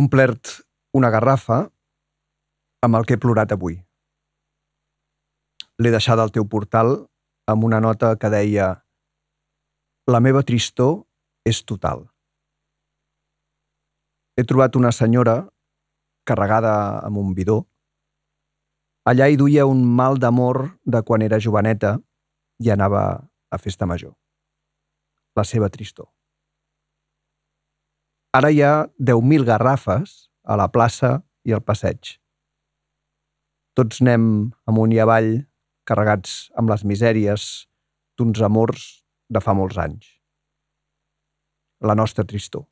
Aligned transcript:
Omplert 0.00 0.60
una 0.96 1.10
garrafa 1.12 1.60
amb 2.86 2.96
el 2.96 3.06
que 3.06 3.16
he 3.16 3.20
plorat 3.20 3.52
avui. 3.52 3.76
L'he 5.80 5.92
deixada 5.92 6.24
al 6.24 6.32
teu 6.32 6.46
portal 6.48 6.94
amb 7.52 7.66
una 7.68 7.80
nota 7.84 8.14
que 8.20 8.30
deia 8.32 8.70
La 10.10 10.20
meva 10.24 10.42
tristor 10.42 11.04
és 11.46 11.60
total. 11.62 12.06
He 14.36 14.44
trobat 14.48 14.78
una 14.80 14.90
senyora 14.96 15.36
carregada 16.26 16.72
amb 17.06 17.20
un 17.20 17.34
bidó. 17.36 17.58
Allà 19.10 19.28
hi 19.28 19.36
duia 19.36 19.66
un 19.70 19.84
mal 20.00 20.18
d'amor 20.22 20.62
de 20.84 21.02
quan 21.06 21.22
era 21.26 21.40
joveneta 21.40 21.98
i 22.58 22.72
anava 22.74 23.04
a 23.50 23.58
festa 23.58 23.86
major. 23.86 24.16
La 25.36 25.44
seva 25.44 25.68
tristor. 25.68 26.08
Ara 28.30 28.52
hi 28.54 28.60
ha 28.62 28.86
10.000 29.02 29.42
garrafes 29.42 30.10
a 30.46 30.54
la 30.54 30.68
plaça 30.70 31.16
i 31.42 31.54
al 31.56 31.64
passeig. 31.66 32.12
Tots 33.74 33.98
anem 34.04 34.26
amunt 34.70 34.94
i 34.94 35.00
avall, 35.02 35.32
carregats 35.82 36.36
amb 36.54 36.70
les 36.70 36.86
misèries 36.86 37.46
d'uns 38.14 38.38
amors 38.46 38.84
de 39.26 39.42
fa 39.42 39.56
molts 39.58 39.82
anys. 39.82 40.06
La 41.82 41.98
nostra 41.98 42.22
tristor. 42.22 42.69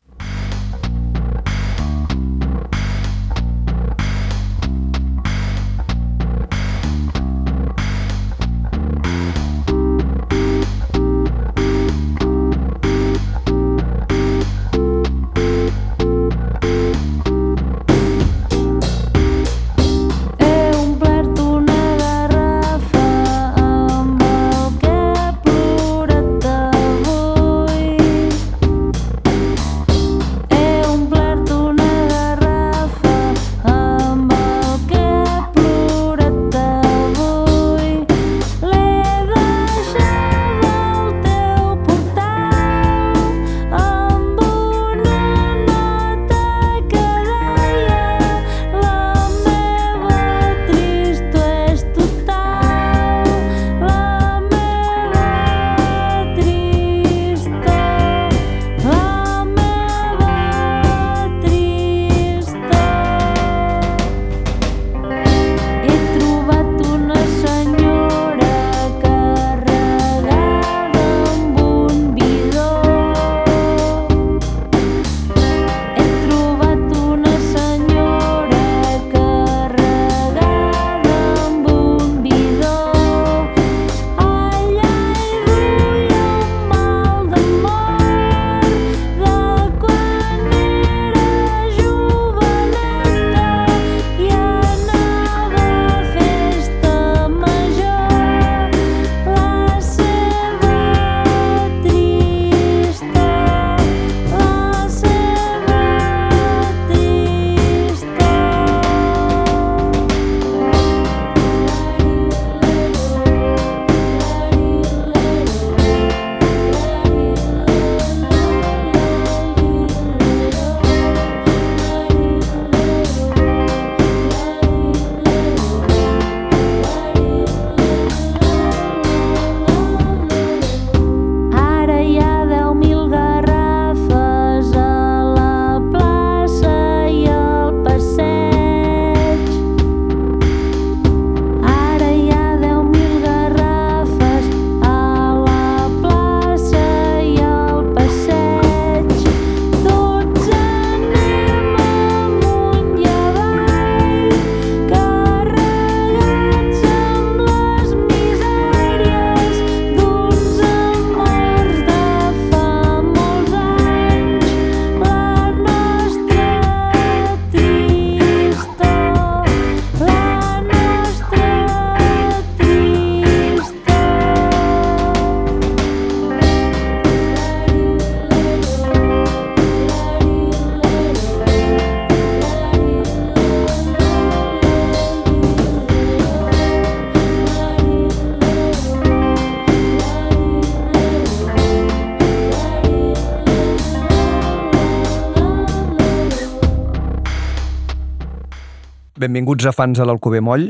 Benvinguts 199.29 199.67
a 199.69 199.75
fans 199.77 199.99
de 200.01 200.05
l'Alcover 200.09 200.41
Moll. 200.41 200.63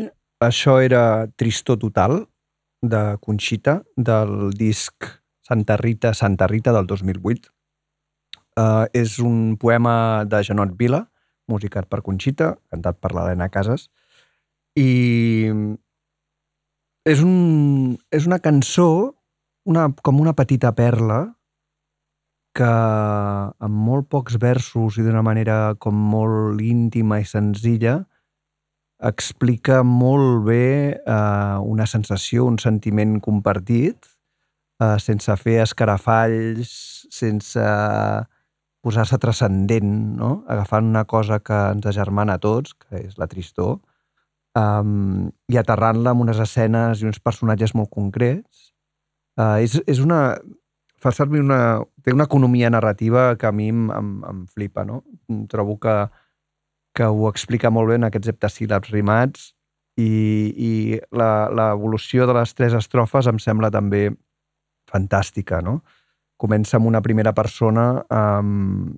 Això 0.43 0.81
era 0.83 1.29
Tristor 1.39 1.77
Total, 1.79 2.25
de 2.83 3.03
Conxita, 3.23 3.77
del 3.95 4.51
disc 4.51 5.07
Santa 5.47 5.77
Rita, 5.79 6.11
Santa 6.11 6.49
Rita 6.51 6.73
del 6.75 6.89
2008. 6.91 7.53
Uh, 8.59 8.91
és 8.99 9.21
un 9.23 9.55
poema 9.63 10.25
de 10.27 10.43
Janot 10.43 10.75
Vila, 10.75 11.05
musicat 11.47 11.87
per 11.87 12.03
Conxita, 12.03 12.57
cantat 12.75 12.99
per 12.99 13.13
l'Helena 13.15 13.47
Casas, 13.47 13.87
i 14.75 15.47
és, 17.07 17.23
un, 17.23 17.95
és 18.11 18.27
una 18.27 18.43
cançó, 18.43 18.91
una, 19.71 19.87
com 20.03 20.19
una 20.19 20.35
petita 20.35 20.75
perla, 20.75 21.29
que 22.59 22.75
amb 22.75 23.83
molt 23.87 24.11
pocs 24.11 24.43
versos 24.43 24.99
i 24.99 25.07
d'una 25.07 25.23
manera 25.23 25.77
com 25.79 25.95
molt 25.95 26.59
íntima 26.59 27.23
i 27.23 27.35
senzilla 27.39 28.01
explica 28.99 29.83
molt 29.87 30.45
bé 30.47 30.99
eh, 30.99 31.59
una 31.63 31.87
sensació, 31.87 32.47
un 32.47 32.59
sentiment 32.59 33.19
compartit, 33.23 34.09
eh, 34.83 34.97
sense 35.03 35.37
fer 35.39 35.61
escarafalls, 35.63 36.73
sense 37.15 37.63
posar-se 38.83 39.19
transcendent, 39.19 39.93
no? 40.19 40.45
agafant 40.49 40.87
una 40.87 41.05
cosa 41.05 41.41
que 41.41 41.57
ens 41.75 41.87
agermana 41.87 42.39
a 42.39 42.43
tots, 42.43 42.75
que 42.75 43.03
és 43.03 43.19
la 43.19 43.27
tristor, 43.31 43.79
um, 44.59 45.29
i 45.51 45.59
aterrant-la 45.59 46.15
amb 46.15 46.25
unes 46.25 46.39
escenes 46.43 47.03
i 47.03 47.09
uns 47.09 47.19
personatges 47.21 47.75
molt 47.75 47.91
concrets. 47.95 48.71
Uh, 49.39 49.59
és, 49.63 49.79
és 49.87 50.03
una... 50.03 50.39
Fa 50.99 51.13
servir 51.15 51.43
una... 51.45 51.83
Té 52.03 52.15
una 52.15 52.27
economia 52.27 52.71
narrativa 52.71 53.33
que 53.39 53.47
a 53.47 53.53
mi 53.55 53.69
em, 53.71 53.85
em, 53.95 54.09
em 54.31 54.41
flipa, 54.51 54.87
no? 54.87 55.03
Trobo 55.51 55.77
que, 55.83 55.95
que 56.97 57.07
ho 57.07 57.29
explica 57.29 57.71
molt 57.71 57.91
bé 57.91 57.99
en 57.99 58.09
aquests 58.09 58.33
heptasíl·labs 58.33 58.93
rimats 58.95 59.53
i, 59.99 60.09
i 60.55 60.73
l'evolució 61.11 62.27
de 62.29 62.37
les 62.39 62.55
tres 62.55 62.77
estrofes 62.79 63.29
em 63.31 63.39
sembla 63.43 63.71
també 63.75 64.09
fantàstica, 64.89 65.61
no? 65.65 65.81
Comença 66.39 66.79
amb 66.79 66.87
una 66.87 67.03
primera 67.03 67.35
persona 67.35 68.05
um, 68.15 68.95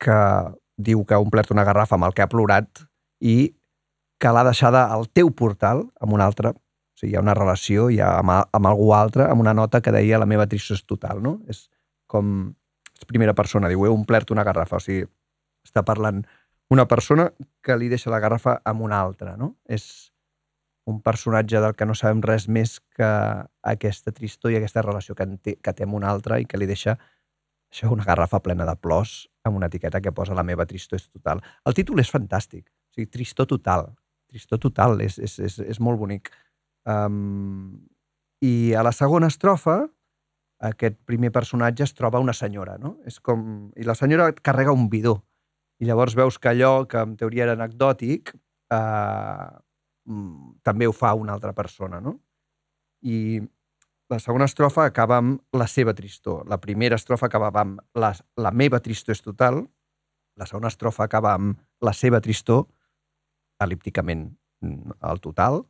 que 0.00 0.20
diu 0.80 1.04
que 1.04 1.14
ha 1.14 1.22
omplert 1.22 1.52
una 1.54 1.64
garrafa 1.64 1.98
amb 1.98 2.08
el 2.08 2.14
que 2.16 2.24
ha 2.24 2.30
plorat 2.30 2.82
i 3.20 3.52
que 4.20 4.32
l'ha 4.32 4.44
deixada 4.46 4.86
al 4.94 5.06
teu 5.12 5.30
portal 5.36 5.84
amb 6.00 6.16
un 6.16 6.24
altre. 6.24 6.54
O 6.54 6.98
sigui, 6.98 7.12
hi 7.12 7.18
ha 7.18 7.22
una 7.24 7.34
relació 7.36 7.90
hi 7.90 8.00
ha 8.00 8.14
amb, 8.22 8.32
amb 8.32 8.70
algú 8.70 8.92
altre, 8.96 9.28
amb 9.28 9.44
una 9.44 9.54
nota 9.54 9.82
que 9.84 9.92
deia 9.94 10.20
la 10.22 10.28
meva 10.30 10.48
tristor 10.48 10.80
és 10.80 10.86
total, 10.88 11.22
no? 11.22 11.38
És 11.48 11.66
com... 12.10 12.54
És 12.94 13.08
primera 13.10 13.34
persona, 13.34 13.68
diu, 13.68 13.82
he 13.84 13.90
omplert 13.90 14.30
una 14.30 14.44
garrafa. 14.46 14.78
O 14.78 14.82
sigui, 14.82 15.02
està 15.66 15.82
parlant 15.82 16.22
una 16.74 16.88
persona 16.90 17.30
que 17.64 17.76
li 17.78 17.88
deixa 17.92 18.12
la 18.12 18.20
garrafa 18.22 18.58
amb 18.66 18.84
una 18.84 19.00
altra, 19.00 19.36
no? 19.40 19.54
És 19.64 20.12
un 20.90 21.00
personatge 21.00 21.60
del 21.64 21.74
que 21.78 21.86
no 21.88 21.96
sabem 21.96 22.20
res 22.22 22.46
més 22.48 22.76
que 22.96 23.08
aquesta 23.64 24.12
tristor 24.12 24.52
i 24.52 24.58
aquesta 24.58 24.84
relació 24.84 25.16
que, 25.16 25.26
té, 25.40 25.56
que 25.56 25.72
té 25.72 25.86
amb 25.86 25.96
un 25.96 26.04
altre 26.04 26.42
i 26.42 26.48
que 26.48 26.60
li 26.60 26.68
deixa 26.68 26.98
això, 27.74 27.90
una 27.90 28.04
garrafa 28.06 28.42
plena 28.44 28.66
de 28.68 28.76
plors 28.76 29.24
amb 29.44 29.56
una 29.58 29.66
etiqueta 29.66 30.00
que 30.00 30.12
posa 30.12 30.36
la 30.36 30.44
meva 30.46 30.66
tristor 30.66 31.00
és 31.00 31.08
total. 31.08 31.40
El 31.66 31.74
títol 31.74 32.00
és 32.00 32.12
fantàstic. 32.12 32.68
O 32.68 32.94
sigui, 32.94 33.10
tristor 33.10 33.48
total. 33.50 33.88
Tristor 34.30 34.60
total. 34.62 35.00
És, 35.04 35.18
és, 35.18 35.38
és, 35.42 35.58
és 35.74 35.80
molt 35.82 35.98
bonic. 35.98 36.30
Um, 36.86 37.74
I 38.44 38.74
a 38.78 38.84
la 38.86 38.92
segona 38.94 39.28
estrofa, 39.32 39.80
aquest 40.64 40.96
primer 41.08 41.32
personatge 41.34 41.84
es 41.84 41.94
troba 41.98 42.22
una 42.22 42.36
senyora, 42.36 42.78
no? 42.78 42.96
És 43.08 43.18
com... 43.20 43.72
I 43.76 43.88
la 43.88 43.96
senyora 43.98 44.30
carrega 44.38 44.72
un 44.72 44.88
bidó. 44.92 45.18
I 45.82 45.88
llavors 45.88 46.14
veus 46.14 46.38
que 46.38 46.52
allò 46.52 46.86
que 46.88 47.00
en 47.02 47.16
teoria 47.18 47.48
era 47.48 47.56
anecdòtic 47.58 48.34
eh, 48.74 49.48
també 50.62 50.86
ho 50.86 50.94
fa 50.94 51.14
una 51.18 51.34
altra 51.34 51.54
persona, 51.56 52.00
no? 52.00 52.18
I 53.04 53.40
la 54.12 54.20
segona 54.20 54.46
estrofa 54.48 54.84
acaba 54.84 55.18
amb 55.18 55.40
la 55.56 55.66
seva 55.70 55.94
tristor. 55.96 56.44
La 56.48 56.60
primera 56.60 56.98
estrofa 57.00 57.26
acaba 57.26 57.50
amb 57.60 57.80
la, 57.96 58.12
la 58.36 58.52
meva 58.52 58.80
tristor 58.84 59.16
és 59.16 59.22
total. 59.24 59.62
La 60.36 60.46
segona 60.46 60.68
estrofa 60.68 61.06
acaba 61.06 61.34
amb 61.38 61.58
la 61.84 61.94
seva 61.96 62.20
tristor, 62.20 62.66
elípticament 63.64 64.28
al 65.00 65.20
total. 65.24 65.62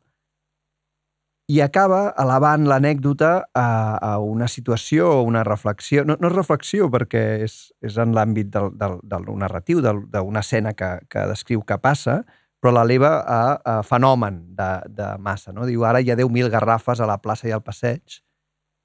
I 1.45 1.59
acaba 1.61 2.07
elevant 2.17 2.63
l'anècdota 2.65 3.31
a, 3.53 3.65
a 4.01 4.11
una 4.17 4.47
situació 4.49 5.11
o 5.19 5.21
una 5.27 5.43
reflexió. 5.45 6.01
No, 6.07 6.15
no 6.17 6.31
és 6.31 6.33
reflexió 6.33 6.87
perquè 6.89 7.21
és, 7.45 7.59
és 7.85 7.99
en 8.01 8.15
l'àmbit 8.17 8.49
del, 8.53 8.71
del, 8.79 8.97
del 9.05 9.29
narratiu, 9.37 9.83
d'una 9.85 10.41
escena 10.41 10.73
que, 10.73 10.89
que 11.05 11.27
descriu 11.29 11.61
què 11.61 11.77
passa, 11.83 12.23
però 12.57 12.73
l'eleva 12.73 13.11
a, 13.21 13.41
a 13.61 13.75
fenomen 13.85 14.41
de, 14.57 14.71
de 14.89 15.11
massa. 15.21 15.53
No? 15.53 15.67
Diu, 15.69 15.85
ara 15.85 16.01
hi 16.01 16.09
ha 16.09 16.17
10.000 16.17 16.49
garrafes 16.49 16.97
a 16.97 17.09
la 17.09 17.19
plaça 17.21 17.45
i 17.45 17.53
al 17.53 17.61
passeig, 17.61 18.23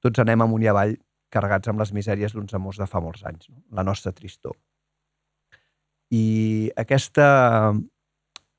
tots 0.04 0.20
anem 0.20 0.44
amunt 0.44 0.66
i 0.66 0.68
avall 0.68 0.98
carregats 1.32 1.70
amb 1.70 1.80
les 1.80 1.94
misèries 1.96 2.34
d'uns 2.36 2.52
amors 2.58 2.76
de 2.76 2.88
fa 2.90 3.00
molts 3.00 3.24
anys, 3.24 3.48
no? 3.48 3.62
la 3.72 3.86
nostra 3.86 4.12
tristor. 4.12 4.52
I 6.12 6.68
aquesta, 6.76 7.72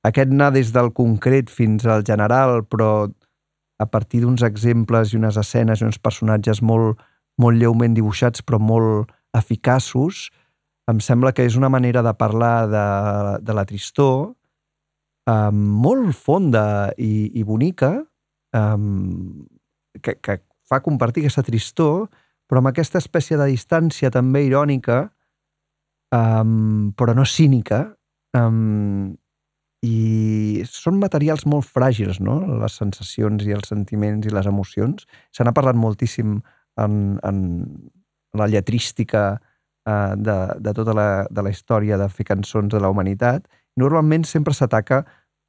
aquest 0.07 0.33
anar 0.33 0.49
des 0.55 0.71
del 0.73 0.89
concret 0.97 1.53
fins 1.53 1.85
al 1.85 2.01
general, 2.07 2.63
però 2.65 3.11
a 3.81 3.87
partir 3.89 4.21
d'uns 4.21 4.43
exemples 4.45 5.11
i 5.11 5.17
unes 5.17 5.39
escenes 5.41 5.81
i 5.81 5.87
uns 5.87 5.97
personatges 5.99 6.61
molt, 6.61 7.01
molt 7.41 7.57
lleument 7.57 7.95
dibuixats 7.97 8.45
però 8.45 8.59
molt 8.61 9.11
eficaços, 9.37 10.29
em 10.91 10.99
sembla 10.99 11.31
que 11.33 11.45
és 11.47 11.55
una 11.57 11.69
manera 11.71 12.03
de 12.05 12.13
parlar 12.19 12.67
de, 12.69 12.85
de 13.45 13.55
la 13.55 13.65
tristor 13.65 14.33
um, 15.29 15.61
molt 15.85 16.11
fonda 16.17 16.91
i, 16.97 17.31
i 17.37 17.45
bonica 17.47 17.93
um, 18.57 19.45
que, 20.01 20.17
que 20.19 20.39
fa 20.67 20.81
compartir 20.83 21.23
aquesta 21.23 21.45
tristor 21.47 22.07
però 22.49 22.59
amb 22.59 22.71
aquesta 22.71 22.99
espècie 22.99 23.39
de 23.39 23.47
distància 23.53 24.11
també 24.11 24.43
irònica 24.47 25.05
um, 26.11 26.91
però 26.97 27.15
no 27.15 27.25
cínica 27.29 27.85
um, 28.37 29.13
i 29.81 30.61
són 30.69 30.99
materials 31.01 31.47
molt 31.49 31.65
fràgils, 31.65 32.19
no? 32.21 32.37
Les 32.61 32.75
sensacions 32.77 33.45
i 33.47 33.55
els 33.55 33.71
sentiments 33.71 34.27
i 34.27 34.33
les 34.33 34.49
emocions. 34.49 35.07
Se 35.33 35.43
n'ha 35.43 35.55
parlat 35.57 35.77
moltíssim 35.77 36.37
en, 36.77 36.99
en 37.25 37.39
la 38.37 38.47
lletrística 38.47 39.23
eh, 39.87 40.13
de, 40.17 40.37
de 40.61 40.73
tota 40.77 40.93
la, 40.93 41.07
de 41.29 41.41
la 41.41 41.53
història 41.53 41.97
de 41.97 42.07
fer 42.13 42.27
cançons 42.29 42.69
de 42.73 42.81
la 42.81 42.91
humanitat. 42.93 43.47
Normalment 43.81 44.27
sempre 44.29 44.53
s'ataca 44.53 45.01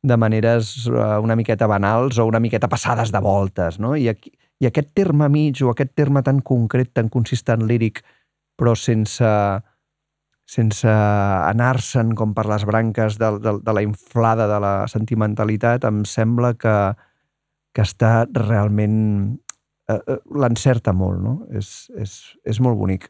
de 0.02 0.16
maneres 0.16 0.88
eh, 0.88 1.18
una 1.22 1.36
miqueta 1.36 1.68
banals 1.68 2.18
o 2.18 2.26
una 2.26 2.40
miqueta 2.40 2.70
passades 2.72 3.12
de 3.12 3.20
voltes, 3.20 3.78
no? 3.78 3.94
I, 3.96 4.08
aquí, 4.16 4.32
I 4.62 4.70
aquest 4.70 4.94
terme 4.96 5.28
mig 5.28 5.60
o 5.62 5.70
aquest 5.74 5.92
terme 5.98 6.22
tan 6.24 6.40
concret, 6.40 6.92
tan 6.96 7.12
consistent 7.12 7.66
líric, 7.68 8.00
però 8.56 8.72
sense 8.78 9.28
sense 10.52 10.90
anar-se'n 10.90 12.12
com 12.18 12.34
per 12.36 12.44
les 12.50 12.64
branques 12.68 13.16
de, 13.20 13.30
de, 13.40 13.54
de 13.64 13.74
la 13.74 13.84
inflada 13.84 14.48
de 14.50 14.58
la 14.60 14.74
sentimentalitat, 14.90 15.86
em 15.88 16.02
sembla 16.08 16.52
que, 16.58 16.76
que 17.74 17.86
està 17.86 18.12
realment... 18.36 18.98
Eh, 19.90 19.98
eh, 19.98 20.18
l'encerta 20.38 20.92
molt, 20.94 21.18
no? 21.22 21.34
És, 21.58 21.90
és, 21.98 22.12
és 22.48 22.60
molt 22.64 22.78
bonic. 22.78 23.08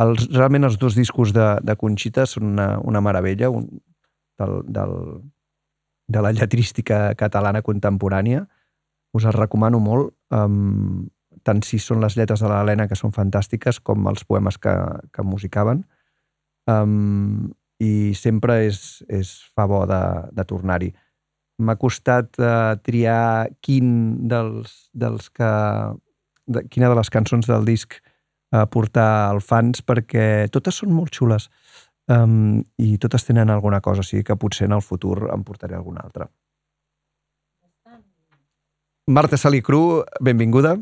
Els, 0.00 0.26
realment 0.34 0.68
els 0.68 0.78
dos 0.82 0.96
discos 0.98 1.34
de, 1.36 1.46
de 1.66 1.76
Conxita 1.78 2.26
són 2.28 2.52
una, 2.52 2.66
una 2.86 3.02
meravella 3.04 3.50
un, 3.54 3.68
del, 4.40 4.60
del, 4.68 4.92
de 6.10 6.24
la 6.26 6.34
lletrística 6.36 7.14
catalana 7.18 7.62
contemporània. 7.66 8.44
Us 9.16 9.26
els 9.26 9.38
recomano 9.38 9.80
molt, 9.82 10.12
um, 10.34 11.08
tant 11.46 11.64
si 11.66 11.80
són 11.82 12.02
les 12.04 12.18
lletres 12.18 12.42
de 12.42 12.50
l'Helena, 12.50 12.86
que 12.90 12.98
són 12.98 13.14
fantàstiques, 13.16 13.80
com 13.80 14.06
els 14.10 14.26
poemes 14.28 14.60
que, 14.60 14.76
que 15.14 15.26
musicaven 15.26 15.82
um, 16.70 17.50
i 17.80 18.12
sempre 18.16 18.60
és, 18.68 19.00
és 19.08 19.32
fa 19.56 19.66
bo 19.70 19.82
de, 19.88 20.00
de 20.36 20.44
tornar-hi. 20.48 20.90
M'ha 21.60 21.76
costat 21.80 22.38
uh, 22.40 22.76
triar 22.84 23.50
quin 23.64 23.90
dels, 24.28 24.76
dels 24.96 25.28
que, 25.34 25.50
de, 26.46 26.64
quina 26.72 26.90
de 26.92 26.98
les 27.00 27.12
cançons 27.12 27.48
del 27.48 27.66
disc 27.68 27.96
uh, 27.98 28.66
portar 28.72 29.10
al 29.30 29.42
fans 29.44 29.84
perquè 29.84 30.48
totes 30.52 30.82
són 30.82 30.92
molt 30.96 31.16
xules 31.16 31.48
um, 32.12 32.60
i 32.80 32.96
totes 33.00 33.26
tenen 33.28 33.52
alguna 33.52 33.80
cosa, 33.84 34.04
o 34.04 34.06
sigui 34.06 34.24
que 34.28 34.38
potser 34.40 34.68
en 34.68 34.76
el 34.76 34.84
futur 34.84 35.30
em 35.32 35.44
portaré 35.44 35.76
alguna 35.76 36.04
altra. 36.04 36.28
Marta 39.10 39.36
Salicru, 39.40 40.04
benvinguda. 40.22 40.76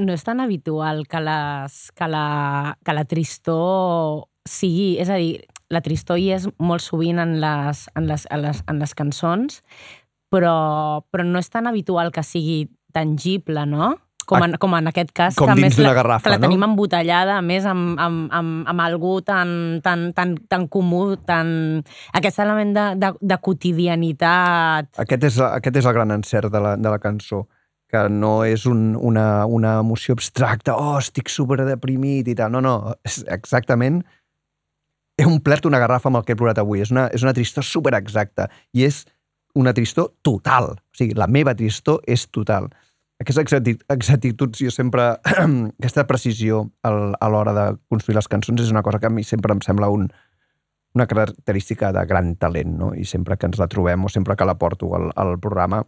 No 0.00 0.12
és 0.12 0.22
tan 0.24 0.40
habitual 0.40 1.04
que, 1.08 1.20
les, 1.20 1.76
que, 1.96 2.06
la, 2.08 2.76
que 2.84 2.94
la 2.96 3.04
tristor 3.08 4.24
sigui... 4.50 4.96
És 5.02 5.10
a 5.12 5.18
dir, 5.20 5.44
la 5.72 5.82
tristor 5.82 6.20
hi 6.20 6.30
és 6.36 6.46
molt 6.62 6.84
sovint 6.84 7.18
en 7.22 7.36
les, 7.42 7.84
en 7.98 8.08
les, 8.08 8.26
en 8.30 8.42
les, 8.44 8.62
en 8.70 8.80
les 8.82 8.94
cançons, 8.98 9.60
però, 10.30 10.56
però 11.10 11.26
no 11.26 11.42
és 11.42 11.50
tan 11.50 11.66
habitual 11.66 12.12
que 12.14 12.24
sigui 12.26 12.66
tangible, 12.94 13.66
no? 13.68 13.94
Com 14.26 14.42
en, 14.42 14.56
com 14.58 14.72
en 14.74 14.90
aquest 14.90 15.12
cas, 15.14 15.36
com 15.38 15.46
que 15.46 15.54
dins 15.54 15.68
més 15.68 15.76
la, 15.78 15.92
garrafa, 15.94 16.24
que 16.24 16.32
la 16.32 16.40
no? 16.40 16.48
tenim 16.48 16.64
embotellada, 16.66 17.36
a 17.38 17.44
més 17.46 17.66
amb, 17.70 17.92
amb, 18.02 18.24
amb, 18.34 18.64
amb 18.72 18.82
algú 18.82 19.20
tan, 19.22 19.78
tan, 19.84 20.08
tan, 20.16 20.34
tan 20.50 20.66
comú, 20.66 21.14
tan... 21.28 21.84
aquest 22.18 22.42
element 22.42 22.74
de, 22.74 22.86
de, 23.04 23.12
de 23.22 23.38
quotidianitat. 23.42 24.90
Aquest 25.04 25.28
és, 25.30 25.38
aquest 25.46 25.78
és 25.78 25.86
el 25.86 25.94
gran 25.94 26.14
encert 26.16 26.50
de 26.50 26.62
la, 26.62 26.74
de 26.74 26.90
la 26.90 26.98
cançó 27.02 27.44
que 27.86 28.08
no 28.10 28.40
és 28.42 28.64
un, 28.66 28.96
una, 28.98 29.46
una 29.46 29.76
emoció 29.78 30.16
abstracta, 30.16 30.74
oh, 30.74 30.96
estic 30.98 31.30
super 31.30 31.60
deprimit 31.62 32.26
i 32.26 32.34
tal. 32.34 32.50
No, 32.56 32.64
no, 32.64 32.76
és 33.06 33.20
exactament 33.30 34.02
he 35.16 35.26
omplert 35.26 35.66
una 35.66 35.80
garrafa 35.80 36.10
amb 36.10 36.20
el 36.20 36.24
que 36.26 36.34
he 36.34 36.38
plorat 36.38 36.58
avui. 36.60 36.82
És 36.84 36.92
una, 36.92 37.06
és 37.14 37.24
una 37.24 37.34
tristor 37.36 37.64
super 37.64 37.94
exacta 37.98 38.50
i 38.76 38.84
és 38.86 39.04
una 39.56 39.72
tristor 39.74 40.12
total. 40.26 40.74
O 40.76 40.98
sigui, 40.98 41.16
la 41.16 41.28
meva 41.30 41.56
tristor 41.56 42.02
és 42.06 42.26
total. 42.28 42.68
Aquestes 43.22 43.40
exacti- 43.46 43.78
exactituds, 43.92 44.60
jo 44.60 44.70
sempre... 44.70 45.14
aquesta 45.80 46.04
precisió 46.08 46.66
a 46.84 47.28
l'hora 47.32 47.54
de 47.56 47.66
construir 47.88 48.18
les 48.18 48.28
cançons 48.28 48.60
és 48.60 48.72
una 48.74 48.84
cosa 48.84 49.00
que 49.00 49.08
a 49.08 49.14
mi 49.14 49.24
sempre 49.24 49.56
em 49.56 49.62
sembla 49.64 49.88
un, 49.88 50.10
una 50.96 51.06
característica 51.08 51.92
de 51.96 52.04
gran 52.08 52.34
talent, 52.36 52.76
no? 52.76 52.92
I 52.92 53.08
sempre 53.08 53.38
que 53.40 53.48
ens 53.48 53.60
la 53.60 53.70
trobem 53.72 54.04
o 54.04 54.12
sempre 54.12 54.36
que 54.36 54.48
la 54.48 54.58
porto 54.60 54.92
al, 54.96 55.10
al 55.16 55.38
programa 55.40 55.82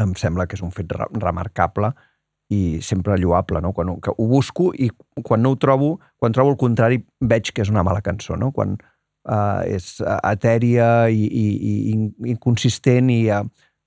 em 0.00 0.16
sembla 0.18 0.48
que 0.48 0.56
és 0.56 0.64
un 0.64 0.72
fet 0.74 0.92
re 0.96 1.06
remarcable 1.20 1.92
i 2.52 2.80
sempre 2.84 3.16
lloable, 3.18 3.60
no? 3.64 3.72
Quan 3.72 3.94
que 4.04 4.12
ho 4.16 4.26
busco 4.28 4.72
i 4.76 4.90
quan 5.22 5.42
no 5.42 5.54
ho 5.54 5.56
trobo, 5.56 5.98
quan 6.20 6.32
trobo 6.32 6.50
el 6.52 6.58
contrari, 6.60 7.00
veig 7.20 7.52
que 7.52 7.62
és 7.64 7.70
una 7.72 7.82
mala 7.82 8.02
cançó, 8.04 8.36
no? 8.36 8.50
Quan 8.52 8.76
uh, 8.76 9.62
és 9.64 10.00
etèria 10.22 11.08
i, 11.08 11.24
i, 11.24 11.44
i 11.54 11.74
in- 11.94 12.12
inconsistent 12.34 13.08
i 13.10 13.22
uh, 13.32 13.42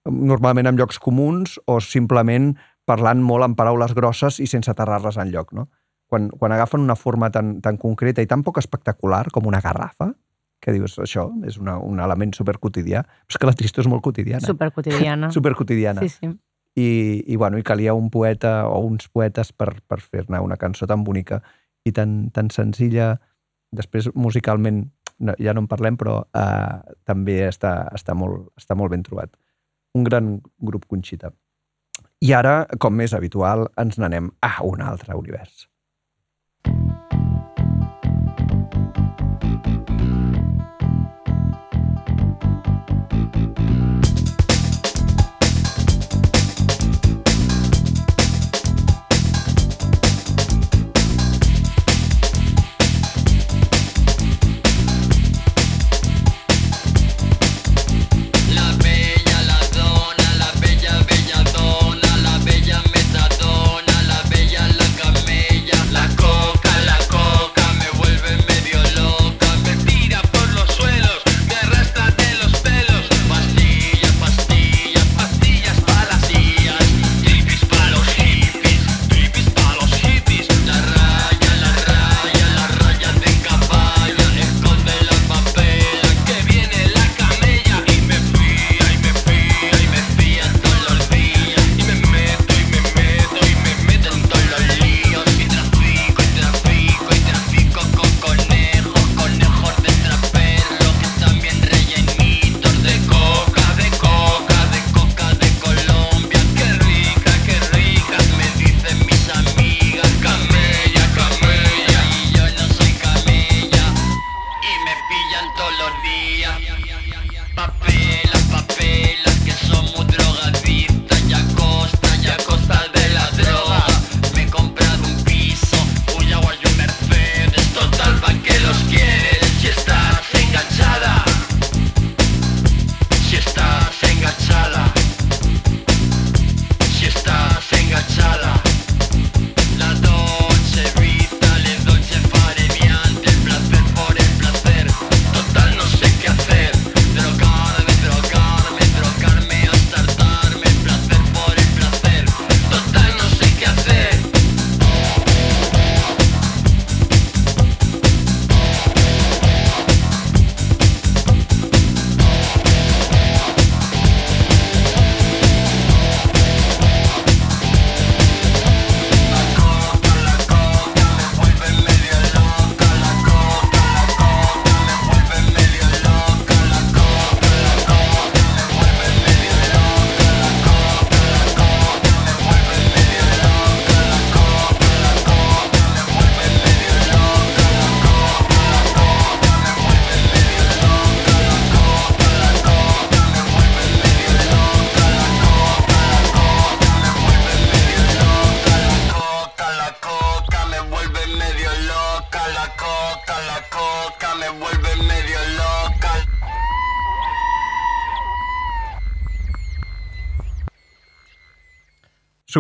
normalment 0.10 0.68
en 0.72 0.78
llocs 0.80 0.98
comuns 1.04 1.60
o 1.68 1.80
simplement 1.84 2.56
parlant 2.88 3.22
molt 3.22 3.44
en 3.46 3.56
paraules 3.60 3.94
grosses 3.94 4.40
i 4.40 4.48
sense 4.48 4.72
aterrar-les 4.72 5.18
en 5.22 5.30
lloc, 5.34 5.54
no? 5.54 5.68
Quan, 6.08 6.30
quan 6.32 6.54
agafen 6.56 6.80
una 6.80 6.96
forma 6.96 7.28
tan, 7.30 7.58
tan 7.62 7.76
concreta 7.78 8.24
i 8.24 8.28
tan 8.32 8.42
poc 8.48 8.58
espectacular 8.62 9.26
com 9.36 9.46
una 9.46 9.60
garrafa, 9.60 10.14
que 10.64 10.72
dius, 10.74 10.96
això 11.04 11.28
és 11.46 11.58
una, 11.60 11.76
un 11.84 12.00
element 12.02 12.32
superquotidià, 12.34 13.04
però 13.04 13.36
és 13.36 13.38
que 13.38 13.50
la 13.50 13.54
tristor 13.60 13.84
és 13.84 13.90
molt 13.92 14.02
quotidiana. 14.02 14.42
Superquotidiana. 14.48 15.30
Superquotidiana. 15.36 16.02
Sí, 16.02 16.10
sí. 16.10 16.32
I, 16.78 16.90
i, 17.26 17.36
bueno, 17.36 17.58
i 17.58 17.66
calia 17.66 17.96
un 17.98 18.12
poeta 18.14 18.68
o 18.70 18.84
uns 18.86 19.08
poetes 19.10 19.50
per, 19.52 19.72
per 19.90 19.98
fer-ne 19.98 20.38
una 20.44 20.60
cançó 20.62 20.86
tan 20.86 21.04
bonica 21.04 21.42
i 21.88 21.94
tan, 21.96 22.30
tan 22.36 22.52
senzilla. 22.54 23.16
Després, 23.74 24.12
musicalment, 24.14 24.84
no, 25.20 25.34
ja 25.42 25.56
no 25.56 25.64
en 25.66 25.70
parlem, 25.72 25.98
però 25.98 26.20
eh, 26.38 26.94
també 27.08 27.40
està, 27.48 27.80
està, 27.98 28.14
molt, 28.14 28.52
està 28.62 28.78
molt 28.78 28.94
ben 28.94 29.04
trobat. 29.04 29.34
Un 29.98 30.06
gran 30.06 30.36
grup 30.62 30.86
Conxita. 30.86 31.34
I 32.22 32.34
ara, 32.38 32.60
com 32.82 32.94
més 32.98 33.14
habitual, 33.18 33.68
ens 33.78 33.98
n'anem 33.98 34.30
a 34.46 34.54
un 34.66 34.82
altre 34.86 35.18
univers. 35.18 35.66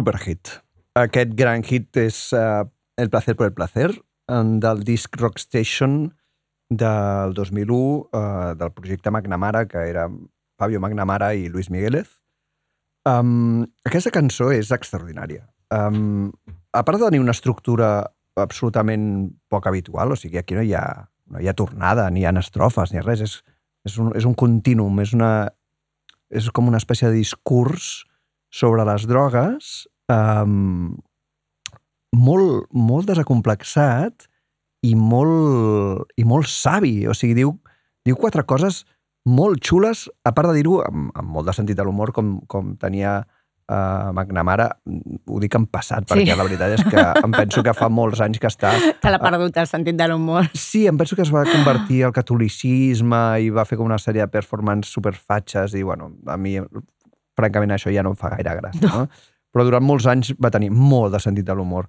Superhit. 0.07 0.53
Aquest 0.95 1.33
gran 1.35 1.65
hit 1.67 1.97
és 1.99 2.15
uh, 2.31 2.63
El 2.95 3.09
placer 3.11 3.33
por 3.35 3.49
el 3.49 3.53
placer, 3.53 3.89
del 4.63 4.83
disc 4.87 5.17
Rockstation 5.19 6.13
del 6.69 7.33
2001, 7.35 7.75
uh, 8.15 8.53
del 8.55 8.71
projecte 8.71 9.11
McNamara, 9.11 9.65
que 9.67 9.83
era 9.89 10.07
Fabio 10.57 10.79
McNamara 10.79 11.33
i 11.35 11.49
Luis 11.49 11.67
Migueles. 11.69 12.07
Um, 13.03 13.65
aquesta 13.83 14.13
cançó 14.15 14.47
és 14.55 14.71
extraordinària. 14.71 15.43
Um, 15.75 16.31
a 16.71 16.85
part 16.87 17.01
de 17.01 17.09
tenir 17.09 17.19
una 17.25 17.35
estructura 17.35 18.07
absolutament 18.39 19.27
poc 19.51 19.67
habitual, 19.67 20.15
o 20.15 20.19
sigui, 20.19 20.39
aquí 20.39 20.55
no 20.55 20.63
hi 20.63 20.71
ha, 20.71 20.85
no 21.35 21.43
hi 21.43 21.51
ha 21.51 21.55
tornada, 21.65 22.07
ni 22.07 22.23
hi 22.23 22.29
ha 22.31 22.35
estrofes, 22.39 22.95
ni 22.95 23.03
res, 23.03 23.25
és, 23.27 23.35
és, 23.83 23.99
un, 23.99 24.15
és 24.15 24.23
un 24.23 24.39
continuum, 24.39 25.03
és, 25.03 25.11
una, 25.19 25.51
és 26.31 26.47
com 26.55 26.71
una 26.71 26.79
espècie 26.79 27.11
de 27.11 27.19
discurs 27.19 28.07
sobre 28.55 28.87
les 28.87 29.03
drogues 29.11 29.75
um, 30.11 30.95
molt, 32.15 32.67
molt 32.73 33.09
desacomplexat 33.09 34.27
i 34.87 34.93
molt, 34.95 36.07
i 36.17 36.25
molt 36.27 36.47
savi. 36.51 36.99
O 37.09 37.15
sigui, 37.17 37.35
diu, 37.37 37.55
diu 38.07 38.17
quatre 38.19 38.45
coses 38.47 38.83
molt 39.27 39.59
xules, 39.65 40.05
a 40.23 40.31
part 40.31 40.51
de 40.53 40.61
dir-ho 40.61 40.79
amb, 40.85 41.09
amb 41.17 41.33
molt 41.35 41.49
de 41.49 41.55
sentit 41.57 41.75
de 41.75 41.83
l'humor, 41.83 42.13
com, 42.15 42.37
com 42.47 42.69
tenia 42.79 43.17
uh, 43.19 44.13
McNamara, 44.13 44.69
ho 45.27 45.39
dic 45.43 45.57
en 45.59 45.65
passat, 45.67 46.05
Sí. 46.07 46.13
perquè 46.13 46.37
la 46.39 46.45
veritat 46.47 46.77
és 46.77 46.85
que 46.87 47.03
em 47.25 47.33
penso 47.35 47.63
que 47.65 47.73
fa 47.75 47.89
molts 47.91 48.21
anys 48.23 48.39
que 48.39 48.47
està... 48.47 48.71
Te 49.03 49.11
l'ha 49.11 49.19
perdut 49.19 49.59
el 49.59 49.67
sentit 49.67 49.99
de 49.99 50.07
l'humor. 50.07 50.47
Sí, 50.55 50.85
em 50.87 50.95
penso 50.97 51.17
que 51.19 51.25
es 51.27 51.33
va 51.33 51.43
convertir 51.49 52.05
al 52.07 52.15
catolicisme 52.15 53.19
i 53.43 53.49
va 53.51 53.65
fer 53.67 53.75
com 53.81 53.89
una 53.91 53.99
sèrie 53.99 54.23
de 54.23 54.31
performances 54.31 54.95
superfatxes 54.95 55.75
i, 55.75 55.83
bueno, 55.83 56.13
a 56.31 56.37
mi, 56.39 56.55
francament, 57.35 57.75
això 57.75 57.91
ja 57.91 58.05
no 58.07 58.15
em 58.15 58.21
fa 58.23 58.31
gaire 58.37 58.55
gràcia, 58.61 58.87
no? 58.87 59.09
Però 59.57 59.63
durant 59.65 59.81
molts 59.81 60.05
anys 60.05 60.35
va 60.37 60.51
tenir 60.53 60.67
molt 60.69 61.15
de 61.15 61.17
sentit 61.17 61.45
de 61.47 61.53
l'humor. 61.57 61.87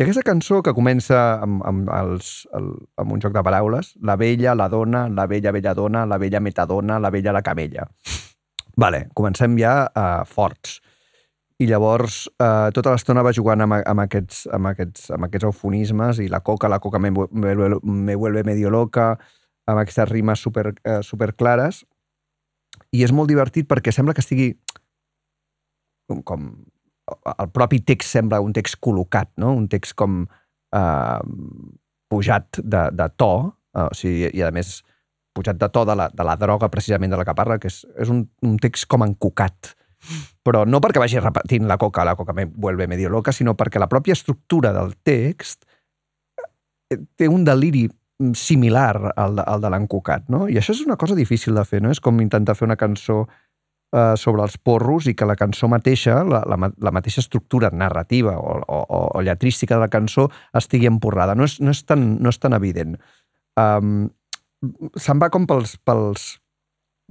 aquesta 0.00 0.22
cançó 0.24 0.62
que 0.64 0.72
comença 0.72 1.18
amb, 1.44 1.58
amb, 1.68 1.90
els, 1.92 2.46
el, 2.56 2.70
amb 2.96 3.12
un 3.12 3.20
joc 3.20 3.34
de 3.34 3.42
paraules, 3.44 3.90
la 4.00 4.14
vella, 4.16 4.54
la 4.56 4.70
dona, 4.72 5.02
la 5.12 5.26
vella, 5.28 5.52
vella 5.52 5.74
dona, 5.76 6.06
la 6.08 6.16
vella 6.16 6.40
metadona, 6.40 6.96
la 6.96 7.10
vella, 7.12 7.36
la 7.36 7.42
camella. 7.44 7.84
Vale, 8.80 9.02
comencem 9.12 9.60
ja 9.60 9.74
uh, 9.84 10.24
forts. 10.24 10.78
I 11.60 11.68
llavors 11.68 12.24
eh, 12.40 12.72
tota 12.74 12.96
l'estona 12.96 13.22
va 13.22 13.34
jugant 13.36 13.60
amb, 13.60 13.76
amb, 13.76 14.06
aquests, 14.06 14.46
amb, 14.56 14.72
aquests, 14.72 15.10
amb 15.12 15.28
aquests 15.28 15.50
eufonismes 15.50 16.22
i 16.24 16.32
la 16.32 16.40
coca, 16.40 16.72
la 16.72 16.80
coca 16.80 16.98
me, 16.98 17.12
me, 17.12 17.54
me 17.84 18.16
vuelve 18.16 18.42
medio 18.48 18.72
loca, 18.72 19.12
amb 19.68 19.84
aquestes 19.84 20.08
rimes 20.08 20.40
super, 20.40 20.72
eh, 20.82 21.02
super 21.04 21.34
clares. 21.36 21.84
I 22.96 23.04
és 23.04 23.12
molt 23.12 23.28
divertit 23.28 23.68
perquè 23.68 23.92
sembla 23.92 24.16
que 24.16 24.24
estigui 24.24 24.54
com, 26.08 26.24
com 26.24 26.48
el 27.32 27.50
propi 27.54 27.82
text 27.86 28.16
sembla 28.16 28.40
un 28.44 28.54
text 28.56 28.80
col·locat, 28.82 29.32
no? 29.42 29.52
un 29.56 29.68
text 29.72 29.96
com 29.98 30.22
eh, 30.24 31.20
pujat 32.12 32.60
de, 32.62 32.86
de 32.92 33.08
to, 33.16 33.32
eh, 33.76 33.86
o 33.86 33.92
sigui, 33.96 34.30
i 34.32 34.44
a 34.44 34.50
més 34.54 34.80
pujat 35.32 35.56
de 35.60 35.68
to 35.72 35.84
de 35.88 35.96
la, 35.96 36.08
de 36.12 36.26
la 36.28 36.36
droga 36.36 36.68
precisament 36.72 37.12
de 37.12 37.20
la 37.20 37.24
que 37.28 37.36
parla, 37.36 37.58
que 37.60 37.70
és, 37.72 37.82
és 38.00 38.12
un, 38.12 38.26
un 38.44 38.58
text 38.60 38.88
com 38.90 39.04
encocat. 39.06 39.72
Però 40.42 40.64
no 40.66 40.80
perquè 40.82 41.00
vagi 41.00 41.20
repetint 41.22 41.68
la 41.70 41.78
coca, 41.78 42.04
la 42.04 42.16
coca 42.18 42.34
me 42.34 42.48
vuelve 42.50 42.88
medio 42.90 43.10
loca, 43.12 43.32
sinó 43.32 43.54
perquè 43.58 43.80
la 43.80 43.88
pròpia 43.90 44.16
estructura 44.18 44.72
del 44.74 44.96
text 45.06 45.64
eh, 46.90 46.98
té 47.16 47.30
un 47.30 47.46
deliri 47.46 47.86
similar 48.34 49.12
al 49.16 49.36
de, 49.36 49.44
al 49.46 49.62
de 49.62 49.70
l'encocat, 49.72 50.28
no? 50.30 50.44
I 50.50 50.58
això 50.60 50.74
és 50.76 50.82
una 50.84 50.98
cosa 51.00 51.16
difícil 51.18 51.56
de 51.58 51.64
fer, 51.66 51.80
no? 51.82 51.90
És 51.90 52.00
com 52.02 52.20
intentar 52.22 52.54
fer 52.58 52.68
una 52.68 52.78
cançó 52.78 53.24
eh, 53.92 54.14
sobre 54.16 54.42
els 54.46 54.56
porros 54.58 55.06
i 55.10 55.14
que 55.14 55.28
la 55.28 55.36
cançó 55.38 55.68
mateixa, 55.68 56.22
la, 56.24 56.42
la, 56.48 56.70
la 56.72 56.94
mateixa 56.94 57.22
estructura 57.22 57.70
narrativa 57.72 58.38
o, 58.38 58.58
o, 58.66 58.80
o, 59.12 59.22
lletrística 59.22 59.76
de 59.76 59.84
la 59.84 59.90
cançó 59.92 60.28
estigui 60.58 60.88
empurrada. 60.90 61.36
No 61.38 61.48
és, 61.48 61.58
no 61.60 61.74
és, 61.74 61.84
tan, 61.88 62.16
no 62.22 62.32
és 62.32 62.40
tan 62.42 62.56
evident. 62.56 62.96
Um, 63.60 64.08
se'n 64.96 65.20
va 65.20 65.28
com 65.32 65.46
pels, 65.48 65.76
pels, 65.84 66.28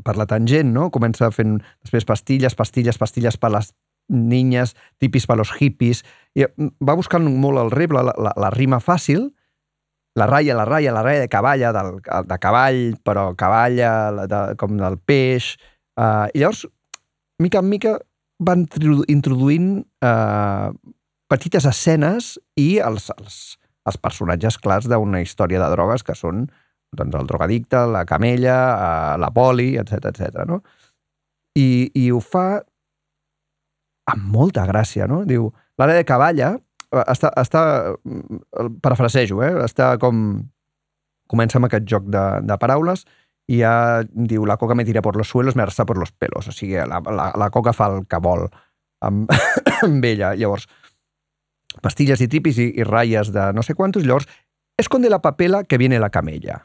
per 0.02 0.18
la 0.18 0.28
tangent, 0.30 0.72
no? 0.74 0.90
Comença 0.94 1.30
fent 1.36 1.60
després 1.84 2.08
pastilles, 2.08 2.56
pastilles, 2.58 2.98
pastilles 2.98 3.38
per 3.38 3.52
les 3.54 3.72
niñas, 4.12 4.74
tipis 5.00 5.28
per 5.28 5.38
los 5.40 5.54
hippies, 5.60 6.02
i 6.36 6.44
mm, 6.48 6.82
va 6.88 6.98
buscant 7.00 7.24
molt 7.24 7.62
el 7.62 7.72
reble, 7.72 8.02
la, 8.04 8.16
la, 8.18 8.34
la 8.40 8.50
rima 8.52 8.82
fàcil, 8.84 9.30
la 10.20 10.28
ratlla, 10.28 10.58
la 10.58 10.66
ratlla, 10.68 10.96
la 10.98 11.04
ratlla 11.06 11.24
de 11.24 11.30
cavalla, 11.32 11.72
del, 11.76 12.00
de 12.28 12.38
cavall, 12.44 12.82
però 13.06 13.30
cavalla, 13.40 13.94
la 14.16 14.26
de, 14.32 14.42
com 14.60 14.80
del 14.80 15.00
peix... 15.00 15.56
Uh, 16.00 16.28
I 16.34 16.44
llavors, 16.44 16.66
mica 17.42 17.60
en 17.60 17.70
mica, 17.70 17.98
van 18.42 18.66
introdu- 18.66 19.06
introduint 19.12 19.70
uh, 20.06 20.72
petites 21.32 21.68
escenes 21.70 22.36
i 22.60 22.80
els, 22.84 23.10
els, 23.18 23.38
els 23.88 24.00
personatges 24.02 24.58
clars 24.62 24.90
d'una 24.90 25.22
història 25.24 25.62
de 25.62 25.70
drogues 25.74 26.04
que 26.08 26.16
són 26.18 26.48
doncs, 26.92 27.16
el 27.16 27.28
drogadicte, 27.30 27.86
la 27.92 28.04
camella, 28.08 28.58
uh, 28.74 29.20
la 29.22 29.32
poli, 29.36 29.76
etc 29.80 30.12
etc. 30.12 30.44
no? 30.50 30.62
I, 31.60 31.92
I 31.96 32.10
ho 32.12 32.20
fa 32.24 32.62
amb 34.12 34.28
molta 34.32 34.66
gràcia, 34.68 35.08
no? 35.08 35.22
Diu, 35.28 35.50
l'àrea 35.80 36.00
de 36.00 36.08
cavalla 36.08 36.56
està, 36.92 37.32
està 37.40 37.62
mm, 38.04 38.42
parafrasejo, 38.84 39.42
eh? 39.46 39.54
Està 39.68 39.96
com... 40.02 40.42
Comença 41.32 41.56
amb 41.62 41.70
aquest 41.70 41.86
joc 41.88 42.10
de, 42.12 42.22
de 42.44 42.56
paraules 42.60 43.06
i 43.51 43.60
ja 43.60 44.03
diu, 44.08 44.46
la 44.48 44.58
coca 44.58 44.75
me 44.75 44.86
tira 44.88 45.01
por 45.01 45.17
los 45.17 45.27
suelos, 45.27 45.55
me 45.55 45.63
arrasa 45.63 45.85
por 45.85 45.98
los 45.98 46.11
pelos. 46.11 46.48
O 46.48 46.51
sigui, 46.51 46.75
la, 46.75 47.01
la, 47.03 47.31
la 47.35 47.50
coca 47.51 47.74
fa 47.75 47.90
el 47.92 48.05
que 48.07 48.20
vol 48.24 48.46
amb, 49.03 49.31
amb 49.87 50.05
ella. 50.07 50.33
Llavors, 50.40 50.68
pastilles 51.83 52.22
i 52.24 52.29
tripis 52.31 52.61
i, 52.61 52.70
i 52.79 52.87
ratlles 52.87 53.33
de 53.35 53.50
no 53.55 53.64
sé 53.66 53.75
quantos. 53.75 54.05
Llavors, 54.07 54.29
esconde 54.79 55.11
la 55.11 55.22
papela 55.22 55.64
que 55.64 55.77
viene 55.81 56.00
la 56.00 56.09
camella. 56.09 56.61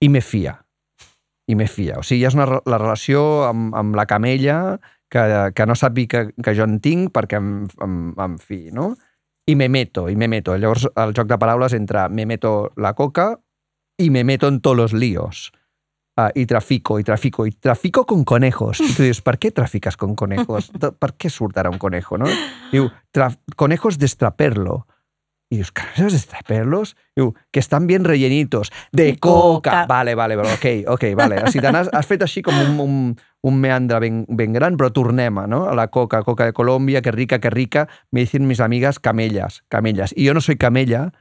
I 0.00 0.08
me 0.08 0.22
fia. 0.22 0.56
I 1.46 1.54
me 1.54 1.68
fia. 1.68 2.00
O 2.00 2.06
sigui, 2.06 2.24
és 2.26 2.38
una, 2.38 2.62
la 2.64 2.80
relació 2.80 3.44
amb, 3.50 3.74
amb 3.76 3.98
la 3.98 4.06
camella 4.08 4.78
que, 5.12 5.26
que 5.54 5.66
no 5.68 5.76
sap 5.76 6.00
que, 6.08 6.30
que 6.32 6.56
jo 6.56 6.64
en 6.64 6.80
tinc 6.80 7.12
perquè 7.14 7.38
em, 7.42 7.52
em, 7.84 8.00
em 8.24 8.40
fi, 8.40 8.70
no? 8.72 8.94
I 9.46 9.54
me 9.54 9.68
meto, 9.68 10.08
i 10.10 10.16
me 10.16 10.26
meto. 10.32 10.56
Llavors, 10.56 10.88
el 10.96 11.12
joc 11.14 11.28
de 11.30 11.38
paraules 11.38 11.76
entre 11.76 12.08
me 12.08 12.26
meto 12.26 12.72
la 12.74 12.94
coca 12.94 13.36
y 14.00 14.10
me 14.10 14.24
meto 14.24 14.48
en 14.48 14.60
todos 14.60 14.76
los 14.76 14.92
líos. 14.92 15.52
Ah, 16.18 16.30
y 16.34 16.46
trafico, 16.46 16.98
y 16.98 17.04
trafico, 17.04 17.46
y 17.46 17.50
trafico 17.52 18.06
con 18.06 18.24
conejos. 18.24 18.80
I 18.80 18.94
tu 18.94 19.02
dius, 19.02 19.20
per 19.20 19.36
què 19.38 19.50
trafiques 19.52 19.98
con 20.00 20.14
conejos? 20.16 20.70
De- 20.80 20.92
Per 20.96 21.12
què 21.14 21.28
surt 21.28 21.58
ara 21.60 21.68
un 21.68 21.76
conejo, 21.78 22.16
no? 22.16 22.24
Diu, 22.72 22.88
"Tra- 23.12 23.36
conejos 23.54 23.98
de 23.98 24.06
extraperlo. 24.06 24.86
I 25.50 25.56
dius, 25.60 25.72
conejos 25.72 26.12
de? 26.16 26.94
Diu, 27.14 27.34
que 27.52 27.60
estan 27.60 27.86
bien 27.86 28.04
rellenitos. 28.04 28.72
De 28.92 29.18
coca. 29.18 29.82
Coca. 29.82 29.86
Vale, 29.86 30.14
vale, 30.14 30.36
vale, 30.36 30.54
ok, 30.54 30.88
ok, 30.94 31.04
vale. 31.14 31.42
O 31.42 31.46
sigui, 31.52 31.60
te 31.66 31.70
n'has- 31.72 31.90
has 31.92 32.06
fet 32.06 32.22
així 32.22 32.40
com 32.42 32.56
un, 32.58 32.80
un, 32.80 33.16
un 33.42 33.60
meandre 33.60 34.00
ben, 34.00 34.24
ben 34.28 34.52
gran, 34.56 34.76
però 34.76 34.90
tornem 34.90 35.36
a, 35.38 35.46
no? 35.46 35.66
a 35.68 35.74
la 35.74 35.88
coca, 35.88 36.22
coca 36.22 36.46
de 36.46 36.52
Colòmbia, 36.56 37.02
que 37.02 37.12
rica, 37.12 37.38
que 37.40 37.50
rica. 37.50 37.88
Me 38.10 38.20
dicen 38.20 38.46
mis 38.48 38.60
amigas 38.60 38.98
camellas, 38.98 39.62
camellas. 39.68 40.14
I 40.16 40.26
jo 40.28 40.34
no 40.34 40.40
soy 40.40 40.56
camella, 40.56 41.12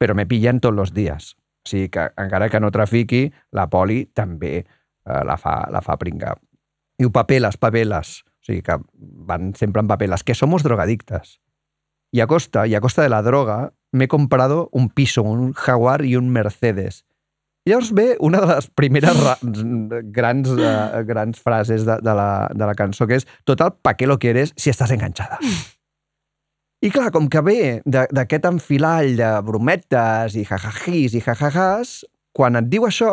però 0.00 0.14
me 0.14 0.24
pillen 0.26 0.58
tots 0.60 0.78
els 0.78 0.94
dies. 0.94 1.36
O 1.64 1.68
sigui 1.68 1.88
que 1.92 2.08
encara 2.16 2.48
que 2.48 2.60
no 2.60 2.70
trafiqui, 2.74 3.26
la 3.52 3.68
poli 3.70 4.04
també 4.16 4.54
eh, 4.60 5.22
la, 5.24 5.36
fa, 5.40 5.60
la 5.72 5.82
fa 5.84 5.98
pringar. 6.00 6.36
Diu 6.98 7.12
papeles, 7.14 7.58
papeles. 7.60 8.22
O 8.40 8.48
sigui 8.48 8.62
que 8.66 8.78
van 9.28 9.52
sempre 9.58 9.82
en 9.82 9.90
papeles. 9.90 10.24
Que 10.24 10.34
somos 10.34 10.62
drogadictes. 10.62 11.40
Y 12.10 12.20
a 12.20 12.26
costa, 12.26 12.66
y 12.66 12.74
a 12.74 12.80
costa 12.80 13.02
de 13.02 13.10
la 13.10 13.22
droga, 13.22 13.74
me 13.92 14.04
he 14.04 14.08
comprado 14.08 14.70
un 14.72 14.88
piso, 14.88 15.22
un 15.22 15.52
Jaguar 15.52 16.04
y 16.04 16.16
un 16.16 16.30
Mercedes. 16.30 17.04
I 17.68 17.70
llavors 17.70 17.92
ve 17.92 18.16
una 18.24 18.40
de 18.40 18.46
les 18.48 18.70
primeres 18.72 19.18
ra 19.20 19.34
grans, 19.42 20.48
uh, 20.48 21.02
grans 21.04 21.40
frases 21.40 21.84
de, 21.84 21.98
de, 22.00 22.14
la, 22.16 22.48
de 22.54 22.64
la 22.64 22.74
cançó, 22.74 23.04
que 23.04 23.18
és 23.20 23.26
total, 23.44 23.74
¿pa 23.84 23.92
qué 23.92 24.08
lo 24.08 24.16
quieres 24.18 24.54
si 24.56 24.70
estás 24.70 24.90
enganchada? 24.90 25.36
I 26.78 26.92
clar, 26.94 27.10
com 27.10 27.26
que 27.26 27.40
ve 27.42 27.58
d'aquest 27.90 28.44
enfilall 28.52 29.16
de 29.18 29.28
brometes 29.42 30.36
i 30.38 30.44
jajajis 30.46 31.16
i 31.18 31.22
jajajàs, 31.24 32.04
quan 32.36 32.54
et 32.60 32.68
diu 32.70 32.86
això, 32.86 33.10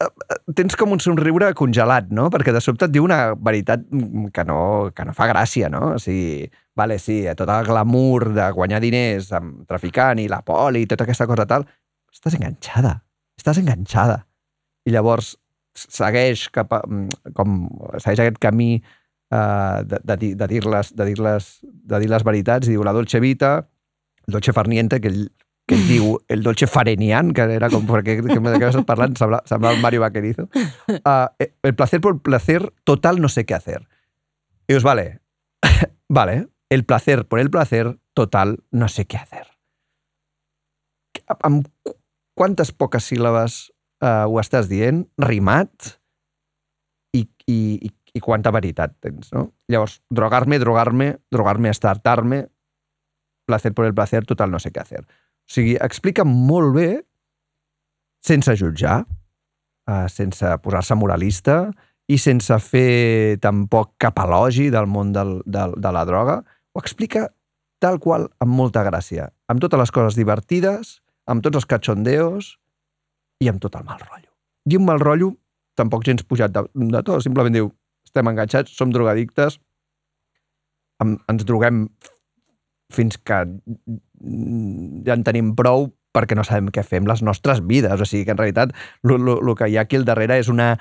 eh, 0.00 0.06
eh, 0.08 0.38
tens 0.56 0.78
com 0.80 0.94
un 0.96 1.02
somriure 1.04 1.50
congelat, 1.58 2.08
no? 2.08 2.30
Perquè 2.32 2.54
de 2.56 2.62
sobte 2.64 2.88
et 2.88 2.94
diu 2.94 3.04
una 3.04 3.34
veritat 3.36 3.84
que 4.32 4.44
no, 4.48 4.62
que 4.96 5.04
no 5.04 5.12
fa 5.12 5.28
gràcia, 5.28 5.68
no? 5.68 5.96
O 5.98 6.00
sigui, 6.00 6.48
vale, 6.74 6.96
sí, 6.98 7.20
tot 7.36 7.52
el 7.52 7.68
glamour 7.68 8.30
de 8.32 8.48
guanyar 8.56 8.80
diners 8.80 9.28
amb 9.36 9.68
traficant 9.68 10.24
i 10.24 10.28
la 10.32 10.40
poli 10.40 10.86
i 10.86 10.88
tota 10.88 11.04
aquesta 11.04 11.28
cosa 11.28 11.44
tal, 11.50 11.68
estàs 12.08 12.38
enganxada, 12.40 13.02
estàs 13.36 13.60
enganxada. 13.60 14.22
I 14.88 14.96
llavors 14.96 15.34
segueix 15.76 16.48
cap 16.48 16.72
a, 16.72 16.80
mm, 16.86 17.34
com, 17.36 17.68
segueix 17.98 18.24
aquest 18.24 18.40
camí 18.40 18.80
uh, 19.30 19.82
de, 19.86 19.98
de, 20.04 20.16
dir- 20.20 20.34
de 20.36 20.46
dir-les 20.50 20.94
de 20.96 21.04
dir 21.08 21.18
les, 21.22 21.50
de 21.62 22.00
dir 22.02 22.10
les 22.10 22.24
veritats, 22.26 22.68
i 22.68 22.74
diu 22.76 22.84
la 22.86 22.92
dolce 22.96 23.20
vita, 23.20 23.68
dolce 24.26 24.52
farniente, 24.52 25.00
que 25.00 25.08
ell, 25.08 25.28
que 25.66 25.74
ell 25.78 25.86
diu 25.88 26.10
el 26.28 26.42
dolce 26.42 26.66
farenian, 26.70 27.32
que 27.34 27.46
era 27.56 27.70
com 27.70 27.86
perquè 27.88 28.18
que, 28.20 28.26
que 28.36 28.66
estàs 28.68 28.84
parlant, 28.88 29.16
sembla, 29.18 29.42
sembla 29.48 29.72
el 29.76 29.80
Mario 29.82 30.02
Vaquerizo. 30.04 30.48
Uh, 31.00 31.26
el 31.62 31.74
placer 31.74 32.00
por 32.00 32.20
placer 32.22 32.62
total 32.84 33.20
no 33.20 33.28
sé 33.28 33.44
qué 33.46 33.54
hacer. 33.54 33.86
I 34.68 34.74
dius, 34.74 34.84
vale, 34.86 35.20
vale, 36.08 36.46
el 36.70 36.84
placer 36.84 37.26
por 37.26 37.40
el 37.40 37.50
placer 37.50 37.98
total 38.14 38.60
no 38.70 38.86
sé 38.88 39.06
qué 39.06 39.16
hacer. 39.16 39.46
Amb 41.42 41.66
qu- 41.86 41.94
quantes 42.38 42.70
poques 42.72 43.04
síl·labes 43.10 43.56
uh, 44.02 44.26
ho 44.30 44.38
estàs 44.42 44.68
dient, 44.70 45.04
rimat, 45.20 45.96
i, 47.14 47.24
i, 47.50 47.58
i, 47.86 47.90
i 48.14 48.20
quanta 48.22 48.52
veritat 48.54 48.96
tens, 49.02 49.30
no? 49.34 49.50
Llavors, 49.70 50.00
drogar-me, 50.10 50.58
drogar-me, 50.62 51.12
drogar-me, 51.32 51.70
estartar-me, 51.70 52.44
placer 53.46 53.72
por 53.74 53.86
el 53.86 53.94
placer, 53.94 54.24
total 54.26 54.50
no 54.50 54.60
sé 54.62 54.72
què 54.74 54.82
hacer. 54.82 55.04
O 55.04 55.54
sigui, 55.54 55.76
explica 55.82 56.24
molt 56.26 56.74
bé, 56.76 56.88
sense 58.26 58.54
jutjar, 58.58 59.02
uh, 59.88 60.06
sense 60.12 60.54
posar-se 60.62 60.96
moralista 60.98 61.62
i 62.10 62.18
sense 62.18 62.56
fer 62.62 63.38
tampoc 63.42 63.94
cap 64.02 64.18
elogi 64.22 64.68
del 64.70 64.88
món 64.90 65.12
del, 65.14 65.38
del, 65.46 65.76
de 65.78 65.92
la 65.94 66.04
droga, 66.06 66.40
ho 66.74 66.82
explica 66.82 67.28
tal 67.80 67.98
qual, 68.02 68.28
amb 68.42 68.52
molta 68.52 68.84
gràcia, 68.84 69.30
amb 69.48 69.62
totes 69.62 69.80
les 69.80 69.92
coses 69.94 70.18
divertides, 70.18 70.98
amb 71.30 71.42
tots 71.42 71.62
els 71.62 71.68
cachondeos 71.70 72.56
i 73.40 73.48
amb 73.48 73.62
tot 73.62 73.78
el 73.78 73.86
mal 73.86 74.02
rotllo. 74.02 74.28
I 74.68 74.76
un 74.76 74.84
mal 74.84 75.00
rotllo 75.00 75.32
tampoc 75.78 76.04
gens 76.04 76.26
pujat 76.28 76.52
de, 76.52 76.66
de 76.74 77.02
tot, 77.06 77.22
simplement 77.24 77.54
diu, 77.54 77.70
estem 78.10 78.28
enganxats, 78.28 78.74
som 78.76 78.90
drogadictes, 78.92 79.60
em, 81.02 81.16
ens 81.30 81.46
droguem 81.48 81.86
fins 82.90 83.16
que 83.22 83.44
ja 85.06 85.14
en 85.16 85.22
tenim 85.24 85.54
prou 85.56 85.92
perquè 86.10 86.34
no 86.34 86.42
sabem 86.42 86.72
què 86.74 86.82
fer 86.82 86.98
amb 87.00 87.10
les 87.12 87.22
nostres 87.22 87.60
vides. 87.62 88.00
O 88.02 88.06
sigui 88.08 88.24
que 88.26 88.34
en 88.34 88.40
realitat 88.40 88.72
el 89.06 89.54
que 89.56 89.68
hi 89.70 89.78
ha 89.78 89.84
aquí 89.86 90.00
al 90.00 90.04
darrere 90.08 90.40
és 90.42 90.50
una 90.50 90.72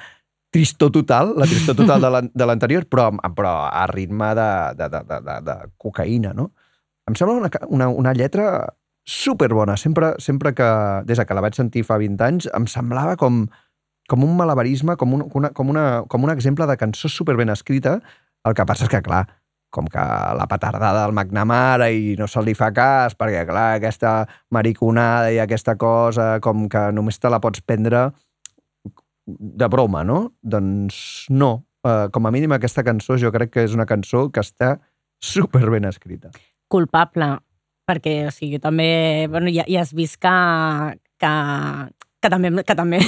tristor 0.50 0.90
total, 0.90 1.36
la 1.38 1.46
tristor 1.46 1.78
total 1.78 2.02
de 2.02 2.10
l'an- 2.10 2.32
de 2.34 2.46
l'anterior, 2.50 2.88
però, 2.90 3.12
però 3.38 3.52
a 3.70 3.86
ritme 3.92 4.32
de, 4.34 4.50
de, 4.80 4.88
de, 4.90 5.02
de, 5.06 5.36
de, 5.46 5.58
cocaïna, 5.78 6.34
no? 6.34 6.50
Em 7.06 7.14
sembla 7.18 7.38
una, 7.38 7.52
una, 7.70 7.88
una 7.94 8.14
lletra 8.18 8.74
superbona. 9.06 9.78
Sempre, 9.78 10.16
sempre 10.18 10.56
que, 10.58 10.66
des 11.06 11.22
de 11.22 11.26
que 11.30 11.38
la 11.38 11.42
vaig 11.46 11.54
sentir 11.58 11.86
fa 11.86 12.00
20 12.02 12.26
anys, 12.26 12.50
em 12.58 12.66
semblava 12.70 13.14
com, 13.22 13.44
com 14.10 14.26
un 14.26 14.34
malabarisme, 14.38 14.98
com 14.98 15.14
un, 15.16 15.28
una, 15.38 15.52
com, 15.56 15.70
una, 15.70 15.86
com 16.10 16.26
un 16.26 16.34
exemple 16.34 16.68
de 16.68 16.78
cançó 16.82 17.12
superben 17.12 17.54
escrita. 17.54 18.00
El 18.48 18.56
que 18.58 18.66
passa 18.66 18.88
és 18.88 18.92
que, 18.92 19.02
clar, 19.06 19.26
com 19.70 19.88
que 19.92 20.02
la 20.02 20.48
petardada 20.50 21.04
del 21.06 21.14
McNamara 21.14 21.92
i 21.94 22.16
no 22.18 22.28
se 22.28 22.42
li 22.42 22.56
fa 22.58 22.72
cas, 22.74 23.16
perquè, 23.18 23.46
clar, 23.50 23.76
aquesta 23.78 24.24
mariconada 24.56 25.30
i 25.34 25.40
aquesta 25.44 25.78
cosa, 25.78 26.40
com 26.42 26.68
que 26.72 26.90
només 26.96 27.22
te 27.22 27.30
la 27.30 27.42
pots 27.44 27.62
prendre 27.62 28.08
de 29.30 29.68
broma, 29.70 30.04
no? 30.04 30.32
Doncs 30.42 31.30
no. 31.30 31.60
Uh, 31.86 32.10
com 32.12 32.26
a 32.28 32.32
mínim 32.34 32.52
aquesta 32.52 32.84
cançó 32.84 33.16
jo 33.22 33.30
crec 33.32 33.54
que 33.54 33.64
és 33.64 33.76
una 33.78 33.86
cançó 33.88 34.26
que 34.34 34.42
està 34.44 34.80
superben 35.24 35.86
escrita. 35.88 36.34
culpable, 36.70 37.40
perquè, 37.90 38.28
o 38.30 38.32
sigui, 38.32 38.60
també, 38.62 39.26
bueno, 39.32 39.50
ja, 39.50 39.64
ja 39.66 39.82
has 39.82 39.94
vist 39.98 40.20
que, 40.22 40.34
que, 41.18 41.32
que 42.22 42.30
també, 42.30 42.52
que 42.62 42.76
també, 42.78 43.00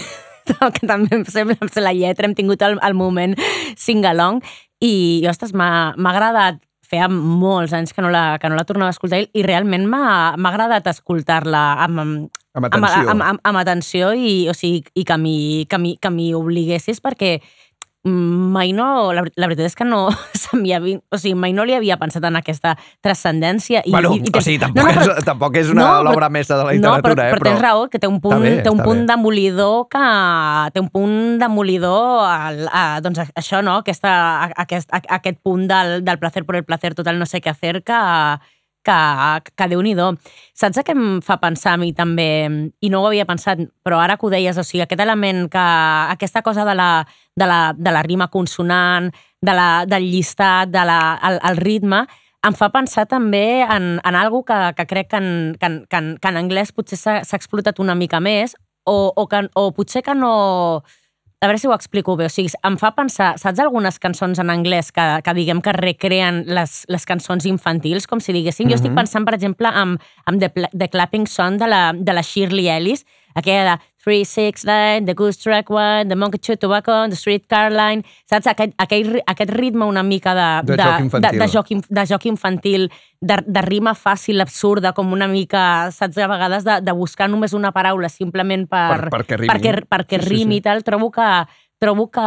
que 0.75 0.89
també 0.89 1.15
em 1.19 1.23
sembla, 1.25 1.57
em 1.59 1.69
sembla 1.69 1.89
la 1.89 1.95
lletra, 1.97 2.27
hem 2.27 2.35
tingut 2.37 2.61
el, 2.67 2.79
el 2.81 2.97
moment 2.97 3.37
sing-along, 3.79 4.41
i, 4.81 4.93
ostres, 5.29 5.53
m'ha 5.53 5.93
agradat, 5.95 6.61
feia 6.91 7.07
molts 7.07 7.71
anys 7.77 7.93
que 7.95 8.03
no 8.03 8.11
la, 8.11 8.37
que 8.41 8.49
no 8.51 8.57
la 8.57 8.65
tornava 8.67 8.91
a 8.91 8.95
escoltar, 8.95 9.21
i 9.23 9.45
realment 9.45 9.87
m'ha 9.87 10.33
agradat 10.51 10.89
escoltar-la 10.91 11.65
amb, 11.85 12.03
amb, 12.03 12.39
Amb 12.51 12.67
amb, 12.67 12.83
atenció. 12.83 13.09
amb, 13.13 13.23
amb, 13.23 13.39
amb 13.47 13.59
atenció 13.61 14.11
i, 14.11 14.31
o 14.51 14.53
sigui, 14.57 14.83
i 14.99 15.05
que 15.07 15.15
m'hi 16.11 16.33
obliguessis 16.35 16.99
perquè 16.99 17.37
mai 18.03 18.71
no, 18.73 19.11
la, 19.13 19.21
la 19.37 19.47
veritat 19.47 19.67
és 19.69 19.75
que 19.77 19.85
no 19.85 20.07
se 20.33 20.57
m'hi 20.57 20.71
havia, 20.73 20.97
o 21.13 21.17
sigui, 21.21 21.35
mai 21.37 21.53
no 21.53 21.65
li 21.69 21.75
havia 21.77 21.97
pensat 22.01 22.23
en 22.25 22.39
aquesta 22.39 22.71
transcendència. 23.05 23.83
I, 23.85 23.91
bueno, 23.93 24.15
i, 24.17 24.23
i 24.25 24.31
o 24.33 24.41
sigui, 24.41 24.57
tampoc, 24.61 24.87
no, 24.87 24.93
no, 24.95 25.15
és, 25.19 25.25
tampoc 25.27 25.57
és 25.61 25.69
una 25.69 25.81
no, 25.83 25.89
però- 25.91 26.07
l'obra 26.09 26.29
mestra 26.33 26.57
de 26.57 26.63
la 26.65 26.71
no, 26.73 26.95
literatura, 26.95 27.13
però, 27.13 27.27
eh? 27.27 27.35
però 27.35 27.49
tens 27.49 27.61
raó, 27.61 27.83
que 27.93 28.01
té 28.01 28.09
un 28.09 28.17
punt, 28.23 28.41
bé, 28.41 28.55
té 28.65 28.73
un 28.73 28.81
punt 28.81 29.03
demolidor 29.09 29.85
que 29.91 30.05
té 30.73 30.81
un 30.81 30.89
punt 30.89 31.19
demolidor 31.41 32.25
al, 32.25 32.63
a, 32.71 32.85
doncs 33.05 33.21
a- 33.21 33.29
això, 33.37 33.61
no? 33.61 33.77
Aquesta, 33.83 34.15
a, 34.47 34.49
aquest, 34.65 34.89
a, 34.93 35.03
aquest 35.19 35.37
punt 35.43 35.67
del, 35.69 35.99
del 36.07 36.17
placer 36.17 36.45
por 36.45 36.57
el 36.57 36.65
placer 36.65 36.95
total 36.97 37.19
no 37.21 37.29
sé 37.29 37.41
què 37.41 37.53
hacer 37.53 37.83
que, 37.85 38.01
que, 38.85 38.99
que 39.55 39.67
déu-n'hi-do. 39.71 40.11
Saps 40.57 40.81
a 40.81 40.85
què 40.85 40.95
em 40.95 41.19
fa 41.25 41.37
pensar 41.41 41.75
a 41.75 41.81
mi 41.81 41.91
també, 41.97 42.29
i 42.81 42.91
no 42.93 43.01
ho 43.01 43.09
havia 43.09 43.27
pensat, 43.29 43.61
però 43.85 43.99
ara 44.01 44.17
que 44.17 44.27
ho 44.27 44.31
deies, 44.33 44.57
o 44.57 44.65
sigui, 44.65 44.83
aquest 44.85 45.03
element 45.03 45.47
que, 45.51 45.65
aquesta 46.15 46.41
cosa 46.45 46.65
de 46.67 46.75
la, 46.77 46.91
de 47.35 47.47
la, 47.47 47.61
de 47.77 47.93
la 47.93 48.03
rima 48.07 48.29
consonant, 48.33 49.11
de 49.41 49.53
la, 49.57 49.69
del 49.89 50.09
llistat, 50.11 50.69
de 50.73 50.85
la, 50.85 50.99
el, 51.41 51.57
ritme, 51.57 52.05
em 52.45 52.57
fa 52.57 52.71
pensar 52.73 53.05
també 53.09 53.61
en, 53.61 53.99
en 54.01 54.17
algo 54.17 54.43
que, 54.45 54.57
que 54.77 54.87
crec 54.89 55.11
que 55.11 55.21
en, 55.21 55.31
que, 55.59 55.65
en, 55.65 55.79
que, 55.89 55.97
en, 55.97 56.15
que 56.21 56.29
en 56.29 56.41
anglès 56.41 56.73
potser 56.73 56.97
s'ha 56.97 57.37
explotat 57.37 57.79
una 57.79 57.95
mica 57.95 58.19
més 58.19 58.55
o, 58.85 59.13
o, 59.15 59.27
que, 59.29 59.45
o 59.53 59.71
potser 59.77 60.01
que 60.05 60.15
no... 60.17 60.83
A 61.41 61.47
veure 61.47 61.57
si 61.57 61.65
ho 61.65 61.73
explico 61.73 62.13
bé. 62.15 62.27
O 62.29 62.29
sigui, 62.29 62.51
em 62.67 62.75
fa 62.77 62.91
pensar... 62.93 63.31
Saps 63.41 63.57
algunes 63.63 63.95
cançons 63.97 64.37
en 64.37 64.51
anglès 64.53 64.91
que, 64.93 65.05
que 65.25 65.33
diguem 65.33 65.61
que 65.65 65.73
recreen 65.73 66.43
les, 66.45 66.83
les 66.87 67.07
cançons 67.09 67.47
infantils, 67.49 68.05
com 68.05 68.21
si 68.21 68.35
diguéssim? 68.35 68.69
Jo 68.69 68.77
estic 68.77 68.91
Mhm. 68.91 68.99
pensant, 68.99 69.25
per 69.25 69.33
exemple, 69.33 69.67
amb, 69.67 69.97
amb 70.29 70.39
The, 70.39 70.51
The 70.69 70.89
Clapping 70.93 71.25
Song 71.25 71.57
de 71.57 71.65
la, 71.67 71.81
de 71.97 72.13
la 72.13 72.21
Shirley 72.21 72.69
Ellis, 72.69 73.07
aquella 73.33 73.63
de 73.71 73.81
3, 74.03 74.25
6, 74.27 74.63
9, 74.65 75.05
The 75.05 75.13
Goose 75.13 75.37
Track 75.43 75.69
One, 75.69 76.05
The 76.09 76.15
Monkey 76.15 76.39
Chew 76.39 76.57
Tobacco, 76.57 77.07
The 77.09 77.15
Streetcar 77.15 77.71
Line... 77.71 78.01
Saps? 78.25 78.47
Aquest, 78.47 78.73
aquell, 78.81 79.19
aquest 79.29 79.51
ritme 79.53 79.85
una 79.85 80.01
mica 80.03 80.33
de, 80.33 80.47
De 80.73 80.77
joc 80.81 80.99
infantil. 81.05 81.29
de, 81.31 81.37
de, 81.45 81.47
joc, 81.53 81.67
de 81.99 82.05
joc 82.09 82.25
infantil, 82.25 82.87
de, 83.21 83.37
de 83.45 83.61
rima 83.61 83.93
fàcil, 83.93 84.41
absurda, 84.41 84.93
com 84.97 85.13
una 85.13 85.27
mica, 85.29 85.91
saps, 85.93 86.17
a 86.17 86.27
vegades 86.31 86.65
de, 86.65 86.79
de 86.81 86.95
buscar 86.97 87.29
només 87.29 87.53
una 87.53 87.71
paraula 87.71 88.09
simplement 88.09 88.65
per, 88.71 88.87
Per- 88.95 89.11
perquè 89.19 89.37
rimi. 89.43 89.51
perquè, 89.53 89.75
perquè 89.85 90.19
Sí, 90.21 90.25
sí, 90.25 90.33
rimi 90.33 90.57
sí. 90.57 90.63
i 90.63 90.65
tal, 90.65 90.81
trobo 90.83 91.11
que, 91.13 91.29
trobo 91.77 92.09
que, 92.09 92.25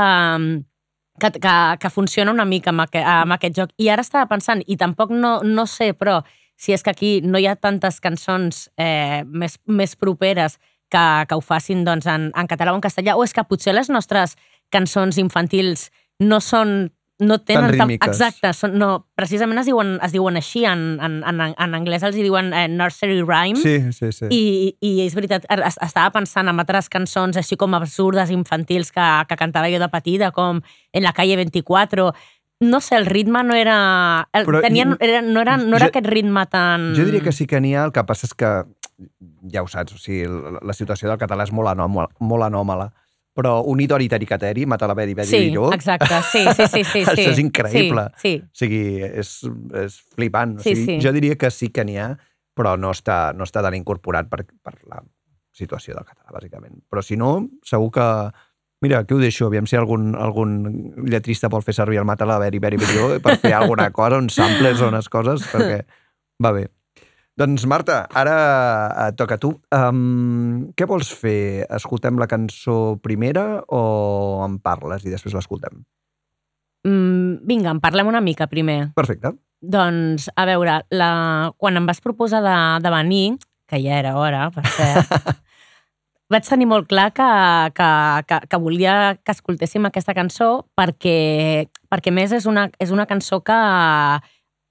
que, 1.19 1.31
que, 1.41 1.57
que 1.81 1.91
funciona 1.91 2.31
una 2.31 2.45
mica 2.45 2.71
amb 2.71 2.85
aquest, 2.87 3.07
amb 3.07 3.35
aquest 3.37 3.59
joc. 3.59 3.75
I 3.83 3.89
ara 3.91 4.03
estava 4.07 4.29
pensant, 4.31 4.63
i 4.67 4.77
tampoc 4.81 5.11
no, 5.11 5.41
no 5.43 5.67
sé, 5.67 5.91
però 5.95 6.21
si 6.57 6.71
és 6.75 6.83
que 6.87 6.93
aquí 6.95 7.13
no 7.27 7.39
hi 7.43 7.49
ha 7.51 7.57
tantes 7.59 7.99
cançons 8.01 8.69
eh, 8.79 9.25
més, 9.27 9.59
més 9.67 9.97
properes 9.99 10.59
que, 10.95 11.05
que 11.29 11.35
ho 11.39 11.43
facin 11.45 11.83
doncs, 11.87 12.07
en, 12.07 12.31
en 12.31 12.47
català 12.51 12.73
o 12.73 12.79
en 12.79 12.85
castellà, 12.87 13.19
o 13.19 13.25
és 13.27 13.35
que 13.35 13.43
potser 13.51 13.75
les 13.75 13.91
nostres 13.91 14.37
cançons 14.73 15.19
infantils 15.19 15.91
no 16.23 16.39
són 16.41 16.93
no 17.23 17.37
tenen 17.47 17.69
Tan 17.71 17.87
rítmiques. 17.89 18.09
exacte, 18.11 18.51
són, 18.59 18.73
no, 18.75 18.89
precisament 19.15 19.61
es 19.61 19.69
diuen, 19.71 19.93
es 20.03 20.11
diuen 20.13 20.35
així 20.41 20.65
en, 20.67 20.81
en, 20.99 21.21
en, 21.23 21.41
en 21.55 21.77
anglès 21.79 22.03
els 22.03 22.17
hi 22.19 22.25
diuen 22.27 22.49
eh, 22.53 22.65
nursery 22.69 23.21
rhyme 23.23 23.55
Sí, 23.63 23.77
sí, 23.95 24.09
sí. 24.13 24.27
i, 24.35 24.41
i 24.83 24.91
és 25.05 25.15
veritat, 25.15 25.47
er, 25.49 25.61
es- 25.69 25.79
estava 25.87 26.11
pensant 26.17 26.51
en 26.51 26.59
altres 26.59 26.91
cançons 26.91 27.39
així 27.39 27.55
com 27.57 27.77
absurdes, 27.79 28.33
infantils, 28.35 28.91
que, 28.93 29.07
que 29.31 29.39
cantava 29.39 29.71
jo 29.71 29.79
de 29.79 29.89
petita, 29.95 30.33
com 30.35 30.59
En 30.93 31.07
la 31.07 31.13
calle 31.15 31.37
24. 31.39 32.11
No 32.67 32.81
sé, 32.83 32.97
el 32.99 33.07
ritme 33.07 33.45
no 33.47 33.55
era... 33.55 33.79
El, 34.35 34.45
Però 34.51 34.61
tenien, 34.67 34.97
era 35.01 35.23
no 35.23 35.41
era, 35.41 35.57
no 35.57 35.77
era 35.79 35.87
jo- 35.87 35.95
aquest 35.95 36.07
ritme 36.11 36.47
tan... 36.51 36.93
Jo 36.99 37.07
diria 37.07 37.23
que 37.23 37.33
sí 37.33 37.47
que 37.47 37.61
n'hi 37.63 37.77
ha, 37.79 37.87
el 37.87 37.93
que 37.95 38.03
passa 38.11 38.27
és 38.27 38.35
que 38.35 38.51
ja 39.53 39.63
ho 39.63 39.69
saps, 39.71 39.95
o 39.95 39.99
sigui, 39.99 40.27
la, 40.29 40.59
la 40.63 40.75
situació 40.77 41.09
del 41.11 41.19
català 41.21 41.45
és 41.49 41.53
molt 41.53 41.69
anòmala, 41.73 42.09
molt 42.21 42.47
anòmala 42.51 42.91
però 43.35 43.57
unidori 43.67 44.07
tericateri, 44.07 44.63
mata 44.71 44.87
la 44.87 44.95
vedi, 44.95 45.11
vedi 45.19 45.27
Sí, 45.27 45.49
jo. 45.51 45.65
exacte, 45.75 46.21
sí, 46.31 46.45
sí, 46.55 46.69
sí. 46.71 46.85
sí, 46.87 47.01
Això 47.11 47.17
sí. 47.19 47.31
és 47.33 47.39
increïble. 47.43 48.05
Sí, 48.23 48.31
sí. 48.37 48.45
O 48.47 48.61
sigui, 48.61 48.83
és, 49.09 49.33
és 49.81 49.97
flipant. 50.15 50.53
O 50.61 50.63
Sí, 50.63 50.77
sigui, 50.77 50.85
sí. 50.87 50.99
Jo 51.03 51.11
diria 51.17 51.35
que 51.35 51.51
sí 51.51 51.73
que 51.75 51.83
n'hi 51.83 51.97
ha, 51.99 52.13
però 52.55 52.77
no 52.79 52.93
està, 52.95 53.33
no 53.35 53.43
està 53.43 53.59
tan 53.67 53.75
incorporat 53.75 54.29
per, 54.31 54.45
per 54.63 54.77
la 54.87 55.01
situació 55.51 55.97
del 55.99 56.07
català, 56.07 56.31
bàsicament. 56.37 56.79
Però 56.87 57.03
si 57.03 57.19
no, 57.19 57.33
segur 57.67 57.91
que... 57.99 58.07
Mira, 58.87 59.01
aquí 59.03 59.15
ho 59.15 59.19
deixo, 59.19 59.49
aviam 59.51 59.67
si 59.67 59.75
algun, 59.81 60.13
algun 60.15 60.55
lletrista 61.09 61.49
vol 61.51 61.63
fer 61.67 61.75
servir 61.75 61.99
el 62.03 62.07
mata 62.07 62.27
la 62.31 62.39
veri, 62.39 62.59
veri, 62.63 62.79
veri, 62.79 62.95
jo, 63.01 63.11
per 63.25 63.35
fer 63.43 63.55
alguna 63.59 63.89
cosa, 63.99 64.19
uns 64.23 64.39
samples 64.39 64.79
o 64.79 64.93
unes 64.95 65.11
coses, 65.11 65.43
perquè 65.51 65.81
va 66.39 66.55
bé. 66.55 66.69
Doncs, 67.35 67.65
Marta, 67.67 68.05
ara 68.15 68.35
et 69.09 69.17
toca 69.19 69.35
a 69.35 69.43
tu. 69.43 69.51
Um, 69.75 70.71
què 70.79 70.87
vols 70.87 71.09
fer? 71.19 71.67
Escoltem 71.75 72.21
la 72.21 72.29
cançó 72.31 72.95
primera 73.03 73.59
o 73.75 73.81
en 74.45 74.61
parles 74.63 75.03
i 75.03 75.11
després 75.11 75.35
l'escoltem? 75.35 75.83
Mm, 76.87 77.43
vinga, 77.49 77.73
en 77.75 77.81
parlem 77.83 78.07
una 78.13 78.23
mica 78.23 78.47
primer. 78.47 78.93
Perfecte. 78.95 79.35
Doncs, 79.65 80.29
a 80.37 80.45
veure, 80.47 80.83
la... 80.95 81.11
quan 81.59 81.81
em 81.81 81.89
vas 81.89 82.03
proposar 82.05 82.45
de, 82.45 82.55
de 82.85 82.95
venir, 82.95 83.25
que 83.67 83.83
ja 83.83 83.99
era 83.99 84.15
hora, 84.21 84.47
per 84.55 84.67
cert, 84.77 85.11
vaig 86.31 86.47
tenir 86.47 86.69
molt 86.71 86.87
clar 86.87 87.09
que, 87.17 87.29
que, 87.75 87.91
que, 88.29 88.41
que 88.47 88.63
volia 88.63 88.95
que 89.25 89.35
escoltéssim 89.35 89.89
aquesta 89.89 90.15
cançó 90.15 90.69
perquè, 90.79 91.67
perquè 91.91 92.15
més 92.15 92.33
és 92.37 92.47
una, 92.47 92.69
és 92.79 92.95
una 92.95 93.09
cançó 93.11 93.41
que 93.43 93.59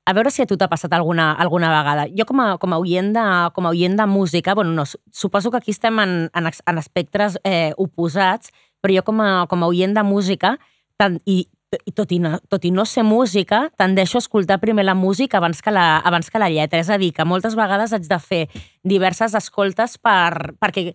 a 0.06 0.14
veure 0.14 0.32
si 0.32 0.42
a 0.44 0.46
tu 0.46 0.58
t'ha 0.60 0.68
passat 0.68 0.92
alguna, 0.94 1.32
alguna 1.40 1.70
vegada. 1.72 2.08
Jo 2.12 2.26
com 2.28 2.42
a, 2.44 2.58
com 2.60 2.74
a, 2.74 2.78
oient, 2.84 3.14
de, 3.16 3.24
com 3.56 3.66
a 3.66 3.70
oient 3.72 3.96
de 3.98 4.06
música, 4.06 4.54
bueno, 4.54 4.72
no, 4.76 4.86
su- 4.86 5.00
suposo 5.12 5.50
que 5.52 5.58
aquí 5.58 5.72
estem 5.72 6.00
en, 6.04 6.30
en, 6.34 6.48
en 6.52 6.78
espectres 6.78 7.38
eh, 7.44 7.72
oposats, 7.78 8.52
però 8.84 8.98
jo 8.98 9.04
com 9.08 9.22
a, 9.24 9.46
com 9.48 9.64
a 9.64 9.68
oient 9.72 9.96
de 9.96 10.04
música, 10.04 10.58
tant, 11.00 11.22
i, 11.26 11.46
i 11.86 11.92
tot, 11.96 12.12
i 12.12 12.20
no, 12.20 12.36
tot 12.52 12.66
i 12.68 12.72
no 12.76 12.84
ser 12.86 13.06
música, 13.08 13.70
tendeixo 13.80 14.18
a 14.20 14.24
escoltar 14.26 14.60
primer 14.60 14.84
la 14.86 14.94
música 14.94 15.38
abans 15.40 15.62
que 15.64 15.72
la, 15.72 15.98
abans 16.04 16.30
que 16.30 16.38
la 16.38 16.50
lletra. 16.52 16.84
És 16.84 16.90
a 16.92 16.98
dir, 17.00 17.14
que 17.16 17.24
moltes 17.26 17.56
vegades 17.56 17.94
haig 17.96 18.04
de 18.12 18.20
fer 18.20 18.44
diverses 18.84 19.34
escoltes 19.40 19.96
per, 19.98 20.54
perquè, 20.60 20.92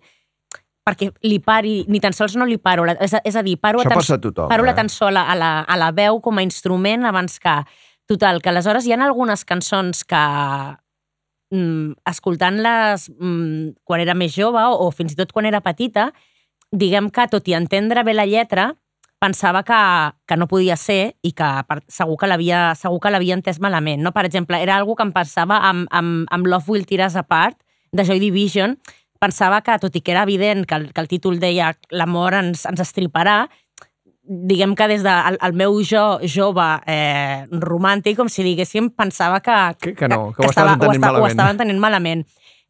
perquè 0.85 1.09
li 1.25 1.39
pari, 1.43 1.83
ni 1.89 1.99
tan 1.99 2.13
sols 2.13 2.37
no 2.37 2.45
li 2.45 2.57
paro. 2.61 2.85
la- 2.85 2.95
És 3.01 3.13
a, 3.17 3.21
és 3.25 3.35
a 3.35 3.41
dir, 3.43 3.57
paro, 3.59 3.81
Això 3.81 3.89
passa 3.97 4.15
a 4.15 4.21
tothom. 4.21 4.47
paro 4.53 4.63
eh? 4.63 4.67
l'atenció 4.69 5.07
a, 5.09 5.11
la, 5.11 5.25
a, 5.33 5.35
la, 5.35 5.51
a 5.61 5.77
la 5.81 5.91
veu 5.91 6.21
com 6.21 6.37
a 6.37 6.43
instrument 6.45 7.05
abans 7.09 7.39
que... 7.39 7.57
Total, 8.09 8.41
que 8.41 8.49
aleshores 8.49 8.87
hi 8.87 8.93
ha 8.95 8.97
algunes 9.05 9.43
cançons 9.45 9.99
que 10.01 10.19
mm, 11.53 11.91
escoltant-les 12.09 13.03
mm, 13.13 13.75
quan 13.85 14.01
era 14.01 14.15
més 14.17 14.33
jove 14.33 14.63
o, 14.65 14.87
o 14.87 14.89
fins 14.89 15.13
i 15.13 15.17
tot 15.19 15.29
quan 15.35 15.45
era 15.45 15.61
petita, 15.61 16.07
diguem 16.73 17.11
que, 17.13 17.27
tot 17.29 17.45
i 17.45 17.53
entendre 17.53 18.01
bé 18.07 18.15
la 18.17 18.25
lletra, 18.25 18.71
pensava 19.21 19.61
que, 19.67 19.77
que 20.25 20.37
no 20.41 20.47
podia 20.49 20.77
ser 20.79 21.19
i 21.21 21.35
que 21.37 21.51
per, 21.69 21.83
segur 21.91 22.17
que 22.17 22.31
l'havia 22.31 22.73
segur 22.79 22.97
que 23.03 23.13
l'havia 23.13 23.37
entès 23.37 23.61
malament. 23.61 24.01
No? 24.01 24.13
Per 24.15 24.25
exemple, 24.25 24.57
era 24.57 24.79
algo 24.79 24.95
que 24.97 25.05
em 25.05 25.13
pensava 25.13 25.59
amb, 25.69 25.85
amb, 25.93 26.25
amb 26.33 26.49
Love 26.49 26.73
Will 26.73 26.89
Tear 26.89 27.11
Us 27.11 27.19
Apart, 27.19 27.61
de 27.93 28.09
Joy 28.09 28.25
Division, 28.25 28.73
pensava 29.21 29.61
que, 29.61 29.77
tot 29.77 29.93
i 29.93 30.01
que 30.01 30.17
era 30.17 30.25
evident 30.25 30.65
que 30.65 30.81
el, 30.81 30.89
que 30.93 31.05
el 31.05 31.13
títol 31.13 31.37
deia 31.37 31.75
l'amor 31.93 32.41
ens, 32.41 32.65
ens 32.69 32.81
estriparà, 32.81 33.43
diguem 34.29 34.75
que 34.77 34.85
des 34.91 35.01
del 35.01 35.33
el, 35.33 35.37
el 35.41 35.53
meu 35.57 35.79
jo 35.81 36.19
jove 36.29 36.65
eh, 36.85 37.47
romàntic, 37.49 38.15
com 38.19 38.29
si 38.29 38.43
diguéssim, 38.45 38.91
pensava 38.93 39.39
que, 39.41 39.55
Que- 39.81 39.95
que 39.97 40.07
no, 40.07 40.31
que 40.33 40.43
ho 40.45 40.49
estaves 40.51 40.73
entenent 40.77 40.89
ho, 40.89 40.93
esta- 40.93 41.07
ho 41.23 41.27
estava 41.33 41.51
entenent 41.55 41.79
malament. 41.81 42.25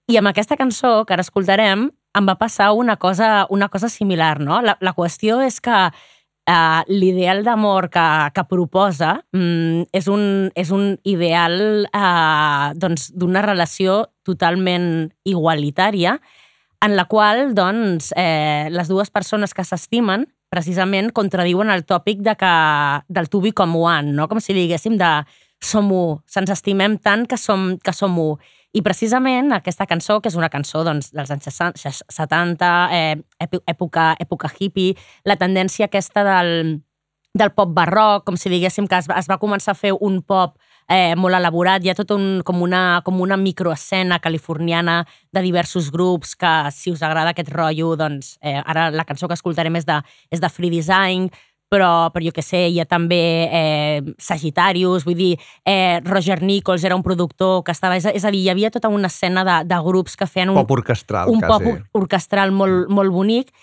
I 0.08 0.18
amb 0.18 0.32
aquesta 0.32 0.56
cançó, 0.58 1.04
que 1.06 1.14
ara 1.14 1.22
escoltarem, 1.22 1.90
em 2.18 2.26
va 2.26 2.38
passar 2.40 2.72
una 2.74 2.96
cosa, 2.98 3.46
una 3.50 3.68
cosa 3.70 3.90
similar, 3.90 4.40
no? 4.40 4.62
La, 4.64 4.78
la 4.82 4.94
qüestió 4.98 5.42
és 5.46 5.60
que 5.62 5.70
uh, 6.50 6.82
l'ideal 6.88 7.44
d'amor 7.44 7.90
que, 7.94 8.06
que 8.34 8.44
proposa 8.50 9.20
mm, 9.36 9.84
és, 9.94 10.08
un, 10.08 10.50
és 10.56 10.72
un 10.72 10.96
ideal 11.04 11.86
uh, 11.94 12.72
doncs, 12.74 13.12
d'una 13.14 13.44
relació 13.46 14.08
totalment 14.26 15.12
igualitària 15.26 16.16
en 16.82 16.96
la 16.96 17.06
qual 17.12 17.54
doncs, 17.54 18.14
eh, 18.16 18.70
les 18.72 18.88
dues 18.88 19.10
persones 19.12 19.54
que 19.54 19.66
s'estimen 19.68 20.26
precisament 20.50 21.12
contradiuen 21.16 21.70
el 21.70 21.84
tòpic 21.86 22.24
de 22.26 22.34
que, 22.40 22.54
del 23.08 23.30
to 23.30 23.42
become 23.42 23.78
one, 23.78 24.14
no? 24.18 24.28
com 24.28 24.40
si 24.42 24.54
diguéssim 24.58 24.98
de 24.98 25.10
som 25.62 25.92
u, 25.92 26.20
se'ns 26.26 26.50
estimem 26.54 26.98
tant 27.04 27.26
que 27.28 27.38
som, 27.38 27.76
que 27.84 27.94
som 27.94 28.18
u. 28.20 28.32
I 28.74 28.84
precisament 28.86 29.50
aquesta 29.56 29.88
cançó, 29.90 30.20
que 30.22 30.30
és 30.30 30.36
una 30.38 30.50
cançó 30.54 30.84
doncs, 30.86 31.10
dels 31.14 31.32
anys 31.34 31.48
60, 31.50 31.92
70, 32.14 32.70
eh, 32.94 33.16
èpo- 33.42 33.64
època, 33.66 34.12
època 34.22 34.52
hippie, 34.60 34.94
la 35.26 35.36
tendència 35.42 35.88
aquesta 35.90 36.24
del, 36.24 36.82
del 37.34 37.52
pop 37.58 37.74
barroc, 37.74 38.26
com 38.26 38.38
si 38.38 38.50
diguéssim 38.50 38.88
que 38.88 38.98
es 39.02 39.10
es 39.10 39.30
va 39.30 39.40
començar 39.42 39.74
a 39.74 39.80
fer 39.80 39.94
un 40.00 40.22
pop 40.22 40.58
eh, 40.90 41.14
molt 41.16 41.38
elaborat, 41.38 41.84
hi 41.86 41.92
ha 41.92 41.98
tot 41.98 42.12
un, 42.16 42.42
com, 42.46 42.62
una, 42.66 43.02
com 43.06 43.22
una 43.22 43.38
microescena 43.38 44.20
californiana 44.20 45.04
de 45.32 45.44
diversos 45.46 45.92
grups 45.94 46.36
que, 46.36 46.54
si 46.74 46.92
us 46.92 47.04
agrada 47.06 47.36
aquest 47.36 47.52
rotllo, 47.54 47.94
doncs 48.00 48.38
eh, 48.42 48.58
ara 48.66 48.90
la 48.92 49.06
cançó 49.06 49.30
que 49.30 49.38
escoltarem 49.38 49.78
és 49.78 49.86
de, 49.86 50.02
és 50.34 50.42
de 50.42 50.50
Free 50.50 50.74
Design, 50.74 51.30
però, 51.70 52.10
però 52.10 52.26
jo 52.26 52.34
que 52.34 52.42
sé, 52.42 52.64
hi 52.74 52.80
ha 52.82 52.86
també 52.90 53.22
eh, 53.54 54.02
Sagittarius, 54.18 55.06
vull 55.06 55.18
dir, 55.20 55.36
eh, 55.70 56.00
Roger 56.04 56.42
Nichols 56.42 56.84
era 56.84 56.98
un 56.98 57.06
productor 57.06 57.62
que 57.64 57.76
estava... 57.76 58.00
És 58.00 58.08
a, 58.10 58.14
és 58.18 58.26
a 58.26 58.32
dir, 58.34 58.42
hi 58.48 58.50
havia 58.50 58.72
tota 58.74 58.90
una 58.90 59.08
escena 59.14 59.46
de, 59.46 59.60
de 59.70 59.78
grups 59.86 60.18
que 60.18 60.26
feien 60.26 60.50
un, 60.50 60.58
Pop 60.58 60.74
orquestral, 60.80 61.30
un 61.30 61.44
pop 61.44 61.62
quasi. 61.62 61.76
or- 61.76 62.02
orquestral 62.02 62.52
molt, 62.52 62.90
molt 62.90 63.14
bonic. 63.14 63.54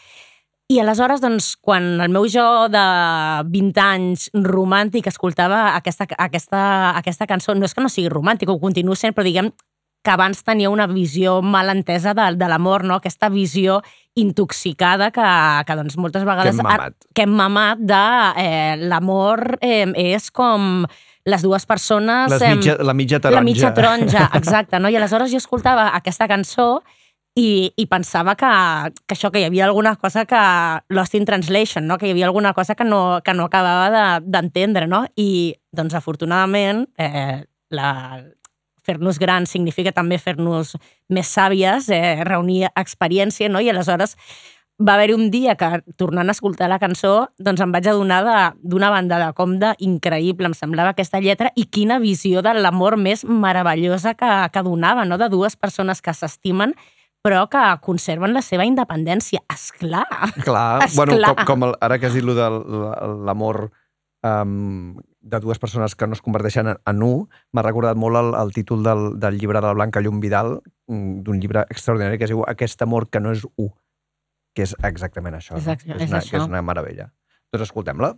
I 0.67 0.81
aleshores, 0.83 1.21
doncs, 1.23 1.53
quan 1.63 2.01
el 2.03 2.11
meu 2.11 2.25
jo 2.27 2.67
de 2.73 2.83
20 3.53 3.83
anys 3.85 4.27
romàntic 4.35 5.07
escoltava 5.07 5.77
aquesta, 5.77 6.09
aquesta, 6.19 6.63
aquesta 6.99 7.29
cançó, 7.31 7.55
no 7.55 7.69
és 7.69 7.75
que 7.75 7.85
no 7.85 7.91
sigui 7.93 8.11
romàntic, 8.11 8.51
ho 8.51 8.59
continuo 8.59 8.97
sent, 8.99 9.15
però 9.15 9.27
diguem 9.29 9.53
que 10.07 10.11
abans 10.11 10.43
tenia 10.47 10.71
una 10.71 10.89
visió 10.91 11.41
mal 11.43 11.71
entesa 11.71 12.15
de, 12.15 12.27
de 12.39 12.49
l'amor, 12.51 12.83
no? 12.87 12.99
aquesta 12.99 13.31
visió 13.31 13.81
intoxicada 14.19 15.13
que, 15.15 15.31
que 15.67 15.79
doncs, 15.79 15.97
moltes 16.03 16.27
vegades... 16.27 16.55
hem 16.55 16.63
mamat. 16.67 16.95
Que 17.15 17.27
hem 17.27 17.39
mamat 17.39 17.87
de 17.87 18.03
eh, 18.43 18.77
l'amor 18.91 19.61
eh, 19.61 19.87
és 20.15 20.31
com 20.35 20.85
les 21.27 21.43
dues 21.43 21.67
persones... 21.67 22.31
Les 22.31 22.59
mitja, 22.59 22.79
la 22.83 22.95
mitja 22.95 23.23
taronja. 23.23 23.39
la 23.39 23.47
mitja 23.47 23.75
taronja, 23.75 24.29
exacte. 24.39 24.83
No? 24.83 24.91
I 24.91 24.99
aleshores 24.99 25.31
jo 25.31 25.43
escoltava 25.43 25.93
aquesta 25.99 26.27
cançó 26.31 26.69
i, 27.37 27.73
i 27.77 27.85
pensava 27.87 28.33
que, 28.41 28.49
que 29.07 29.15
això, 29.15 29.29
que 29.31 29.43
hi 29.43 29.45
havia 29.49 29.67
alguna 29.67 29.95
cosa 30.01 30.25
que... 30.25 30.41
Lost 30.89 31.15
in 31.19 31.27
Translation, 31.29 31.87
no? 31.87 31.99
que 32.01 32.09
hi 32.09 32.15
havia 32.15 32.27
alguna 32.31 32.55
cosa 32.57 32.75
que 32.75 32.85
no, 32.85 33.21
que 33.25 33.35
no 33.37 33.45
acabava 33.51 33.91
de- 33.93 34.25
d'entendre, 34.33 34.87
no? 34.89 35.05
I, 35.21 35.55
doncs, 35.77 35.95
afortunadament, 35.99 36.87
eh, 36.97 37.45
la, 37.71 37.91
fer-nos 38.87 39.19
grans 39.21 39.51
significa 39.53 39.93
també 39.93 40.17
fer-nos 40.23 40.77
més 41.13 41.29
sàvies, 41.29 41.91
eh, 41.93 42.23
reunir 42.25 42.71
experiència, 42.75 43.51
no? 43.53 43.61
I 43.61 43.69
aleshores 43.75 44.17
va 44.81 44.95
haver-hi 44.97 45.15
un 45.17 45.31
dia 45.33 45.55
que, 45.61 45.69
tornant 45.97 46.29
a 46.29 46.35
escoltar 46.37 46.69
la 46.73 46.79
cançó, 46.81 47.29
doncs 47.41 47.61
em 47.65 47.71
vaig 47.73 47.87
adonar 47.93 48.23
de- 48.25 48.69
d'una 48.73 48.91
banda 48.93 49.21
de 49.21 49.31
compte 49.37 49.75
increïble, 49.85 50.49
em 50.49 50.55
semblava 50.57 50.97
aquesta 50.97 51.21
lletra, 51.21 51.53
i 51.57 51.65
quina 51.69 51.99
visió 52.01 52.41
de 52.45 52.53
l'amor 52.57 52.97
més 52.97 53.25
meravellosa 53.29 54.15
que, 54.17 54.33
que 54.53 54.63
donava, 54.63 55.05
no? 55.05 55.17
de 55.21 55.29
dues 55.29 55.57
persones 55.57 56.01
que 56.01 56.13
s'estimen 56.17 56.73
però 57.27 57.43
que 57.51 57.65
conserven 57.83 58.35
la 58.37 58.43
seva 58.45 58.67
independència. 58.69 59.43
Esclar! 59.53 60.07
Clar, 60.45 60.85
Esclar. 60.87 60.95
bueno, 60.99 61.19
com, 61.27 61.45
com 61.49 61.67
el, 61.69 61.75
ara 61.83 61.99
que 61.99 62.07
has 62.07 62.15
dit 62.15 62.25
lo 62.27 62.37
de 62.39 62.47
l'amor 63.27 63.67
um, 64.23 64.95
de 65.27 65.41
dues 65.43 65.59
persones 65.59 65.97
que 65.99 66.07
no 66.07 66.15
es 66.15 66.23
converteixen 66.23 66.71
en, 66.71 66.79
en 66.87 67.03
un, 67.03 67.25
m'ha 67.51 67.65
recordat 67.67 67.99
molt 67.99 68.21
el, 68.21 68.31
el 68.39 68.55
títol 68.55 68.87
del, 68.87 69.09
del 69.23 69.41
llibre 69.41 69.59
de 69.59 69.67
la 69.67 69.75
Blanca 69.75 70.03
Llum 70.05 70.21
Vidal, 70.23 70.61
mm, 70.87 71.25
d'un 71.27 71.43
llibre 71.43 71.67
extraordinari 71.67 72.21
que 72.21 72.29
es 72.29 72.35
diu 72.35 72.45
Aquest 72.47 72.87
amor 72.87 73.09
que 73.11 73.23
no 73.23 73.35
és 73.35 73.43
un, 73.57 73.73
que 74.55 74.63
és 74.69 74.77
exactament 74.87 75.35
això. 75.41 75.59
És 75.59 75.67
no? 75.67 75.75
ex- 75.75 75.85
que 75.85 75.97
és 75.97 76.07
és, 76.07 76.11
una, 76.13 76.23
això. 76.23 76.31
que 76.37 76.43
és 76.45 76.49
una 76.49 76.63
meravella. 76.63 77.11
Doncs 77.53 77.67
escoltem-la. 77.69 78.15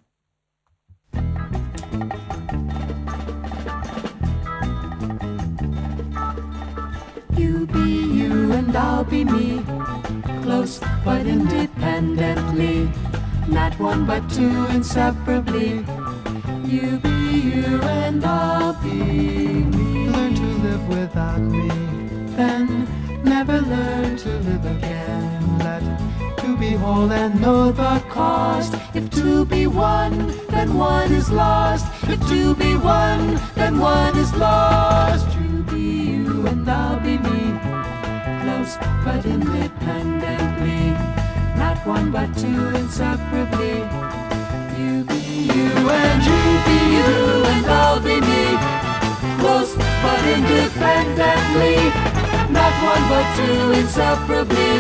And 8.69 8.77
I'll 8.77 9.05
be 9.05 9.25
me, 9.25 9.65
close 10.43 10.79
but 11.03 11.27
independently, 11.27 12.91
not 13.49 13.73
one 13.81 14.05
but 14.05 14.29
two 14.29 14.67
inseparably. 14.67 15.87
You 16.67 16.99
be 16.99 17.17
you 17.53 17.81
and 17.81 18.23
I'll 18.23 18.75
be 18.83 18.91
me. 18.91 20.11
Learn 20.11 20.35
to 20.35 20.49
live 20.67 20.87
without 20.87 21.41
me, 21.41 21.69
then 22.37 22.87
never 23.25 23.59
learn 23.59 24.19
to 24.19 24.29
live 24.41 24.67
again. 24.77 25.59
Let 25.61 25.83
two 26.39 26.55
be 26.59 26.73
whole 26.73 27.11
and 27.11 27.41
know 27.41 27.73
the 27.73 28.03
cost. 28.11 28.75
If 28.93 29.09
two 29.09 29.47
be 29.47 29.67
one, 29.67 30.29
then 30.49 30.75
one 30.75 31.11
is 31.11 31.31
lost. 31.31 31.87
If 32.03 32.21
two 32.29 32.55
be 32.55 32.77
one, 32.77 33.41
then 33.55 33.79
one 33.79 34.19
is 34.19 34.35
lost. 34.35 35.27
You 35.41 35.63
be 35.63 35.81
you 35.81 36.47
and 36.47 36.69
I'll 36.69 37.01
be 37.01 37.17
me, 37.17 37.78
but 39.05 39.25
independently, 39.25 40.91
not 41.57 41.79
one 41.87 42.11
but 42.11 42.29
two 42.37 42.69
inseparably. 42.75 43.79
You 44.79 45.05
be 45.05 45.23
you 45.55 45.71
and 45.89 46.21
you 46.29 46.41
be 46.67 46.79
you 46.99 47.45
and 47.53 47.67
I'll 47.67 48.01
be 48.01 48.21
me, 48.21 48.45
close 49.41 49.75
but 49.75 50.23
independently, 50.37 51.77
not 52.53 52.75
one 52.93 53.05
but 53.13 53.27
two 53.39 53.73
inseparably. 53.81 54.73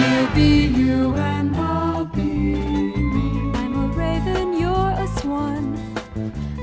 You 0.00 0.28
be 0.34 0.66
you 0.66 1.14
and 1.14 1.56
I'll 1.56 2.04
be 2.04 2.22
me. 2.22 3.52
I'm 3.54 3.74
a 3.84 3.86
raven, 3.94 4.58
you're 4.58 4.94
a 5.04 5.06
swan. 5.20 5.76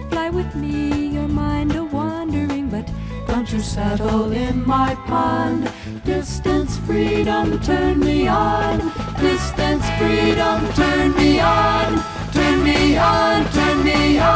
Fly 0.10 0.30
with 0.30 0.54
me, 0.56 1.08
your 1.08 1.28
mind 1.28 1.76
a 1.76 1.84
wandering, 1.84 2.70
but 2.70 2.88
Don't 3.30 3.52
you 3.54 3.60
settle 3.60 4.32
in 4.32 4.66
my 4.66 4.96
pond. 5.06 5.72
Distance, 6.06 6.78
freedom, 6.80 7.60
turn 7.62 8.00
me 8.00 8.28
on. 8.28 8.80
Distance, 9.20 9.86
freedom, 9.98 10.68
turn 10.74 11.16
me 11.16 11.40
on. 11.40 12.04
Turn 12.32 12.64
me 12.64 12.98
on, 12.98 13.46
turn 13.52 13.84
me 13.84 14.20
on. 14.20 14.30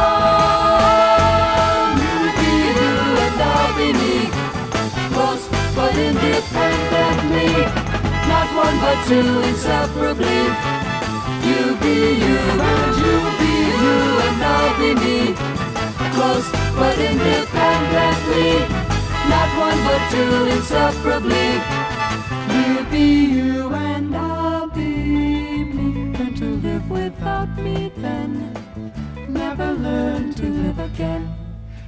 You 1.98 2.32
be 2.38 2.52
you 2.80 2.94
and 3.24 3.40
I'll 3.42 3.72
be 3.76 3.92
me. 3.92 4.30
Close 5.12 5.48
but 5.74 5.96
independently. 5.96 7.52
Not 8.28 8.48
one 8.54 8.76
but 8.84 8.98
two 9.08 9.40
inseparably. 9.48 10.42
You 11.48 11.76
be 11.82 11.96
you 12.24 12.38
and 12.72 12.96
you 13.04 13.16
be 13.40 13.54
you 13.82 13.96
and 14.26 14.38
I'll 14.44 14.74
be 14.78 14.90
me 14.94 15.64
close 16.14 16.48
but 16.78 16.96
independently. 16.98 18.93
Not 19.32 19.50
one 19.66 19.80
but 19.86 20.02
two 20.10 20.32
inseparably. 20.56 21.48
You 22.54 22.84
be 22.90 23.08
you 23.36 23.74
and 23.74 24.14
I'll 24.16 24.68
be 24.68 25.64
me. 25.76 26.16
Learn 26.16 26.34
to 26.34 26.48
live 26.66 26.90
without 26.90 27.56
me 27.58 27.92
then. 27.96 28.52
Never 29.28 29.72
learn 29.72 30.34
to 30.34 30.46
live 30.46 30.78
again. 30.78 31.34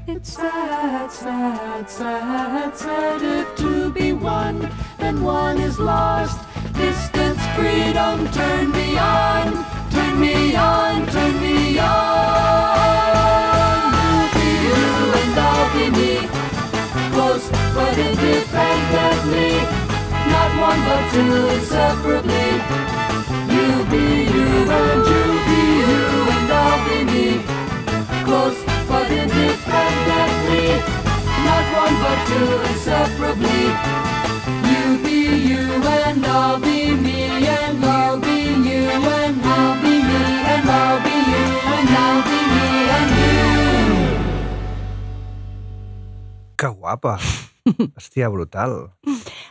It's 0.09 0.35
sad, 0.35 1.11
sad, 1.11 1.91
sad, 1.91 2.77
sad 2.77 3.23
if 3.23 3.57
to 3.57 3.91
be 3.91 4.13
one, 4.13 4.71
then 4.99 5.23
one 5.23 5.59
is 5.59 5.79
lost. 5.81 6.39
Distance, 6.75 7.45
freedom, 7.57 8.29
turn 8.31 8.71
me 8.71 8.86
two 21.17 21.49
inseparably. 21.57 22.49
You 23.55 23.69
be 23.91 24.05
you 24.35 24.49
and 24.79 25.03
you 25.11 25.25
be 25.49 25.63
you 25.91 26.05
and 26.37 26.53
I'll 26.61 26.79
be 26.87 26.99
me. 27.13 27.27
Close 28.27 28.61
but 28.89 29.09
independently, 29.11 30.67
not 31.47 31.65
one 31.83 31.97
but 32.05 32.19
two 32.29 32.51
inseparably. 32.69 33.63
You 34.71 34.85
be 35.05 35.21
you 35.51 35.65
and 36.05 36.27
I'll 36.27 36.61
be 36.61 36.81
me 37.07 37.19
and 37.49 37.85
I'll 37.85 38.19
be 38.21 38.39
you 38.69 38.85
and 39.21 39.37
I'll 39.57 39.77
be 39.83 39.95
me 40.11 40.21
and 40.53 40.69
I'll 40.81 41.01
be 41.07 41.17
you 41.33 41.45
and 41.77 41.91
I'll 42.05 42.23
be 42.29 42.39
me 42.53 42.69
and 42.99 43.11
you. 43.21 43.41
Que 46.61 46.69
guapa! 46.81 47.15
Hòstia, 47.97 48.29
brutal. 48.31 48.91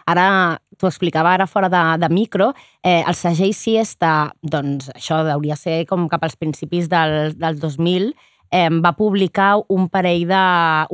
Ara 0.06 0.60
t'ho 0.77 0.89
explicava 0.89 1.33
ara 1.33 1.47
fora 1.47 1.69
de, 1.71 1.81
de 2.01 2.09
micro, 2.13 2.51
eh, 2.83 3.01
el 3.01 3.17
segell 3.17 3.53
Siesta, 3.55 4.31
doncs 4.41 4.91
això 4.95 5.23
hauria 5.33 5.57
ser 5.59 5.83
com 5.89 6.07
cap 6.11 6.23
als 6.25 6.38
principis 6.39 6.89
del, 6.91 7.35
del 7.39 7.59
2000, 7.59 8.13
eh, 8.51 8.69
va 8.83 8.93
publicar 8.95 9.57
un 9.69 9.89
parell 9.89 10.27
de, 10.29 10.43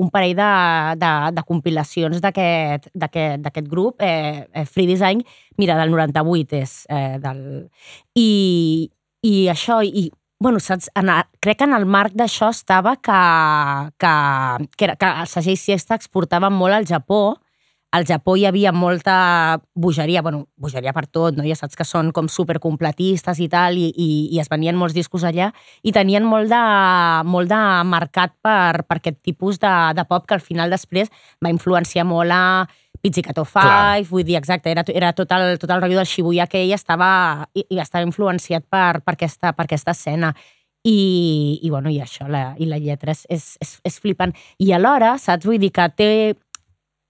un 0.01 0.09
parell 0.09 0.35
de, 0.35 0.51
de, 1.01 1.11
de 1.35 1.43
compilacions 1.47 2.21
d'aquest 2.23 3.67
grup, 3.67 4.01
eh, 4.01 4.47
eh, 4.53 4.65
Free 4.65 4.87
Design, 4.87 5.21
mira, 5.57 5.77
del 5.79 5.91
98 5.91 6.57
és. 6.61 6.73
Eh, 6.89 7.19
del... 7.21 7.43
I, 8.15 8.89
I 9.21 9.35
això, 9.53 9.81
i 9.85 10.09
bueno, 10.41 10.59
saps, 10.59 10.89
en 10.97 11.11
el, 11.13 11.27
crec 11.39 11.59
que 11.59 11.67
en 11.69 11.75
el 11.77 11.85
marc 11.85 12.15
d'això 12.17 12.49
estava 12.49 12.95
que, 12.97 13.21
que, 14.01 14.13
que, 14.73 14.85
era, 14.87 14.95
que 14.97 15.11
el 15.21 15.29
segell 15.29 15.59
Siesta 15.61 15.93
exportava 15.99 16.49
molt 16.49 16.79
al 16.79 16.87
Japó, 16.89 17.37
al 17.91 18.05
Japó 18.07 18.37
hi 18.39 18.45
havia 18.47 18.71
molta 18.71 19.61
bogeria, 19.75 20.21
bueno, 20.21 20.47
bogeria 20.55 20.93
per 20.95 21.05
tot, 21.07 21.35
no? 21.35 21.43
ja 21.43 21.57
saps 21.59 21.75
que 21.75 21.85
són 21.87 22.13
com 22.15 22.29
supercompletistes 22.31 23.41
i 23.43 23.49
tal, 23.51 23.75
i, 23.77 23.89
i, 23.91 24.09
i 24.31 24.39
es 24.39 24.47
venien 24.51 24.77
molts 24.79 24.95
discos 24.95 25.25
allà, 25.27 25.51
i 25.83 25.91
tenien 25.91 26.23
molt 26.23 26.47
de, 26.51 26.61
molt 27.27 27.51
de 27.51 27.63
mercat 27.91 28.37
per, 28.41 28.85
per 28.87 29.01
aquest 29.01 29.19
tipus 29.27 29.59
de, 29.59 29.73
de 29.97 30.05
pop 30.07 30.23
que 30.27 30.37
al 30.37 30.45
final 30.45 30.71
després 30.71 31.11
va 31.43 31.51
influenciar 31.51 32.07
molt 32.07 32.31
a 32.31 32.43
Pizzicato 33.01 33.43
5, 33.43 33.59
Clar. 33.59 34.03
vull 34.07 34.23
dir, 34.23 34.37
exacte, 34.37 34.71
era, 34.71 34.85
era 34.93 35.11
tot, 35.17 35.31
el, 35.35 35.57
tot 35.59 35.71
el 35.73 35.81
rotllo 35.81 35.99
del 35.99 36.07
Shibuya 36.07 36.47
que 36.47 36.61
ell 36.63 36.75
estava, 36.75 37.47
i, 37.57 37.65
i 37.73 37.81
estava 37.81 38.05
influenciat 38.05 38.67
per, 38.69 39.01
per, 39.01 39.17
aquesta, 39.17 39.51
per 39.57 39.65
aquesta 39.65 39.95
escena. 39.97 40.31
I, 40.85 41.59
i, 41.61 41.69
bueno, 41.69 41.91
i 41.93 41.99
això, 42.01 42.25
la, 42.29 42.55
i 42.57 42.65
la 42.65 42.79
lletra 42.81 43.13
és, 43.13 43.25
és, 43.29 43.43
és, 43.61 43.73
és 43.85 43.99
flipant. 44.01 44.33
I 44.61 44.71
alhora, 44.77 45.15
saps, 45.21 45.49
vull 45.49 45.59
dir 45.61 45.73
que 45.75 45.89
té... 45.97 46.09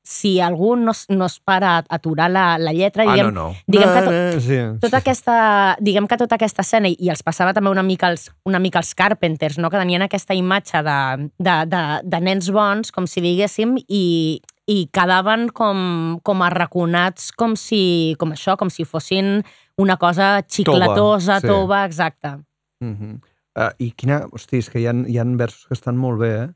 Si 0.03 0.39
algú 0.41 0.75
no, 0.75 0.91
no 1.09 1.25
es 1.25 1.39
para 1.39 1.77
a 1.77 1.83
aturar 1.89 2.31
la, 2.31 2.57
la 2.57 2.73
lletra, 2.73 3.03
Ah, 3.05 3.11
diguem, 3.13 3.33
no, 3.33 3.49
no. 3.51 3.55
diguem 3.67 3.89
que 3.93 3.99
No, 4.01 4.05
to- 4.05 4.11
no, 4.11 4.41
sí, 4.41 4.57
tota 4.81 4.97
aquesta, 4.97 5.35
diguem 5.79 6.07
que 6.07 6.17
tota 6.17 6.35
aquesta 6.35 6.63
escena, 6.65 6.89
i, 6.89 6.95
i 6.97 7.09
els 7.13 7.21
passava 7.21 7.53
també 7.53 7.69
una 7.69 7.83
mica 7.83 8.09
els, 8.09 8.31
una 8.45 8.57
mica 8.59 8.79
els 8.79 8.95
Carpenters, 8.95 9.59
no? 9.59 9.69
que 9.69 9.77
tenien 9.77 10.01
aquesta 10.01 10.33
imatge 10.33 10.81
de, 10.81 11.29
de, 11.37 11.55
de, 11.69 11.81
de 12.03 12.19
nens 12.19 12.49
bons, 12.49 12.89
com 12.91 13.05
si 13.05 13.21
diguéssim, 13.21 13.75
i, 13.87 14.41
i 14.65 14.87
quedaven 14.91 15.49
com, 15.53 16.19
com 16.23 16.41
arraconats, 16.41 17.31
com 17.37 17.53
si, 17.55 18.15
com 18.17 18.31
això, 18.33 18.57
com 18.57 18.69
si 18.73 18.85
fossin 18.85 19.43
una 19.77 19.97
cosa 19.97 20.41
xiclatosa, 20.47 21.39
sí. 21.41 21.47
tova, 21.47 21.85
exacte. 21.85 22.39
Mm 22.81 22.95
-hmm. 22.97 23.13
uh, 23.57 23.71
I 23.77 23.91
quina... 23.91 24.25
Hosti, 24.31 24.57
és 24.57 24.69
que 24.69 24.79
hi 24.79 24.87
ha, 24.87 24.93
hi 25.07 25.17
ha 25.19 25.23
versos 25.25 25.67
que 25.67 25.73
estan 25.73 25.95
molt 25.97 26.19
bé, 26.19 26.33
eh? 26.43 26.49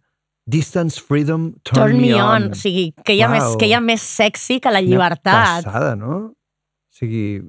Distance, 0.46 1.02
freedom, 1.02 1.54
turn, 1.64 1.80
Turn 1.80 2.02
me 2.02 2.14
on. 2.14 2.52
O 2.54 2.58
sigui, 2.60 2.92
que 3.04 3.16
hi, 3.16 3.22
ha 3.26 3.30
més, 3.32 3.44
Uau. 3.44 3.58
que 3.58 3.66
hi 3.66 3.74
ha 3.74 3.82
més 3.82 4.04
sexy 4.06 4.60
que 4.62 4.70
la 4.74 4.82
llibertat. 4.86 5.66
passada, 5.66 5.96
no? 5.98 6.18
O 6.30 6.94
sigui, 6.94 7.42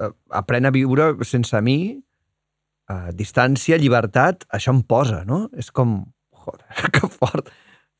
eh, 0.00 0.10
aprèn 0.30 0.70
a 0.70 0.72
viure 0.74 1.12
sense 1.26 1.58
mi, 1.66 1.98
a 2.86 3.10
distància, 3.16 3.78
llibertat, 3.80 4.46
això 4.54 4.74
em 4.74 4.82
posa, 4.86 5.24
no? 5.26 5.48
És 5.58 5.72
com, 5.74 6.04
joder, 6.44 6.68
que 6.94 7.10
fort. 7.10 7.50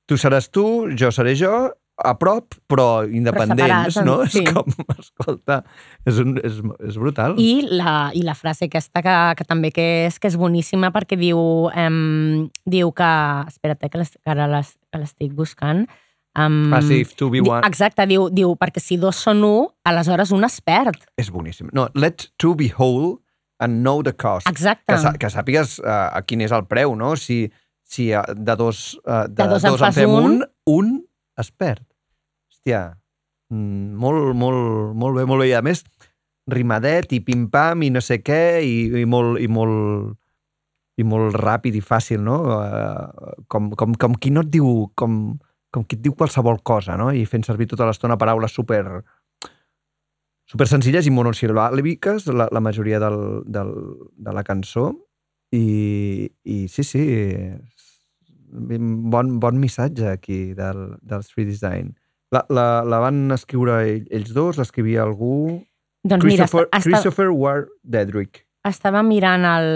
Tu 0.07 0.19
seràs 0.21 0.51
tu, 0.53 0.65
jo 0.95 1.11
seré 1.11 1.35
jo, 1.35 1.55
a 1.97 2.15
prop, 2.19 2.57
però 2.67 3.05
independents, 3.07 3.95
separats, 3.95 3.99
no? 4.07 4.17
sí. 4.27 4.43
És 4.43 4.51
com, 4.53 4.73
escolta, 4.99 5.61
és, 6.07 6.17
un, 6.19 6.33
és, 6.43 6.57
és 6.89 6.97
brutal. 6.99 7.37
I 7.39 7.69
la, 7.71 8.11
I 8.15 8.25
la 8.27 8.35
frase 8.35 8.67
aquesta 8.67 9.03
que, 9.05 9.15
que 9.39 9.45
també 9.47 9.71
que 9.71 9.85
és, 10.09 10.19
que 10.19 10.27
és 10.33 10.35
boníssima 10.41 10.91
perquè 10.95 11.19
diu, 11.21 11.39
em, 11.71 12.49
diu 12.67 12.91
que... 12.97 13.11
Espera't, 13.53 13.79
eh, 13.87 13.93
que, 13.93 14.01
les, 14.03 14.11
que 14.19 14.35
ara 14.35 14.49
les- 14.51 14.75
que 14.91 14.99
l'estic 14.99 15.33
buscant. 15.39 15.85
Um, 16.35 16.73
Ah, 16.75 16.81
sí, 16.83 17.05
if 17.05 17.13
to 17.15 17.29
be 17.31 17.39
one. 17.41 17.63
Exacte, 17.69 18.09
diu, 18.11 18.27
diu, 18.35 18.57
perquè 18.59 18.83
si 18.83 18.97
dos 18.99 19.21
són 19.23 19.45
un, 19.47 19.69
aleshores 19.87 20.33
un 20.35 20.43
es 20.49 20.59
perd. 20.67 20.99
És 21.17 21.31
boníssim. 21.31 21.69
No, 21.73 21.87
let 21.95 22.27
two 22.43 22.57
be 22.59 22.73
whole 22.75 23.21
and 23.63 23.85
know 23.87 24.03
the 24.03 24.11
cost. 24.13 24.49
Exacte. 24.51 24.91
Que, 24.91 25.13
que 25.23 25.31
sàpigues 25.31 25.77
uh, 25.79 26.11
quin 26.27 26.43
és 26.43 26.51
el 26.51 26.67
preu, 26.67 26.97
no? 26.99 27.15
Si, 27.15 27.45
si 27.87 28.11
uh, 28.11 28.25
de 28.35 28.57
dos, 28.59 28.97
uh, 29.07 29.29
de, 29.31 29.45
De 29.45 29.47
dos 29.55 29.63
en 29.71 29.79
fas 29.79 29.95
fem 29.95 30.11
un. 30.11 30.43
un, 30.43 30.43
un 30.75 30.93
es 31.41 31.51
perd. 31.51 31.85
Hòstia, 32.53 32.83
mm, 33.51 33.95
molt, 34.01 34.35
molt, 34.39 34.95
molt 34.99 35.19
bé, 35.19 35.25
molt 35.31 35.45
bé. 35.45 35.49
I 35.51 35.57
a 35.59 35.63
més, 35.65 35.85
rimadet 36.51 37.13
i 37.17 37.23
pim-pam 37.25 37.83
i 37.83 37.91
no 37.91 38.03
sé 38.05 38.21
què 38.23 38.61
i, 38.65 38.77
i, 39.03 39.07
molt, 39.09 39.41
i, 39.41 39.49
molt, 39.49 40.15
i 41.01 41.07
molt 41.09 41.37
ràpid 41.41 41.75
i 41.75 41.83
fàcil, 41.85 42.23
no? 42.23 42.39
Uh, 42.55 43.43
com, 43.49 43.73
com, 43.79 43.99
com 43.99 44.17
qui 44.21 44.35
no 44.35 44.47
et 44.47 44.55
diu... 44.55 44.71
Com, 44.95 45.37
com 45.75 45.83
qui 45.83 45.97
et 45.99 46.05
diu 46.05 46.15
qualsevol 46.15 46.61
cosa, 46.63 46.95
no? 46.95 47.09
I 47.11 47.25
fent 47.27 47.43
servir 47.43 47.67
tota 47.67 47.89
l'estona 47.89 48.15
paraules 48.15 48.53
super 48.55 48.85
super 50.47 50.69
senzilles 50.71 51.09
i 51.09 51.13
monosil·làbiques, 51.15 52.29
la, 52.31 52.47
la 52.53 52.63
majoria 52.63 53.01
del, 53.03 53.19
del, 53.51 53.73
de 54.15 54.35
la 54.37 54.45
cançó. 54.47 54.93
I, 55.55 56.29
i 56.51 56.67
sí, 56.69 56.83
sí, 56.87 57.03
bon, 58.55 59.37
bon 59.43 59.59
missatge 59.61 60.09
aquí 60.09 60.55
del, 60.55 60.97
del 61.03 61.23
Street 61.27 61.49
Design. 61.51 61.93
La, 62.35 62.45
la, 62.49 62.67
la 62.87 62.99
van 63.03 63.29
escriure 63.35 63.83
ell- 63.85 64.09
ells 64.11 64.33
dos, 64.35 64.59
l'escrivia 64.59 65.03
algú... 65.05 65.61
Doncs 66.05 66.25
mira, 66.27 66.45
Christopher, 66.45 66.67
està, 66.69 66.83
Christopher 66.85 67.31
Ward 67.33 67.69
Dedrick. 67.83 68.43
estava 68.69 69.03
mirant 69.05 69.45
el... 69.49 69.69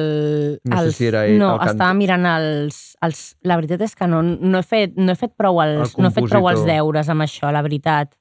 No 0.65 0.77
sé 0.77 0.85
els, 0.85 0.97
si 0.97 1.07
era 1.09 1.23
ell 1.29 1.39
no, 1.41 1.55
el 1.57 1.71
estava 1.73 1.95
mirant 1.97 2.27
els, 2.29 2.81
els... 3.05 3.23
La 3.49 3.57
veritat 3.61 3.85
és 3.87 3.95
que 3.97 4.09
no, 4.09 4.23
no, 4.23 4.59
he, 4.59 4.67
fet, 4.67 4.97
no, 4.97 5.13
he, 5.13 5.17
fet 5.17 5.35
prou 5.37 5.61
els, 5.65 5.95
El 5.97 6.03
no 6.05 6.11
he 6.11 6.17
fet 6.19 6.29
prou 6.29 6.49
els 6.51 6.65
deures 6.69 7.09
amb 7.13 7.25
això, 7.25 7.53
la 7.55 7.63
veritat. 7.65 8.13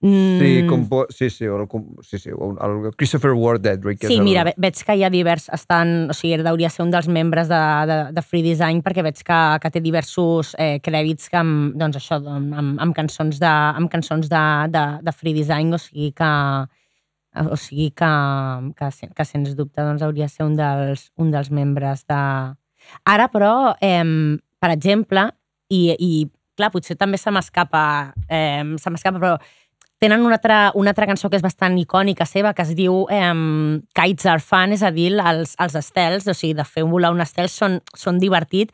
Mm, 0.00 0.38
Sí, 0.38 0.66
compo 0.68 1.06
sí, 1.10 1.28
sí, 1.28 1.44
el, 1.44 1.66
com- 1.66 1.96
sí, 2.02 2.20
sí, 2.20 2.30
el, 2.30 2.84
el 2.86 2.94
Christopher 2.94 3.32
Ward 3.32 3.60
Dedrick. 3.60 4.04
Sí, 4.06 4.14
el... 4.14 4.22
mira, 4.22 4.44
ve- 4.46 4.54
veig 4.56 4.78
que 4.86 4.94
hi 4.94 5.02
ha 5.02 5.10
divers... 5.10 5.48
Estan, 5.50 6.06
o 6.12 6.14
sigui, 6.14 6.36
hauria 6.46 6.70
ser 6.70 6.84
un 6.84 6.92
dels 6.94 7.08
membres 7.10 7.50
de, 7.50 7.58
de, 7.90 7.96
de 8.14 8.22
Free 8.22 8.44
Design 8.46 8.78
perquè 8.86 9.02
veig 9.02 9.18
que, 9.26 9.40
que 9.64 9.72
té 9.74 9.82
diversos 9.82 10.52
eh, 10.54 10.78
crèdits 10.84 11.26
que 11.32 11.40
amb, 11.42 11.74
doncs 11.74 11.98
això, 11.98 12.20
amb, 12.22 12.54
amb, 12.78 12.94
cançons, 12.94 13.40
de, 13.42 13.50
amb 13.50 13.90
cançons 13.90 14.30
de, 14.30 14.44
de, 14.70 14.84
de 15.02 15.16
Free 15.18 15.34
Design, 15.34 15.74
o 15.74 15.82
sigui 15.82 16.12
que 16.14 16.30
o 17.38 17.56
sigui 17.60 17.90
que, 17.94 18.06
que, 18.78 18.88
que 19.14 19.24
sens 19.26 19.52
dubte 19.58 19.82
doncs, 19.82 20.02
hauria 20.02 20.26
de 20.26 20.32
ser 20.32 20.46
un 20.46 20.54
dels, 20.58 21.08
un 21.18 21.34
dels 21.34 21.50
membres 21.50 22.06
de... 22.08 22.22
Ara, 23.04 23.26
però, 23.34 23.74
eh, 23.82 24.02
per 24.58 24.70
exemple, 24.74 25.26
i, 25.74 25.82
i 25.98 26.10
clar, 26.58 26.70
potser 26.74 26.96
també 26.98 27.18
se 27.20 27.30
m'escapa, 27.34 28.14
eh, 28.30 28.62
se 28.78 28.90
m'escapa, 28.90 29.18
però 29.22 29.36
tenen 29.98 30.22
una 30.24 30.36
altra, 30.38 30.58
una 30.74 30.92
altra 30.94 31.06
cançó 31.10 31.28
que 31.30 31.38
és 31.38 31.44
bastant 31.44 31.76
icònica 31.78 32.26
seva, 32.26 32.52
que 32.54 32.62
es 32.62 32.74
diu 32.78 33.04
eh, 33.10 33.32
Kites 33.98 34.28
are 34.30 34.42
fun, 34.42 34.74
és 34.76 34.84
a 34.86 34.92
dir, 34.94 35.10
els, 35.18 35.56
els 35.58 35.78
estels, 35.78 36.28
o 36.30 36.34
sigui, 36.34 36.54
de 36.58 36.66
fer 36.66 36.86
volar 36.86 37.10
un 37.14 37.22
estel 37.24 37.50
són, 37.52 37.80
són 37.98 38.20
divertit, 38.22 38.70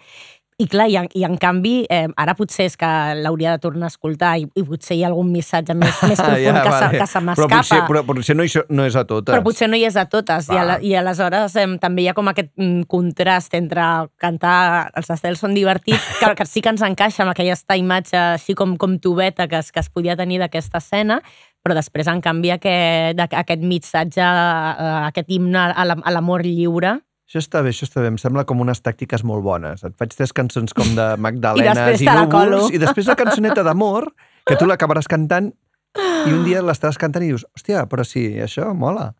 i 0.62 0.68
clar, 0.70 0.86
i 0.86 0.94
en, 1.00 1.08
i 1.18 1.24
en 1.26 1.34
canvi, 1.40 1.72
eh, 1.90 2.06
ara 2.20 2.36
potser 2.38 2.68
és 2.68 2.76
que 2.78 2.88
l'hauria 3.18 3.56
de 3.56 3.58
tornar 3.62 3.88
a 3.88 3.90
escoltar 3.90 4.36
i, 4.38 4.44
i 4.54 4.62
potser 4.62 4.94
hi 4.94 5.00
ha 5.02 5.08
algun 5.08 5.32
missatge 5.34 5.74
més, 5.74 5.96
més 6.06 6.20
profund 6.22 6.44
Ja, 6.44 6.60
que, 6.62 6.70
se, 6.70 6.84
vale. 6.84 6.98
que 7.00 7.06
se 7.10 7.18
Però 7.18 7.24
m'escapa. 7.26 7.56
potser, 7.56 7.78
però 7.88 8.02
potser 8.06 8.36
no, 8.38 8.46
hi, 8.46 8.52
no 8.70 8.84
és 8.86 8.94
a 8.94 9.02
totes. 9.08 9.32
Però 9.34 9.42
potser 9.42 9.66
no 9.72 9.80
hi 9.80 9.82
és 9.88 9.96
a 9.98 10.04
totes. 10.12 10.50
I, 10.52 10.58
ala, 10.60 10.76
I 10.78 10.94
aleshores 11.00 11.56
eh, 11.58 11.66
també 11.82 12.04
hi 12.04 12.08
ha 12.12 12.14
com 12.14 12.30
aquest 12.30 12.52
mm, 12.54 12.84
contrast 12.92 13.56
entre 13.58 13.86
cantar 14.22 14.92
els 14.94 15.10
estels 15.10 15.42
són 15.42 15.56
divertits, 15.58 16.06
que, 16.20 16.30
que 16.38 16.46
sí 16.46 16.62
que 16.62 16.70
ens 16.70 16.84
encaixa 16.86 17.24
amb 17.26 17.34
aquesta 17.34 17.74
imatge 17.80 18.20
així 18.36 18.54
com, 18.54 18.76
com 18.78 18.94
tubeta 19.02 19.48
que 19.50 19.58
es, 19.58 19.72
que 19.74 19.82
es 19.82 19.90
podia 19.90 20.14
tenir 20.14 20.38
d'aquesta 20.44 20.78
escena, 20.78 21.18
però 21.64 21.74
després, 21.74 22.06
en 22.12 22.20
canvi, 22.22 22.52
aquest, 22.54 23.18
aquest 23.26 23.66
missatge, 23.66 24.22
eh, 24.22 24.94
aquest 25.08 25.34
himne 25.34 25.66
a 25.72 25.88
a 25.94 26.14
l'amor 26.14 26.44
lliure, 26.46 26.98
Això 27.24 27.40
està 27.40 27.62
bé, 27.64 27.72
això 27.72 27.86
està 27.88 28.02
bé. 28.04 28.10
Em 28.12 28.18
sembla 28.20 28.44
com 28.48 28.60
unes 28.60 28.82
tàctiques 28.84 29.24
molt 29.24 29.44
bones. 29.46 29.84
Et 29.86 29.96
faig 30.00 30.12
tres 30.12 30.34
cançons 30.36 30.76
com 30.76 30.90
de 30.96 31.08
Magdalenes 31.24 31.78
després 31.78 32.04
i, 32.04 32.08
núvols, 32.10 32.72
i 32.74 32.80
després 32.82 33.08
la 33.08 33.18
cançoneta 33.18 33.64
d'amor, 33.66 34.10
que 34.44 34.58
tu 34.60 34.68
l'acabaràs 34.68 35.08
cantant 35.10 35.52
i 35.96 36.34
un 36.34 36.42
dia 36.44 36.62
l'estàs 36.64 36.98
cantant 37.00 37.24
i 37.24 37.30
dius, 37.32 37.46
hòstia, 37.56 37.86
però 37.90 38.04
sí, 38.06 38.26
això 38.44 38.72
mola. 38.76 39.12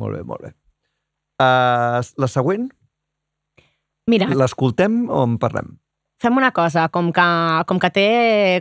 Molt 0.00 0.16
bé, 0.16 0.22
molt 0.28 0.46
bé. 0.46 0.52
Uh, 1.42 2.00
la 2.22 2.28
següent, 2.32 2.70
Mira, 4.08 4.28
l'escoltem 4.32 5.04
o 5.10 5.24
en 5.26 5.36
parlem? 5.42 5.74
fem 6.22 6.36
una 6.36 6.50
cosa, 6.52 6.88
com 6.88 7.10
que, 7.12 7.24
com 7.68 7.80
que 7.80 7.90
té, 7.92 8.06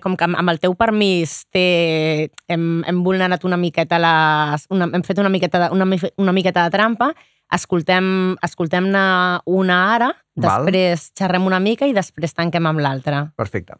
com 0.03 0.17
que 0.19 0.27
amb 0.27 0.51
el 0.51 0.59
teu 0.59 0.75
permís 0.75 1.45
té, 1.55 2.29
hem, 2.51 2.83
hem 2.83 2.99
vulnerat 3.05 3.45
una 3.47 3.59
miqueta 3.59 3.99
les, 4.01 4.65
una, 4.75 4.89
hem 4.91 5.05
fet 5.07 5.21
una 5.23 5.31
miqueta 5.31 5.61
de, 5.63 5.69
una, 5.71 5.87
una 6.19 6.35
miqueta 6.35 6.65
de 6.65 6.73
trampa, 6.75 7.13
escoltem, 7.51 8.35
escoltem-ne 8.41 9.05
una 9.45 9.77
ara, 9.95 10.11
Val. 10.35 10.65
després 10.65 11.11
xerrem 11.17 11.45
una 11.45 11.59
mica 11.59 11.85
i 11.87 11.93
després 11.93 12.33
tanquem 12.33 12.65
amb 12.65 12.79
l'altra. 12.79 13.31
Perfecte. 13.35 13.77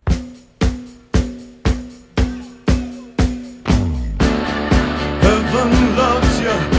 Heaven 5.22 5.98
loves 5.98 6.40
you. 6.42 6.75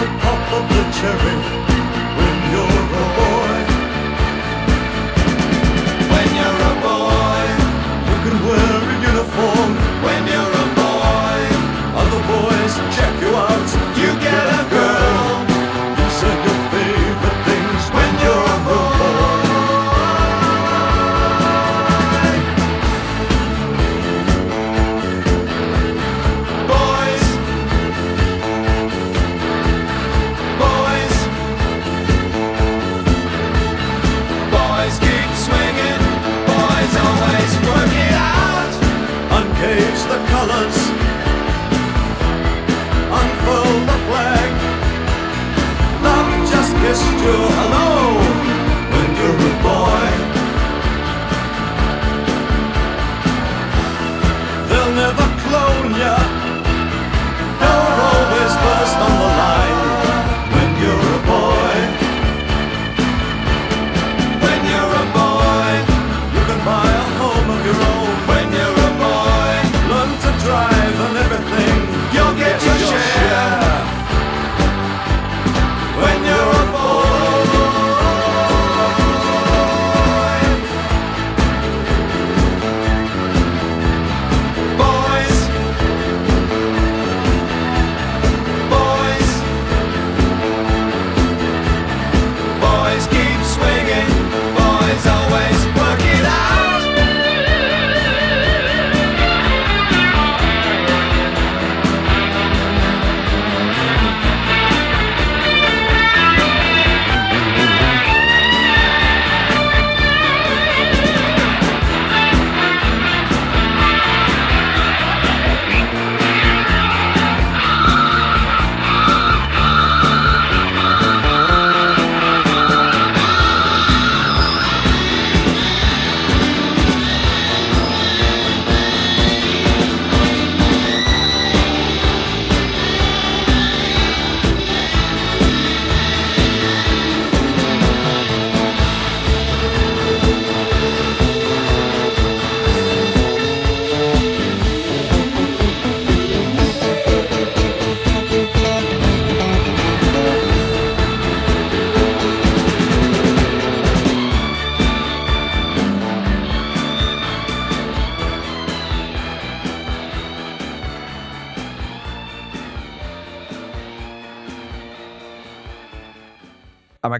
the 0.00 0.06
pop 0.20 0.52
of 0.52 0.68
the 0.68 0.82
cherry 0.96 1.77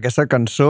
aquesta 0.09 0.25
cançó 0.25 0.69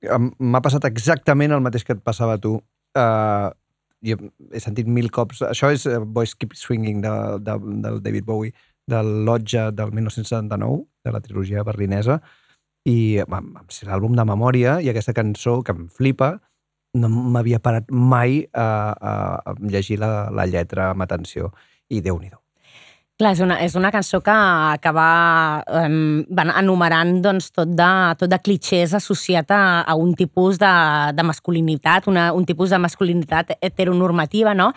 m'ha 0.00 0.62
passat 0.64 0.86
exactament 0.88 1.52
el 1.52 1.60
mateix 1.60 1.84
que 1.84 1.92
et 1.92 2.00
passava 2.00 2.38
a 2.38 2.40
tu. 2.40 2.56
Uh, 2.96 3.52
jo 4.00 4.16
he 4.50 4.60
sentit 4.64 4.88
mil 4.88 5.10
cops... 5.12 5.42
Això 5.44 5.68
és 5.74 5.84
eh, 5.84 5.98
Boys 6.00 6.32
Keep 6.32 6.56
Swinging 6.56 7.02
de, 7.04 7.12
de, 7.44 7.56
del 7.84 8.00
David 8.00 8.24
Bowie, 8.24 8.54
del 8.88 9.10
Lodge 9.28 9.66
del 9.76 9.92
1979, 9.92 10.86
de 11.04 11.12
la 11.12 11.20
trilogia 11.20 11.64
berlinesa, 11.68 12.16
i 12.88 13.20
ser 13.68 13.90
l'àlbum 13.90 14.16
de 14.16 14.24
memòria 14.24 14.78
i 14.80 14.88
aquesta 14.88 15.12
cançó 15.12 15.58
que 15.60 15.76
em 15.76 15.84
flipa 15.92 16.38
no 16.96 17.12
m'havia 17.12 17.60
parat 17.60 17.92
mai 17.92 18.46
a, 18.56 18.96
a, 18.96 19.12
a 19.52 19.58
llegir 19.60 20.00
la, 20.00 20.30
la 20.32 20.48
lletra 20.48 20.88
amb 20.94 21.04
atenció 21.04 21.52
i 21.92 22.00
déu 22.00 22.16
nhi 22.18 22.32
Clar, 23.20 23.34
és 23.36 23.40
una, 23.44 23.58
és 23.60 23.74
una 23.76 23.90
cançó 23.92 24.22
que, 24.24 24.34
que 24.80 24.90
va, 24.96 25.08
um, 25.82 26.22
van 26.32 26.54
enumerant 26.56 27.18
doncs, 27.20 27.50
tot, 27.52 27.68
de, 27.76 27.88
tot 28.16 28.30
de 28.32 28.38
clichés 28.40 28.94
associat 28.96 29.52
a, 29.52 29.64
a 29.84 29.96
un 30.00 30.14
tipus 30.16 30.56
de, 30.62 30.70
de 31.12 31.26
masculinitat, 31.28 32.08
una, 32.08 32.30
un 32.32 32.46
tipus 32.48 32.72
de 32.72 32.78
masculinitat 32.80 33.52
heteronormativa, 33.60 34.54
no? 34.56 34.70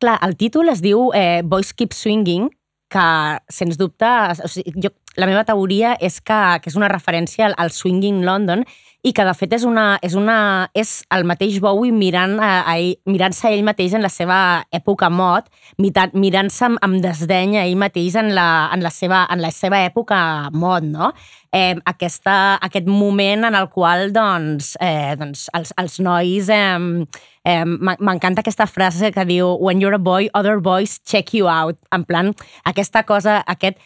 Clar, 0.00 0.16
el 0.24 0.38
títol 0.40 0.72
es 0.72 0.80
diu 0.80 1.10
eh, 1.12 1.42
Boys 1.44 1.74
Keep 1.76 1.92
Swinging, 1.92 2.48
que, 2.88 3.06
sens 3.52 3.76
dubte, 3.76 4.08
o 4.40 4.48
sigui, 4.48 4.72
jo, 4.86 4.94
la 5.20 5.28
meva 5.28 5.44
teoria 5.44 5.92
és 6.00 6.22
que, 6.24 6.40
que 6.64 6.72
és 6.72 6.80
una 6.80 6.88
referència 6.88 7.50
al, 7.50 7.58
al 7.60 7.74
Swinging 7.74 8.24
London 8.24 8.64
i 9.06 9.12
que, 9.14 9.22
de 9.24 9.32
fet, 9.38 9.52
és, 9.54 9.62
una, 9.64 9.98
és, 10.02 10.14
una, 10.18 10.68
és 10.74 10.96
el 11.14 11.22
mateix 11.24 11.60
Bowie 11.62 11.92
mirant 11.94 12.34
a, 12.42 12.64
a 12.66 12.74
mirant-se 13.06 13.46
a 13.46 13.52
ell 13.54 13.62
mateix 13.64 13.94
en 13.94 14.02
la 14.02 14.10
seva 14.10 14.38
època 14.74 15.06
mod, 15.14 15.46
mirant- 15.78 16.16
mirant-se 16.18 16.64
amb, 16.66 16.80
amb 16.82 16.98
desdeny 17.04 17.54
a 17.60 17.64
ell 17.68 17.78
mateix 17.78 18.16
en 18.18 18.32
la, 18.34 18.48
en 18.74 18.82
la, 18.82 18.90
seva, 18.90 19.22
en 19.30 19.40
la 19.44 19.52
seva 19.54 19.78
època 19.86 20.18
mod, 20.52 20.82
no? 20.90 21.12
Eh, 21.54 21.78
aquesta, 21.88 22.58
aquest 22.60 22.90
moment 22.90 23.46
en 23.48 23.54
el 23.56 23.68
qual 23.72 24.10
doncs, 24.12 24.74
eh, 24.82 25.14
doncs 25.16 25.46
els, 25.56 25.72
els 25.80 26.00
nois... 26.04 26.50
Eh, 26.50 27.06
eh, 27.48 27.62
m'en- 27.64 28.02
M'encanta 28.04 28.42
aquesta 28.42 28.66
frase 28.68 29.12
que 29.14 29.24
diu 29.24 29.54
When 29.62 29.80
you're 29.80 29.94
a 29.96 30.02
boy, 30.02 30.26
other 30.34 30.58
boys 30.60 30.98
check 31.06 31.32
you 31.38 31.46
out. 31.48 31.78
En 31.94 32.04
plan, 32.04 32.34
aquesta 32.68 33.04
cosa, 33.08 33.38
aquest 33.46 33.78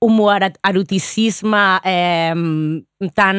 homoeroticisme 0.00 1.80
eh, 1.84 2.34
tan, 3.14 3.36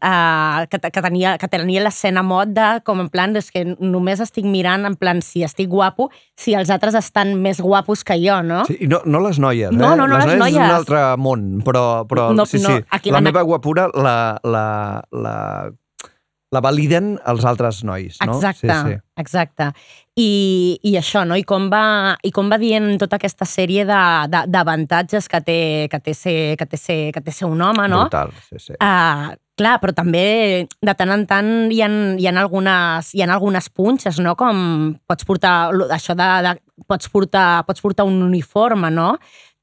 eh, 0.00 0.66
que, 0.70 0.78
que 0.90 1.02
tenia, 1.02 1.36
que 1.38 1.48
tenia 1.48 1.82
l'escena 1.84 2.22
mod 2.24 2.52
de 2.56 2.68
com 2.84 3.00
en 3.04 3.08
plan, 3.12 3.34
és 3.38 3.50
que 3.52 3.64
només 3.78 4.20
estic 4.24 4.46
mirant 4.48 4.86
en 4.88 4.96
plan 5.00 5.20
si 5.24 5.42
estic 5.46 5.68
guapo, 5.72 6.10
si 6.36 6.54
els 6.58 6.70
altres 6.74 6.94
estan 6.98 7.34
més 7.42 7.60
guapos 7.60 8.04
que 8.04 8.18
jo, 8.22 8.40
no? 8.42 8.64
Sí, 8.68 8.78
no, 8.88 9.00
no 9.04 9.20
les 9.26 9.38
noies, 9.38 9.72
No, 9.72 9.92
eh? 9.92 9.96
no, 9.96 10.06
no 10.06 10.16
les 10.18 10.26
és 10.26 10.32
un 10.34 10.44
noies. 10.46 10.72
altre 10.78 11.02
món, 11.20 11.60
però, 11.64 12.04
però 12.08 12.30
No, 12.34 12.46
sí, 12.46 12.60
no, 12.62 12.76
sí. 12.78 12.84
aquí 12.90 13.10
la 13.10 13.20
meva 13.20 13.42
guapura 13.42 13.88
la, 13.94 14.38
la, 14.44 15.02
la, 15.12 15.36
la 16.54 16.62
validen 16.64 17.16
els 17.28 17.44
altres 17.44 17.82
nois, 17.84 18.16
no? 18.24 18.38
Exacte, 18.38 18.68
Sí, 18.68 18.92
sí. 18.92 19.00
exacte. 19.20 19.72
I, 20.18 20.30
I 20.82 20.94
això, 20.98 21.24
no? 21.28 21.36
I 21.38 21.44
com 21.46 21.68
va, 21.70 22.16
i 22.24 22.30
com 22.34 22.48
va 22.50 22.56
dient 22.58 22.96
tota 22.98 23.18
aquesta 23.20 23.46
sèrie 23.46 23.84
d'avantatges 23.86 25.28
que, 25.28 25.40
té, 25.44 25.58
que, 25.92 26.00
té 26.00 26.14
ser, 26.16 26.38
que, 26.58 26.66
té 26.66 26.80
ser, 26.80 26.96
que 27.14 27.20
té 27.22 27.34
ser 27.34 27.46
un 27.46 27.60
home, 27.62 27.84
no? 27.90 28.06
Brutal, 28.06 28.32
sí, 28.48 28.58
sí. 28.58 28.78
Uh, 28.80 29.36
clar, 29.58 29.76
però 29.82 29.92
també 29.94 30.24
de 30.66 30.94
tant 30.98 31.12
en 31.14 31.26
tant 31.30 31.52
hi 31.70 31.82
ha, 31.84 31.90
hi 32.18 32.26
ha, 32.26 32.34
algunes, 32.40 33.12
hi 33.14 33.22
ha 33.22 33.30
algunes 33.34 33.68
punxes, 33.70 34.18
no? 34.24 34.34
Com 34.38 34.96
pots 35.06 35.28
portar 35.28 35.54
això 35.94 36.16
de, 36.18 36.28
de 36.48 36.56
pots, 36.88 37.12
portar, 37.12 37.48
pots 37.68 37.84
portar 37.84 38.08
un 38.08 38.22
uniforme, 38.26 38.90
no? 38.90 39.12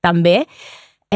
També. 0.06 0.44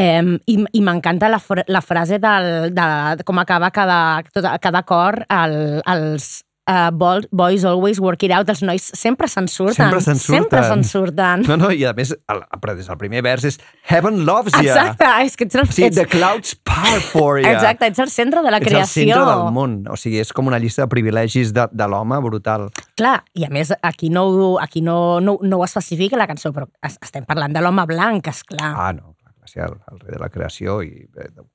Um, 0.00 0.36
I 0.48 0.54
i 0.72 0.80
m'encanta 0.80 1.28
la, 1.28 1.38
fra- 1.42 1.64
la 1.68 1.82
frase 1.84 2.18
del, 2.22 2.70
de, 2.74 2.86
de 3.20 3.24
com 3.28 3.38
acaba 3.42 3.68
cada, 3.70 4.22
tot, 4.32 4.46
cada 4.62 4.80
cor, 4.88 5.18
el, 5.28 5.82
els 5.92 6.28
uh, 6.70 6.88
boys, 6.94 7.26
boys 7.32 7.64
always 7.68 7.98
work 8.00 8.22
it 8.24 8.32
out, 8.32 8.48
els 8.48 8.62
nois 8.64 8.80
sempre 8.96 9.28
se'n 9.28 9.48
surten. 9.50 9.74
Sempre 9.76 10.00
se'n 10.00 10.16
Sempre 10.16 10.62
surten. 10.62 10.68
se'n 10.70 10.84
surten. 10.88 11.44
No, 11.50 11.58
no, 11.60 11.68
i 11.74 11.84
a 11.84 11.92
més, 11.96 12.14
el, 12.32 12.40
però 12.62 12.76
des 12.78 12.88
del 12.88 12.96
primer 13.00 13.20
vers 13.26 13.44
és 13.50 13.58
Heaven 13.90 14.22
loves 14.24 14.54
you. 14.56 14.70
Exacte, 14.70 15.10
és 15.26 15.36
que 15.36 15.44
ets 15.50 15.60
el, 15.60 15.68
Sí, 15.68 15.84
ets, 15.90 15.98
the 16.00 16.06
clouds 16.08 16.54
part 16.64 17.02
for 17.10 17.40
you. 17.42 17.50
exacte, 17.50 17.90
ets 17.92 17.98
el 18.06 18.08
centre 18.14 18.40
de 18.46 18.50
la 18.54 18.62
Ets 18.62 18.68
creació. 18.70 19.02
el 19.02 19.10
centre 19.10 19.28
del 19.34 19.52
món. 19.52 19.76
O 19.90 19.96
sigui, 20.00 20.20
és 20.24 20.32
com 20.32 20.46
una 20.48 20.58
llista 20.62 20.86
de 20.86 20.88
privilegis 20.96 21.52
de, 21.52 21.66
de 21.72 21.88
l'home 21.92 22.22
brutal. 22.24 22.70
Clar, 22.96 23.18
i 23.34 23.44
a 23.44 23.50
més 23.52 23.74
aquí 23.82 24.08
no, 24.08 24.56
aquí 24.62 24.80
no, 24.80 25.18
no, 25.20 25.36
no 25.42 25.60
ho 25.60 25.64
especifica 25.68 26.16
la 26.16 26.28
cançó, 26.30 26.54
però 26.56 26.70
es- 26.86 26.96
estem 27.02 27.26
parlant 27.28 27.52
de 27.52 27.60
l'home 27.60 27.84
blanc, 27.90 28.26
és 28.32 28.44
clar. 28.48 28.72
Ah, 28.76 28.92
no, 28.96 29.16
ser 29.50 29.66
el, 29.66 29.76
el 29.92 30.00
rei 30.04 30.14
de 30.16 30.22
la 30.22 30.30
creació 30.32 30.80
i 30.86 31.06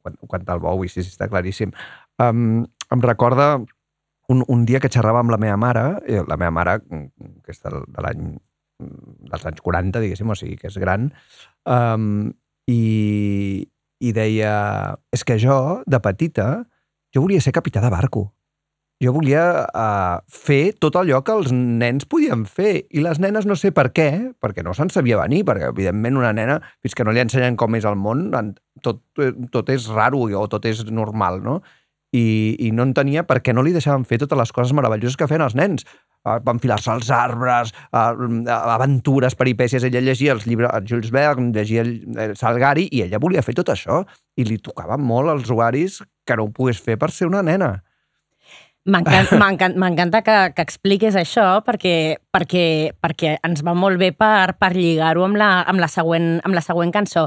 quan, 0.03 0.19
quan 0.27 0.45
el 0.55 0.61
Bowie, 0.63 0.91
sí, 0.91 1.03
sí, 1.03 1.13
està 1.15 1.29
claríssim. 1.31 1.73
Um, 2.21 2.65
em 2.91 3.03
recorda 3.03 3.55
un, 4.29 4.43
un 4.47 4.65
dia 4.65 4.81
que 4.81 4.91
xerrava 4.91 5.21
amb 5.21 5.33
la 5.33 5.39
meva 5.41 5.57
mare, 5.61 5.85
eh, 6.05 6.23
la 6.27 6.37
meva 6.37 6.53
mare, 6.53 6.79
mm, 6.83 7.41
que 7.45 7.53
és 7.53 7.61
del, 7.63 7.83
de 7.87 8.05
l'any 8.05 8.23
mm, 8.33 9.29
dels 9.31 9.47
anys 9.51 9.63
40, 9.65 10.03
diguéssim, 10.03 10.31
o 10.31 10.37
sigui, 10.37 10.57
que 10.61 10.69
és 10.71 10.79
gran, 10.81 11.09
um, 11.69 12.29
i, 12.71 12.81
i 14.01 14.15
deia, 14.15 14.55
és 15.13 15.25
que 15.27 15.37
jo, 15.41 15.59
de 15.85 16.01
petita, 16.03 16.49
jo 17.13 17.25
volia 17.25 17.43
ser 17.43 17.53
capità 17.55 17.83
de 17.83 17.93
barco. 17.93 18.27
Jo 19.03 19.11
volia 19.11 19.43
uh, 19.67 20.21
fer 20.31 20.71
tot 20.79 20.95
allò 20.95 21.19
que 21.27 21.33
els 21.35 21.49
nens 21.51 22.05
podien 22.07 22.45
fer. 22.47 22.85
I 22.95 23.01
les 23.03 23.19
nenes 23.19 23.43
no 23.47 23.57
sé 23.59 23.73
per 23.75 23.89
què, 23.91 24.07
perquè 24.39 24.63
no 24.63 24.71
se'n 24.77 24.91
sabia 24.93 25.19
venir, 25.19 25.41
perquè 25.47 25.67
evidentment 25.73 26.15
una 26.21 26.31
nena, 26.35 26.61
fins 26.79 26.95
que 26.95 27.03
no 27.03 27.11
li 27.11 27.19
ensenyen 27.19 27.57
com 27.59 27.75
és 27.75 27.87
el 27.89 27.97
món, 27.99 28.29
tot, 28.85 29.01
eh, 29.19 29.33
tot 29.51 29.71
és 29.73 29.89
raro 29.91 30.23
o 30.23 30.45
tot 30.47 30.67
és 30.71 30.85
normal, 30.87 31.41
no? 31.43 31.59
I, 32.15 32.55
I 32.63 32.71
no 32.71 32.85
entenia 32.87 33.25
per 33.27 33.41
què 33.43 33.51
no 33.51 33.65
li 33.65 33.73
deixaven 33.75 34.05
fer 34.07 34.21
totes 34.21 34.39
les 34.39 34.53
coses 34.55 34.71
meravelloses 34.77 35.17
que 35.19 35.27
feien 35.27 35.43
els 35.43 35.57
nens. 35.59 35.83
Uh, 36.23 36.39
enfilar-se 36.53 36.89
als 36.93 37.11
arbres, 37.11 37.73
uh, 37.91 38.15
aventures, 38.77 39.35
peripècies. 39.35 39.83
Ella 39.83 39.99
llegia 40.01 40.31
els 40.33 40.47
llibres, 40.47 40.71
el 40.71 40.87
Jules 40.87 41.11
Verne, 41.11 41.51
llegia 41.51 41.83
el, 41.83 42.37
Salgari, 42.39 42.87
i 42.95 43.03
ella 43.03 43.19
volia 43.19 43.43
fer 43.43 43.57
tot 43.59 43.75
això. 43.75 44.05
I 44.39 44.47
li 44.47 44.55
tocava 44.63 44.95
molt 44.95 45.35
als 45.35 45.49
usuaris 45.49 45.99
que 46.25 46.39
no 46.39 46.47
ho 46.47 46.55
pogués 46.55 46.79
fer 46.79 46.95
per 46.97 47.11
ser 47.11 47.27
una 47.27 47.43
nena. 47.43 47.75
M'encanta 49.81 50.21
que, 50.21 50.38
que 50.53 50.61
expliquis 50.61 51.17
això 51.17 51.47
perquè, 51.65 52.21
perquè, 52.33 52.93
perquè 53.01 53.36
ens 53.45 53.65
va 53.65 53.73
molt 53.73 53.97
bé 53.97 54.11
per, 54.13 54.53
per 54.61 54.75
lligar-ho 54.77 55.25
amb, 55.25 55.39
la, 55.41 55.49
amb, 55.65 55.81
la 55.81 55.89
següent, 55.89 56.36
amb 56.45 56.53
la 56.53 56.61
següent 56.61 56.93
cançó. 56.93 57.25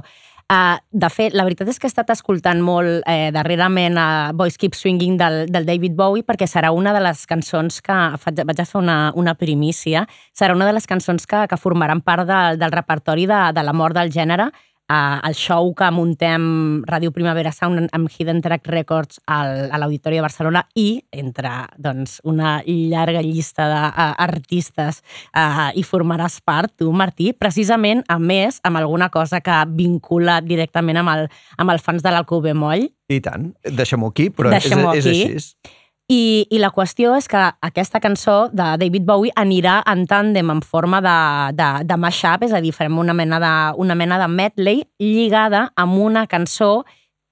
Uh, 0.49 0.79
de 0.97 1.11
fet, 1.13 1.35
la 1.37 1.45
veritat 1.45 1.69
és 1.69 1.77
que 1.77 1.85
he 1.85 1.91
estat 1.91 2.09
escoltant 2.15 2.63
molt 2.65 3.03
eh, 3.05 3.29
darrerament 3.37 3.99
a 4.01 4.07
Boys 4.33 4.57
Keep 4.57 4.79
Swinging 4.79 5.19
del, 5.21 5.43
del 5.53 5.67
David 5.69 5.93
Bowie 5.99 6.25
perquè 6.25 6.47
serà 6.49 6.71
una 6.73 6.95
de 6.97 7.03
les 7.05 7.27
cançons 7.29 7.83
que 7.85 7.99
faig, 8.23 8.41
vaig 8.49 8.63
a 8.63 8.65
fer 8.65 8.79
una, 8.81 8.97
una 9.13 9.35
primícia, 9.37 10.07
serà 10.33 10.57
una 10.57 10.65
de 10.65 10.73
les 10.73 10.89
cançons 10.89 11.29
que, 11.29 11.43
que 11.51 11.61
formaran 11.61 12.01
part 12.01 12.25
de, 12.31 12.41
del 12.63 12.73
repertori 12.73 13.29
de, 13.29 13.43
de 13.53 13.67
la 13.67 13.77
mort 13.77 13.99
del 13.99 14.15
gènere 14.15 14.49
uh, 14.89 15.21
el 15.29 15.35
show 15.37 15.71
que 15.77 15.89
muntem 15.95 16.83
Ràdio 16.89 17.13
Primavera 17.15 17.53
Sound 17.55 17.89
amb 17.95 18.11
Hidden 18.11 18.41
Track 18.45 18.69
Records 18.73 19.21
al, 19.27 19.69
a 19.71 19.81
l'Auditori 19.81 20.19
de 20.19 20.25
Barcelona 20.25 20.65
i 20.79 21.01
entre 21.13 21.53
doncs, 21.77 22.19
una 22.29 22.59
llarga 22.67 23.23
llista 23.25 23.69
d'artistes 23.69 25.03
uh, 25.33 25.69
i 25.79 25.85
formaràs 25.87 26.41
part, 26.45 26.75
tu, 26.79 26.91
Martí, 26.93 27.33
precisament, 27.33 28.05
a 28.09 28.19
més, 28.19 28.63
amb 28.65 28.81
alguna 28.81 29.11
cosa 29.15 29.43
que 29.45 29.59
vincula 29.79 30.41
directament 30.45 31.03
amb 31.03 31.15
el, 31.15 31.27
amb 31.59 31.75
el 31.75 31.83
fans 31.83 32.05
de 32.05 32.15
l'Alcube 32.15 32.55
Moll. 32.57 32.89
I 33.09 33.21
tant. 33.25 33.53
Deixem-ho 33.65 34.11
aquí, 34.13 34.29
però 34.35 34.53
és, 34.53 34.67
és 34.69 34.75
aquí. 34.77 35.23
així. 35.37 35.77
I, 36.09 36.47
I 36.49 36.59
la 36.63 36.71
qüestió 36.73 37.13
és 37.19 37.27
que 37.29 37.41
aquesta 37.61 38.01
cançó 38.01 38.49
de 38.49 38.71
David 38.81 39.05
Bowie 39.05 39.33
anirà 39.37 39.83
en 39.93 40.07
tàndem 40.09 40.49
en 40.55 40.63
forma 40.65 41.03
de, 41.05 41.19
de, 41.59 41.67
de 41.85 41.99
mashup, 42.01 42.47
és 42.47 42.55
a 42.57 42.63
dir, 42.65 42.73
farem 42.73 42.97
una 42.97 43.13
mena 43.13 43.37
de, 43.43 43.51
una 43.77 43.97
mena 43.99 44.17
de 44.23 44.29
medley 44.33 44.87
lligada 44.99 45.67
amb 45.77 46.01
una 46.01 46.25
cançó 46.27 46.87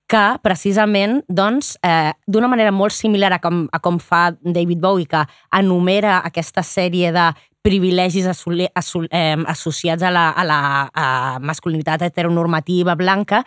que 0.06 0.24
precisament 0.44 1.22
doncs, 1.26 1.72
eh, 1.82 2.12
d'una 2.28 2.50
manera 2.52 2.70
molt 2.70 2.92
similar 2.92 3.32
a 3.32 3.40
com, 3.40 3.64
a 3.72 3.80
com 3.80 3.96
fa 3.98 4.28
David 4.44 4.84
Bowie, 4.84 5.08
que 5.08 5.24
enumera 5.56 6.20
aquesta 6.28 6.62
sèrie 6.62 7.10
de 7.16 7.30
privilegis 7.64 8.28
assoli, 8.30 8.68
assol, 8.76 9.08
eh, 9.10 9.40
associats 9.48 10.04
a 10.04 10.12
la, 10.12 10.28
a 10.30 10.44
la 10.46 10.60
a 10.92 11.08
masculinitat 11.40 12.04
heteronormativa 12.06 12.94
blanca, 12.94 13.40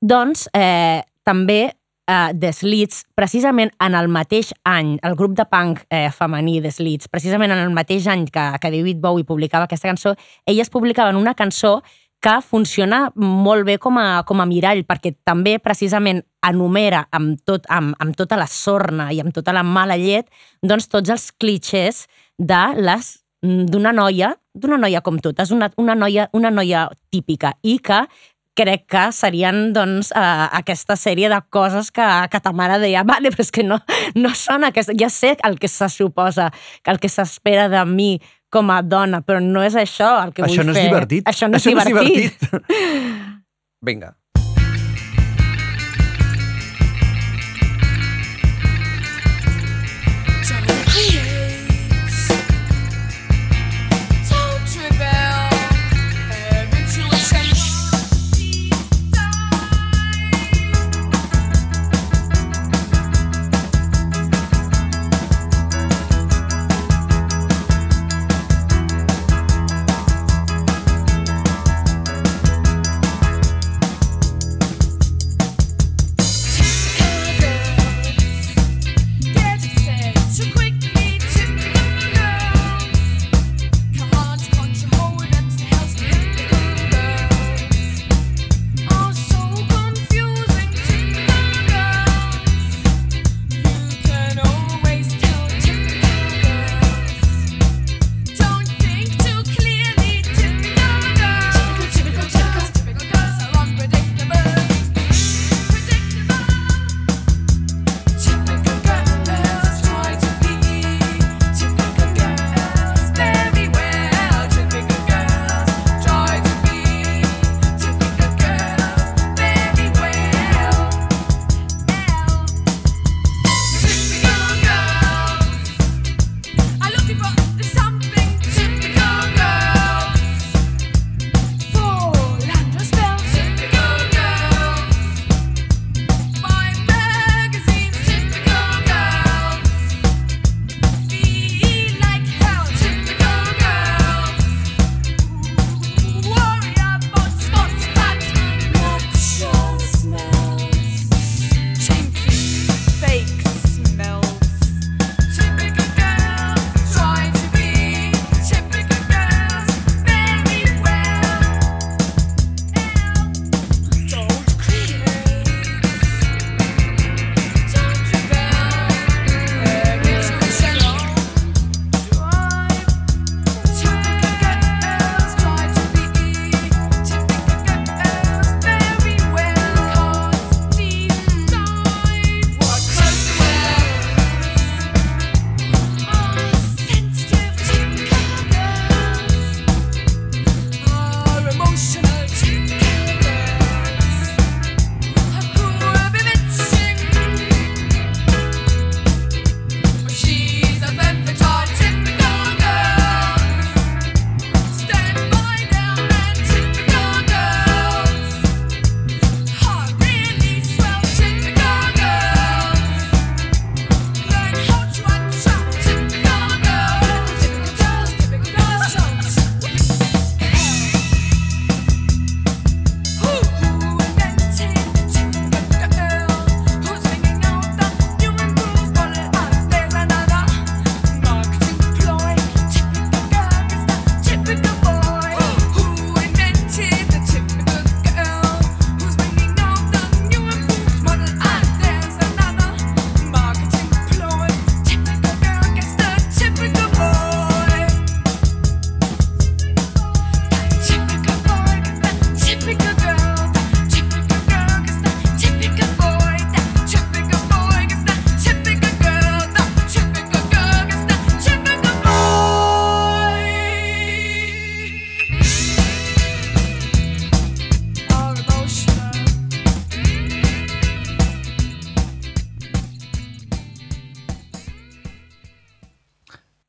doncs 0.00 0.46
eh, 0.52 1.00
també 1.24 1.72
eh, 2.06 2.32
The 2.38 2.52
Slits, 2.52 3.04
precisament 3.14 3.72
en 3.82 3.94
el 3.98 4.08
mateix 4.08 4.52
any, 4.64 4.96
el 5.02 5.16
grup 5.18 5.36
de 5.36 5.46
punk 5.50 5.82
eh, 5.90 6.08
femení 6.14 6.60
The 6.62 6.72
Slits, 6.72 7.10
precisament 7.12 7.52
en 7.54 7.62
el 7.64 7.74
mateix 7.74 8.06
any 8.08 8.26
que, 8.32 8.48
que 8.62 8.72
David 8.72 9.02
Bowie 9.02 9.26
publicava 9.28 9.66
aquesta 9.68 9.90
cançó, 9.90 10.16
elles 10.46 10.70
publicaven 10.70 11.16
una 11.16 11.34
cançó 11.34 11.80
que 12.22 12.40
funciona 12.42 13.10
molt 13.14 13.66
bé 13.68 13.76
com 13.78 13.98
a, 14.00 14.22
com 14.26 14.40
a 14.40 14.46
mirall, 14.48 14.82
perquè 14.88 15.12
també 15.26 15.58
precisament 15.62 16.22
enumera 16.46 17.04
amb, 17.14 17.36
tot, 17.44 17.68
amb, 17.70 17.94
amb 18.02 18.16
tota 18.16 18.38
la 18.40 18.48
sorna 18.50 19.10
i 19.12 19.20
amb 19.20 19.34
tota 19.36 19.54
la 19.54 19.62
mala 19.66 19.98
llet 20.00 20.30
doncs 20.62 20.88
tots 20.88 21.12
els 21.12 21.28
clichés 21.36 22.06
de 22.38 22.62
les 22.80 23.12
d'una 23.46 23.92
noia, 23.92 24.32
d'una 24.54 24.78
noia 24.80 25.02
com 25.04 25.20
totes, 25.22 25.52
una, 25.54 25.68
una, 25.78 25.94
noia, 25.94 26.28
una 26.32 26.50
noia 26.50 26.88
típica 27.12 27.52
i 27.62 27.76
que 27.78 28.00
crec 28.56 28.86
que 28.90 29.04
serien 29.12 29.72
doncs, 29.76 30.10
uh, 30.16 30.46
aquesta 30.58 30.96
sèrie 30.98 31.28
de 31.32 31.38
coses 31.52 31.90
que, 31.94 32.06
que 32.32 32.40
ta 32.42 32.52
mare 32.56 32.78
deia, 32.82 33.04
vale, 33.06 33.30
però 33.34 33.44
és 33.44 33.52
que 33.54 33.64
no, 33.66 33.78
no 34.16 34.32
són 34.34 34.64
aquesta... 34.68 34.96
Ja 34.98 35.10
sé 35.12 35.34
el 35.44 35.58
que 35.60 35.68
se 35.68 35.88
suposa, 35.92 36.50
que 36.82 36.94
el 36.94 37.00
que 37.02 37.10
s'espera 37.12 37.68
de 37.72 37.84
mi 37.88 38.16
com 38.52 38.70
a 38.70 38.80
dona, 38.82 39.20
però 39.26 39.40
no 39.42 39.62
és 39.66 39.74
això 39.76 40.08
el 40.24 40.32
que 40.32 40.44
Això 40.46 40.62
vull 40.62 40.70
no 40.70 40.72
és 40.72 40.78
fer. 40.80 40.86
divertit. 40.88 41.26
Això 41.28 41.48
no 41.50 41.58
és 41.58 41.66
Això 41.66 41.74
no 41.74 41.82
és 41.82 41.90
divertit. 41.90 42.38
divertit. 42.40 43.32
Vinga. 43.86 44.14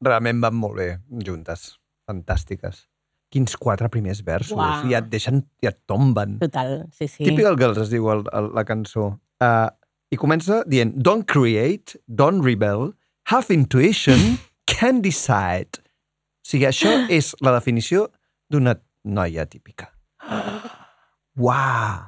Realment 0.04 0.41
van 0.43 0.56
molt 0.58 0.78
bé 0.78 0.89
juntes. 1.26 1.72
Fantàstiques. 2.08 2.86
Quins 3.34 3.58
quatre 3.60 3.89
primers 3.91 4.22
versos. 4.24 4.56
Uau. 4.56 4.86
I 4.88 4.95
et 5.00 5.10
deixen, 5.12 5.41
i 5.64 5.68
et 5.68 5.80
tomben. 5.89 6.38
Total, 6.43 6.86
sí, 6.95 7.10
sí. 7.10 7.26
Typical 7.26 7.58
Girls 7.60 7.82
es 7.84 7.91
diu 7.91 8.08
el, 8.14 8.24
el, 8.38 8.52
la 8.56 8.64
cançó. 8.68 9.10
Uh, 9.43 9.68
I 10.14 10.20
comença 10.20 10.62
dient 10.70 10.93
Don't 10.95 11.28
create, 11.28 12.00
don't 12.08 12.45
rebel, 12.45 12.93
have 13.34 13.52
intuition, 13.54 14.38
can 14.70 15.02
decide. 15.04 15.82
O 15.82 16.48
sigui, 16.48 16.70
això 16.70 16.93
és 17.18 17.34
la 17.43 17.58
definició 17.58 18.08
d'una 18.52 18.78
noia 19.04 19.48
típica. 19.50 19.91
Uau! 21.38 22.06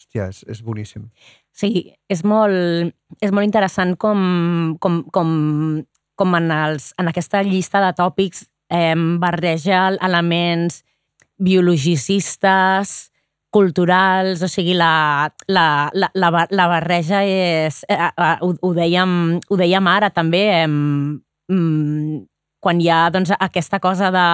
Hòstia, 0.00 0.28
és, 0.28 0.42
és 0.50 0.60
boníssim. 0.66 1.08
Sí, 1.54 1.70
és 2.10 2.22
molt, 2.24 2.92
és 3.22 3.32
molt 3.34 3.46
interessant 3.46 3.96
com, 4.00 4.76
com, 4.82 5.02
com, 5.14 5.30
com 6.20 6.36
en, 6.36 6.50
els, 6.52 6.90
en 7.00 7.08
aquesta 7.08 7.40
llista 7.46 7.80
de 7.80 7.94
tòpics 7.96 8.44
eh, 8.68 8.94
barreja 9.22 9.88
elements 9.96 10.82
biologicistes, 11.40 13.10
culturals, 13.50 14.44
o 14.44 14.48
sigui, 14.48 14.76
la, 14.78 15.26
la, 15.48 15.90
la, 15.94 16.10
la, 16.14 16.46
la 16.50 16.66
barreja 16.70 17.24
és... 17.26 17.82
Eh, 17.88 17.98
eh, 17.98 18.36
ho, 18.44 18.52
ho, 18.54 18.72
dèiem, 18.76 19.40
ho 19.48 19.58
dèiem 19.58 19.88
ara 19.90 20.12
també, 20.14 20.44
eh, 20.60 20.68
mm, 20.68 22.20
quan 22.62 22.80
hi 22.80 22.88
ha 22.92 23.02
doncs, 23.10 23.34
aquesta 23.40 23.80
cosa 23.82 24.12
de... 24.14 24.28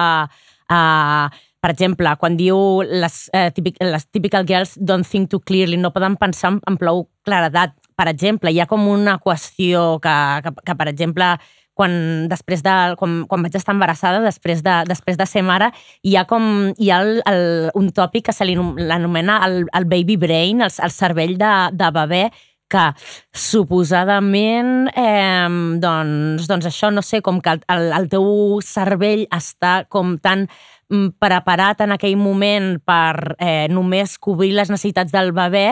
Uh, 0.67 1.43
per 1.63 1.71
exemple, 1.73 2.11
quan 2.21 2.35
diu 2.37 2.57
les, 2.85 3.15
eh, 3.33 3.49
típic, 3.55 3.79
les 3.81 4.05
typical 4.13 4.45
girls 4.47 4.75
don't 4.77 5.07
think 5.07 5.31
too 5.31 5.41
clearly, 5.41 5.79
no 5.79 5.89
poden 5.91 6.15
pensar 6.19 6.51
amb, 6.51 6.61
amb 6.69 6.79
prou 6.79 7.07
claredat. 7.25 7.73
Per 7.97 8.05
exemple, 8.11 8.51
hi 8.53 8.61
ha 8.61 8.67
com 8.69 8.85
una 8.87 9.17
qüestió 9.23 9.97
que, 10.03 10.13
que, 10.45 10.53
que 10.67 10.75
per 10.77 10.87
exemple, 10.91 11.31
quan, 11.77 11.93
després 12.31 12.63
de, 12.65 12.73
quan, 12.99 13.21
quan 13.29 13.45
vaig 13.45 13.55
estar 13.59 13.75
embarassada, 13.75 14.23
després 14.25 14.63
de, 14.65 14.81
després 14.89 15.19
de 15.19 15.29
ser 15.29 15.45
mare, 15.45 15.69
hi 16.03 16.17
ha 16.17 16.25
com 16.29 16.73
hi 16.73 16.91
ha 16.91 17.01
el, 17.05 17.21
el, 17.29 17.47
un 17.77 17.91
tòpic 17.93 18.27
que 18.27 18.35
se 18.35 18.47
l'anomena 18.49 19.39
el, 19.45 19.63
el 19.77 19.89
baby 19.89 20.17
brain, 20.17 20.65
el, 20.65 20.73
el 20.73 20.93
cervell 20.93 21.37
de, 21.39 21.53
de 21.77 21.91
bebè, 22.01 22.23
que 22.67 22.85
suposadament, 23.31 24.89
eh, 24.91 25.47
doncs, 25.79 26.47
doncs 26.49 26.67
això, 26.67 26.91
no 26.91 27.03
sé, 27.05 27.21
com 27.23 27.39
que 27.43 27.55
el, 27.55 27.61
el, 27.71 27.91
el 27.95 28.09
teu 28.11 28.25
cervell 28.65 29.23
està 29.31 29.85
com 29.89 30.17
tan 30.19 30.47
mm, 30.91 31.15
preparat 31.21 31.85
en 31.85 31.95
aquell 31.95 32.17
moment 32.19 32.75
per 32.83 33.37
eh, 33.39 33.67
només 33.71 34.17
cobrir 34.19 34.51
les 34.57 34.73
necessitats 34.73 35.15
del 35.15 35.31
bebè, 35.37 35.69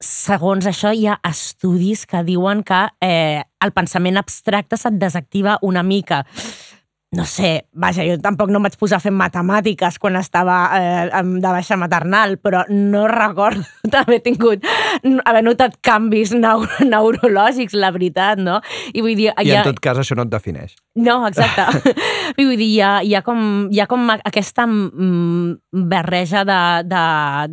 segons 0.00 0.66
això 0.66 0.92
hi 0.94 1.08
ha 1.10 1.18
estudis 1.26 2.04
que 2.06 2.22
diuen 2.26 2.62
que 2.66 2.84
eh, 3.02 3.42
el 3.64 3.72
pensament 3.74 4.18
abstracte 4.20 4.78
se't 4.78 5.00
desactiva 5.00 5.58
una 5.62 5.82
mica. 5.82 6.24
No 7.16 7.24
sé, 7.24 7.64
vaja, 7.72 8.04
jo 8.04 8.18
tampoc 8.20 8.50
no 8.52 8.58
em 8.60 8.66
vaig 8.66 8.74
posar 8.76 8.98
a 8.98 9.00
fer 9.00 9.08
matemàtiques 9.16 9.94
quan 9.96 10.18
estava 10.20 10.56
eh, 10.76 11.22
de 11.24 11.40
baixa 11.48 11.78
maternal, 11.80 12.34
però 12.36 12.66
no 12.68 13.06
recordo 13.08 13.62
d'haver 13.88 14.18
tingut, 14.26 14.66
haver 15.24 15.40
notat 15.46 15.78
canvis 15.80 16.34
neu 16.36 16.66
neurològics, 16.92 17.72
la 17.80 17.88
veritat, 17.96 18.42
no? 18.44 18.58
I 18.92 19.00
vull 19.00 19.16
dir, 19.16 19.30
I 19.40 19.54
ha- 19.54 19.62
en 19.62 19.70
tot 19.70 19.80
cas 19.80 20.02
això 20.02 20.18
no 20.20 20.26
et 20.28 20.34
defineix. 20.34 20.74
no, 21.00 21.22
exacte. 21.30 21.94
I 22.40 22.44
vull 22.44 22.58
dir, 22.60 22.68
hi 22.74 22.80
ha, 22.84 22.92
hi 23.00 23.14
ha, 23.16 23.22
com, 23.24 23.40
hi 23.72 23.80
ha 23.80 23.88
com 23.88 24.04
aquesta 24.12 24.66
mm, 24.68 25.80
barreja 25.88 26.44
de, 26.44 26.60
de, 26.92 27.02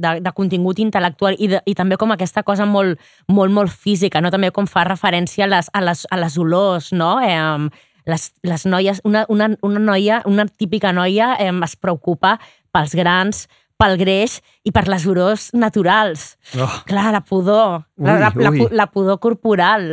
de, 0.04 0.14
de 0.28 0.36
contingut 0.36 0.84
intel·lectual 0.84 1.40
i, 1.40 1.48
de, 1.56 1.64
i 1.66 1.78
també 1.80 1.96
com 2.02 2.12
aquesta 2.12 2.44
cosa 2.44 2.68
molt, 2.68 3.00
molt, 3.32 3.56
molt 3.56 3.72
física, 3.72 4.20
no? 4.20 4.36
També 4.36 4.52
com 4.52 4.68
fa 4.68 4.84
referència 4.84 5.48
a 5.48 5.52
les, 5.56 5.72
a 5.72 5.80
les, 5.88 6.04
a 6.12 6.20
les 6.20 6.36
olors, 6.44 6.92
no? 6.92 7.16
Eh, 7.24 7.70
les, 8.06 8.32
les 8.44 8.66
noies, 8.66 9.02
una, 9.04 9.26
una, 9.30 9.50
una 9.62 9.80
noia, 9.80 10.22
una 10.26 10.46
típica 10.46 10.92
noia 10.94 11.36
eh, 11.40 11.52
es 11.64 11.76
preocupa 11.76 12.38
pels 12.72 12.94
grans, 12.96 13.46
pel 13.78 13.98
greix 14.00 14.38
i 14.64 14.72
per 14.72 14.86
les 14.88 15.06
olors 15.08 15.50
naturals. 15.54 16.38
Oh. 16.56 16.70
Clar, 16.88 17.10
la 17.12 17.22
pudor, 17.28 17.82
la, 17.98 18.14
Ui, 18.14 18.20
la, 18.22 18.32
la, 18.36 18.50
ui. 18.52 18.60
pu- 18.62 18.70
la 18.72 18.86
pudor 18.88 19.20
corporal. 19.20 19.90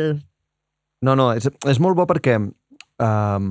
No, 1.03 1.15
no, 1.19 1.33
és, 1.35 1.49
és 1.67 1.79
molt 1.83 1.97
bo 1.97 2.05
perquè 2.07 2.37
um, 2.39 3.47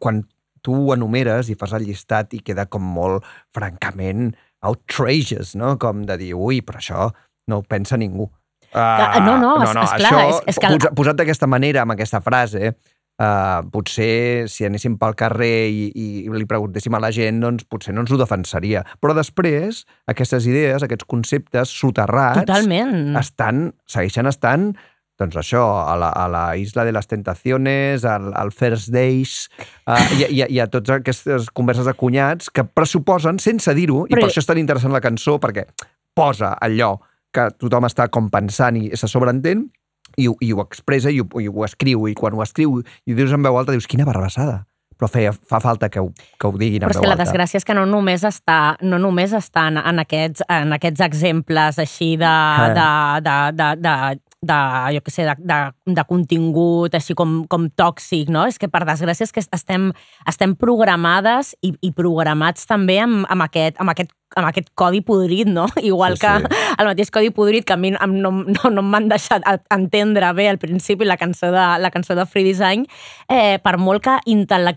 quan 0.00 0.24
tu 0.64 0.92
enumeres 0.94 1.50
i 1.52 1.54
fas 1.60 1.74
el 1.76 1.84
llistat 1.86 2.32
i 2.34 2.40
queda 2.40 2.64
com 2.72 2.82
molt, 2.82 3.22
francament, 3.54 4.32
outrageous, 4.64 5.54
no? 5.60 5.74
Com 5.78 6.02
de 6.08 6.16
dir, 6.18 6.32
ui, 6.34 6.62
però 6.64 6.80
això 6.80 7.10
no 7.52 7.60
ho 7.60 7.62
pensa 7.68 7.98
ningú. 8.00 8.30
Uh, 8.74 9.20
no, 9.22 9.36
no, 9.38 9.50
és- 9.62 9.76
és 9.76 9.92
clar, 10.00 10.10
això, 10.10 10.22
és- 10.30 10.42
és 10.56 10.58
que 10.58 10.90
posat 10.96 11.14
d'aquesta 11.20 11.46
manera, 11.46 11.82
amb 11.82 11.92
aquesta 11.94 12.20
frase, 12.24 12.72
uh, 13.20 13.60
potser 13.74 14.46
si 14.50 14.66
anéssim 14.66 14.96
pel 15.00 15.16
carrer 15.18 15.68
i, 15.70 15.84
i 15.90 16.06
li 16.32 16.48
preguntéssim 16.50 16.94
a 16.96 17.02
la 17.02 17.12
gent, 17.14 17.42
doncs 17.44 17.66
potser 17.68 17.94
no 17.94 18.04
ens 18.04 18.14
ho 18.14 18.18
defensaria. 18.20 18.84
Però 19.02 19.14
després, 19.16 19.84
aquestes 20.10 20.48
idees, 20.50 20.82
aquests 20.86 21.06
conceptes 21.10 21.74
soterrats, 21.74 22.42
Totalment. 22.44 23.14
estan, 23.20 23.70
segueixen 23.90 24.30
estant 24.30 24.72
doncs 25.14 25.36
això, 25.38 25.62
a 25.86 25.94
la, 25.94 26.08
a 26.10 26.26
la 26.26 26.42
Isla 26.58 26.82
de 26.82 26.90
les 26.90 27.06
Tentaciones, 27.06 28.02
al, 28.02 28.32
al 28.34 28.50
First 28.50 28.90
Days, 28.90 29.48
uh, 29.86 30.00
i, 30.18 30.26
i, 30.26 30.40
i 30.56 30.58
a 30.58 30.66
totes 30.66 30.96
aquestes 30.96 31.46
converses 31.54 31.86
de 31.86 31.94
cunyats 31.94 32.50
que 32.50 32.66
pressuposen, 32.66 33.38
sense 33.38 33.76
dir-ho, 33.78 34.08
i 34.10 34.16
per 34.16 34.26
això 34.26 34.42
és 34.42 34.50
tan 34.50 34.58
interessant 34.58 34.94
la 34.94 35.02
cançó, 35.04 35.38
perquè 35.38 35.68
posa 36.18 36.56
allò 36.62 36.96
que 37.34 37.46
tothom 37.58 37.86
està 37.86 38.08
com 38.14 38.26
pensant 38.30 38.78
i 38.78 38.90
se 38.98 39.10
sobreentén, 39.10 39.68
i, 40.16 40.28
ho- 40.28 40.36
i 40.40 40.52
ho 40.52 40.60
expressa 40.62 41.10
i 41.10 41.20
ho, 41.20 41.26
i 41.40 41.48
ho 41.48 41.64
escriu, 41.64 42.06
i 42.08 42.14
quan 42.14 42.34
ho 42.34 42.42
escriu 42.42 42.80
i 43.06 43.12
ho 43.12 43.16
dius 43.16 43.32
en 43.32 43.42
veu 43.42 43.56
alta, 43.58 43.72
dius, 43.72 43.86
quina 43.90 44.04
barrabassada. 44.06 44.64
Però 44.94 45.08
feia, 45.10 45.32
fa 45.34 45.58
falta 45.58 45.88
que 45.90 45.98
ho, 45.98 46.12
que 46.38 46.46
ho 46.46 46.52
diguin 46.54 46.84
Però 46.84 46.92
és 46.94 47.00
que 47.00 47.06
la 47.08 47.16
alta. 47.16 47.24
desgràcia 47.24 47.58
és 47.58 47.64
que 47.66 47.74
no 47.74 47.82
només 47.84 48.22
està, 48.22 48.76
no 48.86 49.00
només 49.02 49.32
està 49.34 49.64
en, 49.72 49.80
en, 49.82 49.98
aquests, 49.98 50.44
en 50.48 50.70
aquests 50.76 51.00
exemples 51.02 51.80
així 51.82 52.12
de, 52.20 52.30
de, 52.76 52.84
de, 53.26 53.34
de, 53.58 53.68
de, 53.82 53.94
de, 54.46 54.58
jo 54.96 55.00
què 55.06 55.12
sé, 55.14 55.24
de, 55.28 55.34
de, 55.50 55.58
de 55.98 56.04
contingut 56.08 56.94
així 56.94 57.14
com, 57.18 57.42
com 57.50 57.68
tòxic, 57.76 58.28
no? 58.32 58.46
És 58.50 58.58
que 58.60 58.68
per 58.72 58.84
desgràcia 58.88 59.26
és 59.28 59.32
que 59.34 59.42
estem, 59.44 59.90
estem 60.30 60.54
programades 60.60 61.54
i, 61.64 61.72
i 61.82 61.92
programats 61.96 62.66
també 62.70 62.98
amb, 63.02 63.24
amb, 63.28 63.46
aquest, 63.46 63.80
amb, 63.82 63.92
aquest, 63.94 64.12
amb 64.36 64.48
aquest 64.50 64.70
codi 64.78 65.00
podrit, 65.06 65.48
no? 65.50 65.66
Igual 65.82 66.16
Sí, 66.18 66.24
que 66.26 66.34
sí. 66.44 66.62
el 66.78 66.90
mateix 66.90 67.10
codi 67.14 67.30
podrit 67.34 67.64
que 67.68 67.74
a 67.76 67.80
mi 67.80 67.92
em- 67.94 68.18
no, 68.20 68.30
no, 68.44 68.70
no 68.70 68.82
m'han 68.84 69.08
deixat 69.12 69.44
entendre 69.74 70.32
bé 70.36 70.48
al 70.50 70.58
principi 70.62 71.04
la 71.08 71.16
cançó 71.20 71.50
de, 71.54 71.66
la 71.82 71.90
cançó 71.94 72.14
de 72.18 72.26
Free 72.26 72.44
Design, 72.52 72.86
eh, 73.28 73.58
per 73.62 73.76
molt 73.78 74.04
que 74.04 74.18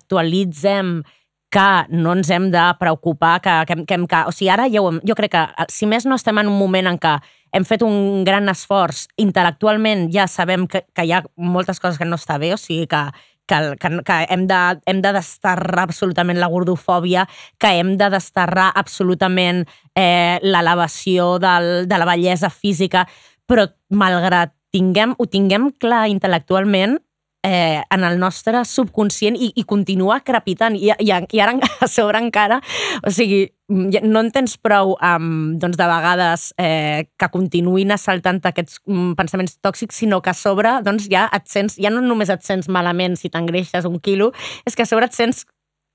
intel·lectualitzem 0.08 1.02
que 1.50 1.68
no 1.96 2.12
ens 2.18 2.30
hem 2.30 2.50
de 2.52 2.64
preocupar, 2.80 3.40
que, 3.42 3.54
que, 3.70 3.76
que, 3.88 3.98
que 4.12 4.20
o 4.28 4.34
sigui, 4.36 4.50
ara 4.52 4.66
ja 4.68 4.82
ho 4.84 4.90
hem, 4.92 4.98
jo 5.08 5.16
crec 5.16 5.32
que, 5.32 5.44
si 5.72 5.88
més 5.88 6.04
no 6.06 6.18
estem 6.20 6.38
en 6.42 6.50
un 6.52 6.58
moment 6.60 6.90
en 6.92 6.98
què 7.00 7.14
hem 7.52 7.66
fet 7.68 7.84
un 7.86 8.24
gran 8.28 8.50
esforç, 8.52 9.08
intel·lectualment 9.22 10.08
ja 10.14 10.28
sabem 10.28 10.68
que, 10.68 10.84
que 10.94 11.06
hi 11.08 11.14
ha 11.16 11.24
moltes 11.36 11.82
coses 11.84 12.00
que 12.00 12.08
no 12.08 12.20
està 12.20 12.38
bé, 12.42 12.54
o 12.56 12.60
sigui 12.62 12.88
que, 12.92 13.02
que, 13.48 13.62
que, 13.80 13.92
que 14.06 14.20
hem 14.34 14.46
de, 14.50 14.60
hem 14.86 15.02
de 15.02 15.14
desterrar 15.16 15.88
absolutament 15.88 16.40
la 16.42 16.52
gordofòbia, 16.52 17.26
que 17.58 17.74
hem 17.80 17.96
de 17.98 18.12
desterrar 18.14 18.70
absolutament 18.76 19.64
eh, 19.96 20.38
l'elevació 20.44 21.38
de 21.40 21.98
la 21.98 22.10
bellesa 22.12 22.52
física, 22.54 23.08
però 23.48 23.66
malgrat 23.90 24.54
tinguem, 24.76 25.16
ho 25.18 25.26
tinguem 25.32 25.72
clar 25.80 26.06
intel·lectualment, 26.12 27.00
eh, 27.44 27.82
en 27.90 28.04
el 28.04 28.18
nostre 28.20 28.64
subconscient 28.66 29.38
i, 29.38 29.52
i 29.56 29.64
continua 29.64 30.20
crepitant. 30.26 30.76
I, 30.76 30.92
i, 31.00 31.12
I 31.12 31.44
ara 31.44 31.58
a 31.82 31.88
sobre 31.92 32.22
encara, 32.24 32.60
o 33.06 33.14
sigui, 33.14 33.46
no 33.68 34.22
en 34.24 34.30
tens 34.32 34.56
prou 34.64 34.94
um, 34.96 35.58
doncs 35.60 35.76
de 35.80 35.88
vegades 35.90 36.48
eh, 36.62 37.08
que 37.20 37.28
continuïn 37.34 37.92
assaltant 37.92 38.40
aquests 38.48 38.80
mm, 38.88 39.18
pensaments 39.20 39.58
tòxics, 39.64 40.00
sinó 40.04 40.22
que 40.24 40.32
a 40.32 40.38
sobre 40.38 40.78
doncs, 40.86 41.10
ja 41.12 41.28
et 41.36 41.50
sents, 41.52 41.76
ja 41.82 41.92
no 41.92 42.02
només 42.04 42.32
et 42.32 42.46
sents 42.48 42.72
malament 42.72 43.18
si 43.20 43.32
t'engreixes 43.34 43.88
un 43.90 44.00
quilo, 44.00 44.32
és 44.66 44.76
que 44.76 44.88
a 44.88 44.90
sobre 44.90 45.10
et 45.10 45.16
sents 45.18 45.44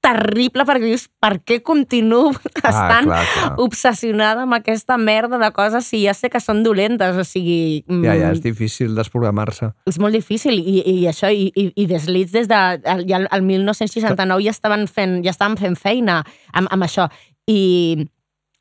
terrible 0.03 0.66
perquè 0.68 0.88
dius, 0.90 1.07
per 1.22 1.36
què 1.46 1.61
continuo 1.64 2.32
estant 2.59 3.07
clar, 3.07 3.22
clar. 3.32 3.50
obsessionada 3.62 4.44
amb 4.46 4.57
aquesta 4.59 4.98
merda 4.98 5.38
de 5.38 5.50
coses 5.55 5.86
si 5.86 6.03
ja 6.05 6.14
sé 6.18 6.30
que 6.32 6.42
són 6.42 6.64
dolentes, 6.66 7.16
o 7.16 7.24
sigui... 7.26 7.84
mm, 7.86 8.05
Ja, 8.09 8.16
ja, 8.18 8.32
és 8.34 8.42
difícil 8.44 8.96
desprogramar-se. 8.98 9.72
és 9.86 10.00
molt 10.03 10.18
difícil 10.18 10.59
i, 10.59 10.80
i 10.82 10.96
això, 11.11 11.30
i, 11.30 11.50
i, 11.55 11.68
i 11.76 11.86
des 11.86 12.09
de 12.50 12.62
el, 12.82 13.07
ja 13.09 13.22
el 13.22 13.46
1969 13.46 14.42
ja 14.44 14.55
estaven 14.55 14.88
fent, 14.90 15.20
ja 15.24 15.30
estaven 15.30 15.57
fent 15.61 15.78
feina 15.78 16.22
amb, 16.53 16.68
amb 16.70 16.88
això 16.88 17.09
i 17.50 18.09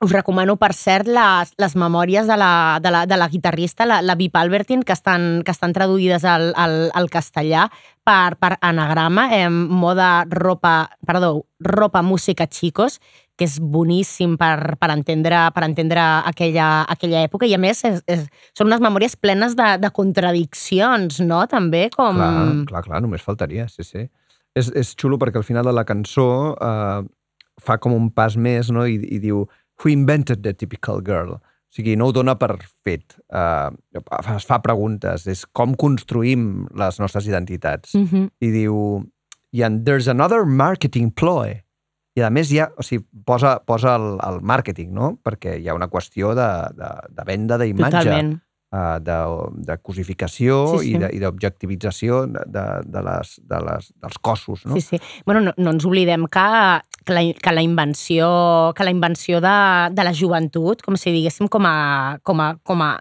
us 0.02 0.12
recomano, 0.12 0.56
per 0.58 0.74
cert, 0.74 1.06
les, 1.06 1.54
les 1.62 1.76
memòries 1.78 2.26
de 2.28 2.38
la, 2.38 2.80
de 2.82 2.92
la, 2.92 3.06
de 3.06 3.18
la 3.22 3.28
guitarrista, 3.30 3.86
la, 3.86 4.02
la 4.02 4.16
Vip 4.18 4.36
Albertin, 4.36 4.82
que 4.84 4.96
estan, 4.98 5.44
que 5.46 5.54
estan 5.54 5.76
traduïdes 5.78 6.26
al, 6.26 6.52
al, 6.58 6.90
al 6.98 7.10
castellà 7.14 7.68
per, 8.04 8.36
per 8.42 8.56
anagrama, 8.66 9.28
eh, 9.38 9.50
moda 9.50 10.26
ropa, 10.30 10.90
perdó, 11.06 11.46
ropa 11.62 12.02
música 12.02 12.50
chicos, 12.50 12.98
que 13.38 13.46
és 13.46 13.60
boníssim 13.62 14.36
per, 14.42 14.76
per, 14.82 14.90
entendre, 14.94 15.46
per 15.54 15.66
entendre 15.70 16.02
aquella, 16.30 16.84
aquella 16.90 17.22
època 17.26 17.46
i 17.50 17.54
a 17.58 17.62
més 17.62 17.86
és, 17.86 18.02
és, 18.10 18.26
són 18.58 18.70
unes 18.70 18.82
memòries 18.82 19.16
plenes 19.18 19.56
de, 19.58 19.70
de 19.82 19.94
contradiccions, 19.94 21.22
no? 21.26 21.46
També 21.50 21.88
com... 21.94 22.18
Clar, 22.18 22.66
clar, 22.70 22.86
clar, 22.90 23.06
només 23.06 23.26
faltaria, 23.26 23.70
sí, 23.70 23.86
sí. 23.86 24.10
És, 24.58 24.74
és 24.76 24.98
xulo 25.00 25.22
perquè 25.22 25.40
al 25.40 25.48
final 25.48 25.66
de 25.66 25.74
la 25.78 25.86
cançó 25.88 26.28
eh, 26.58 27.02
fa 27.62 27.78
com 27.82 27.94
un 27.96 28.10
pas 28.14 28.36
més 28.36 28.72
no? 28.74 28.86
I, 28.90 28.98
i 28.98 29.20
diu 29.24 29.46
Who 29.82 29.90
invented 29.90 30.44
the 30.44 30.54
typical 30.54 31.02
girl? 31.02 31.40
O 31.72 31.74
sigui, 31.74 31.96
no 31.96 32.10
ho 32.10 32.14
dona 32.16 32.36
per 32.36 32.58
fet. 32.84 33.16
Uh, 33.32 33.72
es 34.36 34.46
fa 34.48 34.60
preguntes. 34.64 35.26
És 35.32 35.46
com 35.56 35.74
construïm 35.80 36.68
les 36.78 37.00
nostres 37.00 37.28
identitats. 37.28 37.96
Mm 37.96 38.08
-hmm. 38.08 38.30
I 38.40 38.52
diu... 38.52 38.78
I 39.54 39.64
and 39.64 39.86
there's 39.86 40.08
another 40.08 40.46
marketing 40.46 41.12
ploy. 41.12 41.62
I 42.16 42.22
a 42.22 42.30
més 42.30 42.52
hi 42.52 42.60
ha, 42.60 42.70
o 42.76 42.84
sigui, 42.84 43.06
posa, 43.26 43.60
posa 43.66 43.96
el, 43.96 44.20
el 44.28 44.42
màrqueting, 44.42 44.92
no? 44.94 45.18
Perquè 45.24 45.58
hi 45.60 45.68
ha 45.68 45.74
una 45.74 45.88
qüestió 45.88 46.34
de, 46.36 46.50
de, 46.76 46.90
de 47.10 47.24
venda 47.28 47.58
d'imatge 47.58 48.04
Totalment. 48.04 48.40
Uh, 48.72 48.98
de, 49.04 49.18
de 49.68 49.78
cosificació 49.84 50.62
Sí, 50.78 50.94
sí. 50.94 50.96
i 51.16 51.22
d'objectivització 51.22 52.26
de, 52.32 52.46
de, 52.48 52.66
de 52.88 53.04
les, 53.08 53.36
de 53.54 53.62
les, 53.68 53.92
dels 54.02 54.20
cossos, 54.24 54.66
no? 54.66 54.76
Sí, 54.76 54.82
sí. 54.82 55.02
Bueno, 55.26 55.44
no, 55.48 55.56
no 55.58 55.76
ens 55.76 55.86
oblidem 55.88 56.28
que, 56.32 56.48
que, 57.06 57.14
la, 57.14 57.26
que 57.34 57.56
la 57.56 57.64
invenció, 57.66 58.74
que 58.78 58.88
la 58.88 58.94
invenció 58.96 59.42
de, 59.44 59.56
de 59.96 60.08
la 60.08 60.14
joventut, 60.18 60.84
com 60.86 60.98
si 61.00 61.14
diguéssim, 61.14 61.52
com 61.52 61.68
a... 61.68 62.20
Com 62.24 62.44
a, 62.44 62.54
com 62.64 62.84
a 62.86 62.96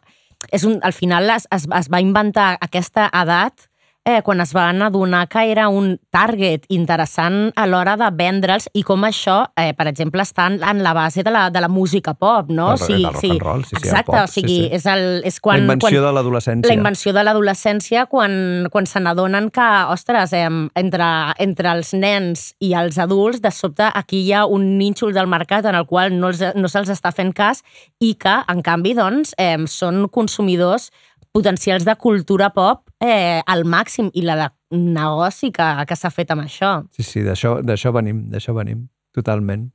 és 0.48 0.64
un, 0.64 0.78
al 0.82 0.94
final 0.96 1.28
es, 1.34 1.44
es, 1.52 1.66
es 1.68 1.88
va 1.92 2.00
inventar 2.00 2.54
aquesta 2.64 3.10
edat 3.12 3.69
eh, 4.04 4.22
quan 4.22 4.40
es 4.40 4.52
van 4.56 4.80
adonar 4.82 5.28
que 5.28 5.42
era 5.52 5.68
un 5.68 5.98
target 6.10 6.64
interessant 6.72 7.52
a 7.56 7.66
l'hora 7.68 7.96
de 8.00 8.08
vendre'ls 8.16 8.68
i 8.74 8.82
com 8.86 9.04
això, 9.04 9.42
eh, 9.60 9.74
per 9.76 9.86
exemple, 9.90 10.22
està 10.24 10.46
en, 10.48 10.82
la 10.82 10.92
base 10.96 11.22
de 11.22 11.30
la, 11.30 11.50
de 11.50 11.60
la 11.60 11.68
música 11.68 12.14
pop, 12.14 12.48
no? 12.48 12.70
Del- 12.76 12.88
del 12.88 13.04
rock 13.12 13.24
and 13.24 13.42
roll, 13.42 13.64
sí, 13.64 13.70
sí, 13.70 13.76
el 13.76 13.84
exacte, 13.84 14.12
pop, 14.12 14.18
o 14.22 14.26
sigui, 14.26 14.56
sí, 14.56 14.68
sí. 14.68 14.74
és, 14.78 14.86
el, 14.86 15.04
és 15.24 15.40
quan... 15.40 15.58
la 15.60 15.74
invenció 15.74 16.00
quan, 16.00 16.06
de 16.08 16.12
l'adolescència. 16.16 16.68
la 16.68 16.78
invenció 16.78 17.12
de 17.12 17.24
l'adolescència 17.24 18.06
quan, 18.06 18.32
quan 18.72 18.86
se 18.86 19.00
n'adonen 19.00 19.50
que, 19.50 19.68
ostres, 19.92 20.32
eh, 20.32 20.48
entre, 20.80 21.10
entre 21.38 21.72
els 21.76 21.92
nens 21.94 22.54
i 22.58 22.72
els 22.74 22.98
adults, 22.98 23.42
de 23.44 23.52
sobte 23.52 23.90
aquí 23.94 24.24
hi 24.24 24.32
ha 24.32 24.46
un 24.46 24.78
nínxol 24.78 25.12
del 25.12 25.28
mercat 25.28 25.66
en 25.66 25.76
el 25.76 25.86
qual 25.86 26.16
no, 26.18 26.32
els, 26.32 26.42
no 26.56 26.68
se'ls 26.72 26.90
està 26.90 27.12
fent 27.12 27.34
cas 27.36 27.60
i 28.00 28.14
que, 28.14 28.38
en 28.48 28.62
canvi, 28.64 28.94
doncs, 28.96 29.34
eh, 29.38 29.58
són 29.68 30.08
consumidors 30.08 30.90
potencials 31.32 31.84
de 31.86 31.94
cultura 32.00 32.50
pop 32.50 32.89
eh, 33.02 33.40
al 33.46 33.64
màxim 33.64 34.10
i 34.14 34.24
la 34.26 34.36
de 34.38 34.48
negoci 34.76 35.50
que, 35.54 35.68
que 35.88 35.98
s'ha 35.98 36.12
fet 36.14 36.32
amb 36.34 36.44
això. 36.46 36.80
Sí, 36.94 37.04
sí, 37.06 37.24
d'això 37.26 37.92
venim, 37.96 38.26
d'això 38.32 38.54
venim, 38.56 38.86
totalment. 39.16 39.68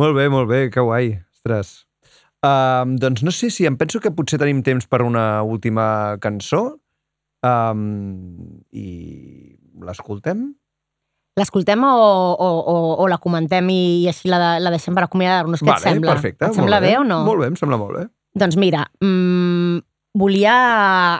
Molt 0.00 0.16
bé, 0.16 0.28
molt 0.32 0.48
bé, 0.50 0.66
que 0.72 0.84
guai, 0.84 1.16
ostres. 1.34 1.82
Um, 2.42 2.96
doncs 2.98 3.22
no 3.22 3.30
sé 3.30 3.52
si 3.54 3.68
em 3.68 3.76
penso 3.78 4.00
que 4.02 4.10
potser 4.10 4.40
tenim 4.42 4.64
temps 4.66 4.88
per 4.90 5.04
una 5.06 5.44
última 5.46 6.16
cançó 6.22 6.62
um, 7.46 7.84
i 8.74 8.88
l'escoltem. 9.86 10.48
L'escoltem 11.38 11.84
o, 11.86 11.92
o, 11.92 12.48
o, 12.72 12.74
o 13.04 13.06
la 13.08 13.20
comentem 13.22 13.70
i, 13.72 13.82
i 14.02 14.08
així 14.10 14.28
la, 14.32 14.58
la 14.60 14.72
deixem 14.74 14.96
per 14.96 15.06
acomiadar-nos? 15.06 15.62
Què 15.62 15.70
vale, 15.70 15.78
et 15.80 15.86
sembla? 15.86 16.16
perfecte. 16.16 16.50
Et 16.50 16.58
sembla 16.58 16.80
molt 16.80 16.88
bé 16.88 16.96
o 16.98 17.06
no? 17.06 17.22
Molt 17.28 17.44
bé, 17.44 17.52
em 17.52 17.60
sembla 17.60 17.78
molt 17.80 17.96
bé. 18.00 18.04
Doncs 18.42 18.56
mira, 18.60 18.86
mmm, 19.04 19.41
volia... 20.14 20.54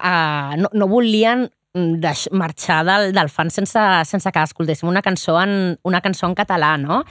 Uh, 0.02 0.56
no, 0.62 0.70
no 0.72 0.88
volien 0.90 1.46
mm, 1.74 1.98
deix, 2.02 2.26
marxar 2.32 2.82
del, 2.88 3.12
del 3.16 3.30
fan 3.32 3.50
sense, 3.50 3.82
sense 4.08 4.32
que 4.32 4.46
escoltéssim 4.48 4.88
una 4.90 5.02
cançó 5.02 5.38
en, 5.42 5.76
una 5.88 6.00
cançó 6.04 6.28
en 6.28 6.34
català, 6.38 6.76
no? 6.80 7.02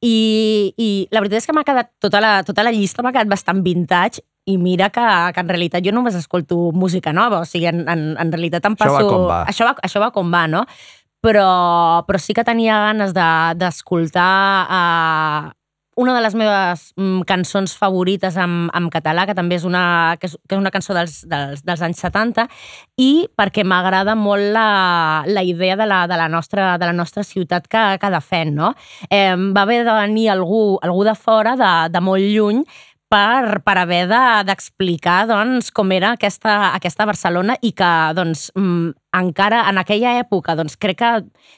I, 0.00 0.72
I 0.80 0.88
la 1.12 1.20
veritat 1.20 1.42
és 1.42 1.48
que 1.48 1.54
m'ha 1.56 1.64
quedat... 1.66 1.90
Tota 2.00 2.20
la, 2.24 2.34
tota 2.46 2.64
la 2.64 2.72
llista 2.72 3.04
m'ha 3.04 3.12
quedat 3.12 3.28
bastant 3.28 3.60
vintage 3.64 4.22
i 4.48 4.56
mira 4.56 4.88
que, 4.90 5.02
que 5.34 5.42
en 5.44 5.50
realitat 5.52 5.84
jo 5.84 5.92
només 5.92 6.16
escolto 6.16 6.70
música 6.72 7.12
nova, 7.12 7.42
o 7.44 7.48
sigui, 7.48 7.68
en, 7.68 7.82
en, 7.88 8.06
en 8.18 8.32
realitat 8.32 8.64
em 8.64 8.76
Això 8.78 8.86
passo... 8.86 9.04
va 9.04 9.12
com 9.12 9.26
va. 9.28 9.40
Això 9.50 9.68
va, 9.68 9.74
això 9.84 10.00
va 10.02 10.10
com 10.14 10.32
va, 10.32 10.46
no? 10.48 10.64
Però, 11.20 12.00
però 12.08 12.18
sí 12.18 12.32
que 12.32 12.44
tenia 12.48 12.78
ganes 12.86 13.12
de- 13.12 13.54
d'escoltar 13.60 14.30
uh, 14.64 15.50
una 16.00 16.14
de 16.16 16.22
les 16.24 16.34
meves 16.38 16.86
mm, 16.96 17.22
cançons 17.28 17.74
favorites 17.76 18.36
en, 18.40 18.68
en 18.74 18.88
català, 18.92 19.26
que 19.28 19.36
també 19.36 19.58
és 19.60 19.66
una, 19.68 20.16
que 20.20 20.30
és, 20.30 20.36
que 20.48 20.56
és 20.56 20.60
una 20.60 20.72
cançó 20.72 20.96
dels, 20.96 21.20
dels, 21.28 21.60
dels 21.66 21.82
anys 21.84 22.00
70, 22.06 22.46
i 23.00 23.26
perquè 23.36 23.64
m'agrada 23.68 24.16
molt 24.16 24.50
la, 24.56 25.22
la 25.28 25.42
idea 25.44 25.76
de 25.76 25.86
la, 25.90 26.06
de, 26.08 26.16
la 26.16 26.28
nostra, 26.32 26.72
de 26.80 26.88
la 26.88 26.96
nostra 26.96 27.24
ciutat 27.26 27.68
que, 27.68 27.82
que 28.00 28.12
defen, 28.16 28.54
no? 28.56 28.72
Eh, 29.10 29.34
va 29.36 29.66
haver 29.66 29.82
de 29.84 29.96
venir 30.00 30.30
algú, 30.32 30.78
algú 30.82 31.04
de 31.04 31.14
fora, 31.18 31.56
de, 31.60 31.72
de 31.92 32.00
molt 32.04 32.24
lluny, 32.24 32.64
per, 33.10 33.60
per 33.66 33.76
haver 33.82 34.04
de- 34.08 34.42
d'explicar 34.46 35.24
doncs, 35.26 35.72
com 35.74 35.90
era 35.92 36.12
aquesta, 36.14 36.72
aquesta 36.76 37.06
Barcelona 37.10 37.56
i 37.66 37.72
que 37.76 37.92
doncs, 38.14 38.48
mm, 38.54 38.92
encara 39.20 39.64
en 39.68 39.80
aquella 39.82 40.16
època 40.22 40.54
doncs, 40.56 40.78
crec, 40.78 41.00
que, 41.02 41.12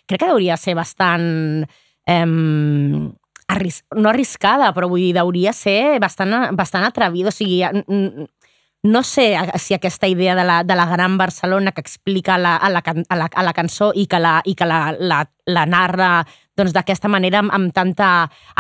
crec 0.09 0.25
que 0.25 0.31
hauria 0.33 0.57
ser 0.57 0.75
bastant... 0.79 1.69
Eh, 2.09 2.27
arris 3.49 3.83
no 3.97 4.11
arriscada, 4.11 4.73
però 4.77 4.89
vull 4.91 5.03
dir, 5.03 5.19
hauria 5.19 5.53
ser 5.57 5.99
bastant, 6.03 6.53
bastant 6.57 6.87
atrevida. 6.87 7.33
O 7.33 7.35
sigui, 7.35 7.63
no 8.83 9.03
sé 9.07 9.39
si 9.63 9.75
aquesta 9.75 10.09
idea 10.09 10.35
de 10.35 10.45
la, 10.45 10.63
de 10.65 10.75
la 10.75 10.87
gran 10.87 11.17
Barcelona 11.19 11.73
que 11.73 11.81
explica 11.81 12.37
la, 12.39 12.57
a, 12.57 12.71
la, 12.71 12.83
a, 12.83 13.17
la, 13.17 13.29
a 13.33 13.43
la 13.43 13.53
cançó 13.55 13.93
i 13.95 14.09
que 14.11 14.19
la, 14.19 14.41
i 14.45 14.57
que 14.59 14.67
la, 14.67 14.91
la, 14.99 15.23
la 15.47 15.67
narra 15.67 16.25
doncs, 16.59 16.75
d'aquesta 16.75 17.09
manera 17.09 17.41
amb, 17.41 17.53
amb, 17.55 17.73
tanta, 17.73 18.09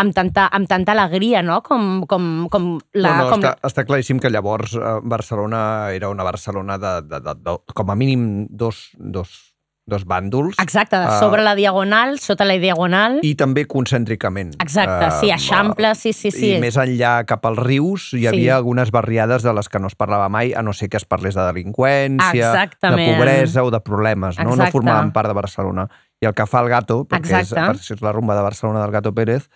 amb, 0.01 0.14
tanta, 0.14 0.47
amb 0.55 0.68
tanta 0.68 0.95
alegria, 0.95 1.43
no? 1.43 1.61
Com, 1.66 2.05
com, 2.09 2.47
com 2.53 2.68
la... 2.95 3.16
no, 3.16 3.24
no, 3.24 3.30
com, 3.35 3.43
està, 3.43 3.55
està 3.68 3.85
claríssim 3.85 4.22
que 4.22 4.30
llavors 4.33 4.76
eh, 4.78 4.99
Barcelona 5.03 5.91
era 5.93 6.09
una 6.09 6.24
Barcelona 6.24 6.78
de, 6.78 6.95
de, 7.11 7.20
de, 7.20 7.35
de 7.43 7.57
com 7.74 7.91
a 7.91 7.99
mínim 7.99 8.47
dos, 8.49 8.91
dos, 8.97 9.51
dos 9.85 10.05
bàndols. 10.07 10.55
Exacte, 10.62 10.97
Ah. 10.97 11.18
sobre 11.18 11.43
la 11.43 11.55
diagonal, 11.57 12.18
sota 12.20 12.45
la 12.45 12.55
diagonal. 12.55 13.18
I 13.22 13.35
també 13.35 13.66
concèntricament. 13.66 14.55
Exacte, 14.62 15.11
sí, 15.20 15.30
Eh, 15.30 15.35
Eixample, 15.35 15.95
sí, 15.97 16.12
sí, 16.12 16.30
sí. 16.30 16.55
I 16.57 16.61
més 16.61 16.76
enllà 16.76 17.24
cap 17.26 17.45
als 17.47 17.59
rius 17.59 18.12
hi 18.14 18.20
Sí. 18.20 18.26
havia 18.26 18.57
algunes 18.57 18.91
barriades 18.93 19.43
de 19.43 19.53
les 19.53 19.68
que 19.68 19.78
no 19.80 19.89
es 19.89 19.95
parlava 19.97 20.28
mai, 20.28 20.53
a 20.55 20.62
no 20.62 20.72
ser 20.72 20.89
que 20.89 20.97
es 20.99 21.05
parlés 21.05 21.35
de 21.35 21.43
delinqüència, 21.43 22.53
Exactament. 22.53 23.09
de 23.11 23.16
pobresa 23.16 23.64
o 23.64 23.70
de 23.70 23.80
problemes. 23.80 24.39
No, 24.39 24.45
no 24.45 24.51
Exacte. 24.55 24.72
formaven 24.72 25.12
part 25.12 25.28
de 25.28 25.35
Barcelona. 25.35 25.89
I 26.20 26.26
el 26.26 26.35
que 26.35 26.47
fa 26.47 26.61
el 26.61 26.68
Gato, 26.68 27.05
perquè 27.05 27.41
és, 27.41 27.51
Exacte. 27.51 27.78
perquè 27.78 27.95
és 27.97 28.03
la 28.03 28.12
rumba 28.12 28.37
de 28.37 28.43
Barcelona 28.43 28.80
del 28.83 28.93
Gato 28.93 29.12
Pérez, 29.12 29.49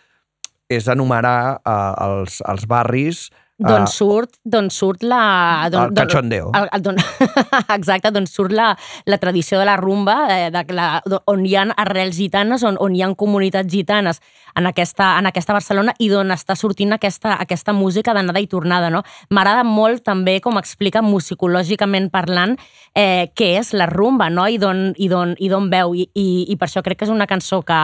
és 0.69 0.89
enumerar 0.89 1.61
eh, 1.65 1.93
els, 2.05 2.43
els 2.47 2.67
barris 2.67 3.31
D'on 3.59 3.87
eh, 3.87 3.89
surt, 3.89 4.35
d'on 4.45 4.67
surt 4.69 5.03
la... 5.03 5.65
el 5.65 5.71
d'on- 5.73 5.95
d'on- 5.95 6.09
cachondeo. 6.09 6.51
El, 6.53 6.67
el, 6.77 6.83
don, 6.85 6.99
exacte, 7.77 8.11
d'on 8.13 8.27
surt 8.29 8.53
la, 8.53 8.75
la 9.09 9.17
tradició 9.17 9.59
de 9.59 9.65
la 9.65 9.79
rumba, 9.81 10.17
eh, 10.29 10.51
de 10.53 10.75
la, 10.77 11.01
on 11.33 11.47
hi 11.47 11.55
ha 11.57 11.63
arrels 11.81 12.19
gitanes, 12.21 12.63
on, 12.69 12.77
on 12.85 12.93
hi 12.95 13.01
ha 13.01 13.09
comunitats 13.17 13.73
gitanes 13.73 14.21
en 14.57 14.69
aquesta, 14.69 15.15
en 15.19 15.31
aquesta 15.31 15.57
Barcelona 15.57 15.95
i 15.99 16.11
d'on 16.13 16.35
està 16.37 16.57
sortint 16.57 16.93
aquesta, 16.97 17.33
aquesta 17.41 17.73
música 17.73 18.13
d'anada 18.13 18.43
i 18.45 18.47
tornada. 18.47 18.91
No? 18.93 19.01
M'agrada 19.31 19.65
molt 19.65 20.05
també 20.05 20.37
com 20.45 20.61
explica 20.61 21.01
musicològicament 21.05 22.11
parlant 22.13 22.59
eh, 22.93 23.31
què 23.37 23.55
és 23.61 23.73
la 23.73 23.89
rumba 23.89 24.29
no? 24.29 24.45
i 24.49 24.61
d'on 24.61 24.91
i 25.01 25.09
d'on 25.09 25.33
i 25.41 25.49
d'on 25.53 25.71
veu. 25.73 25.97
I, 25.97 26.11
i, 26.13 26.29
I 26.53 26.57
per 26.61 26.69
això 26.69 26.85
crec 26.85 27.01
que 27.01 27.09
és 27.09 27.15
una 27.15 27.29
cançó 27.29 27.63
que, 27.65 27.81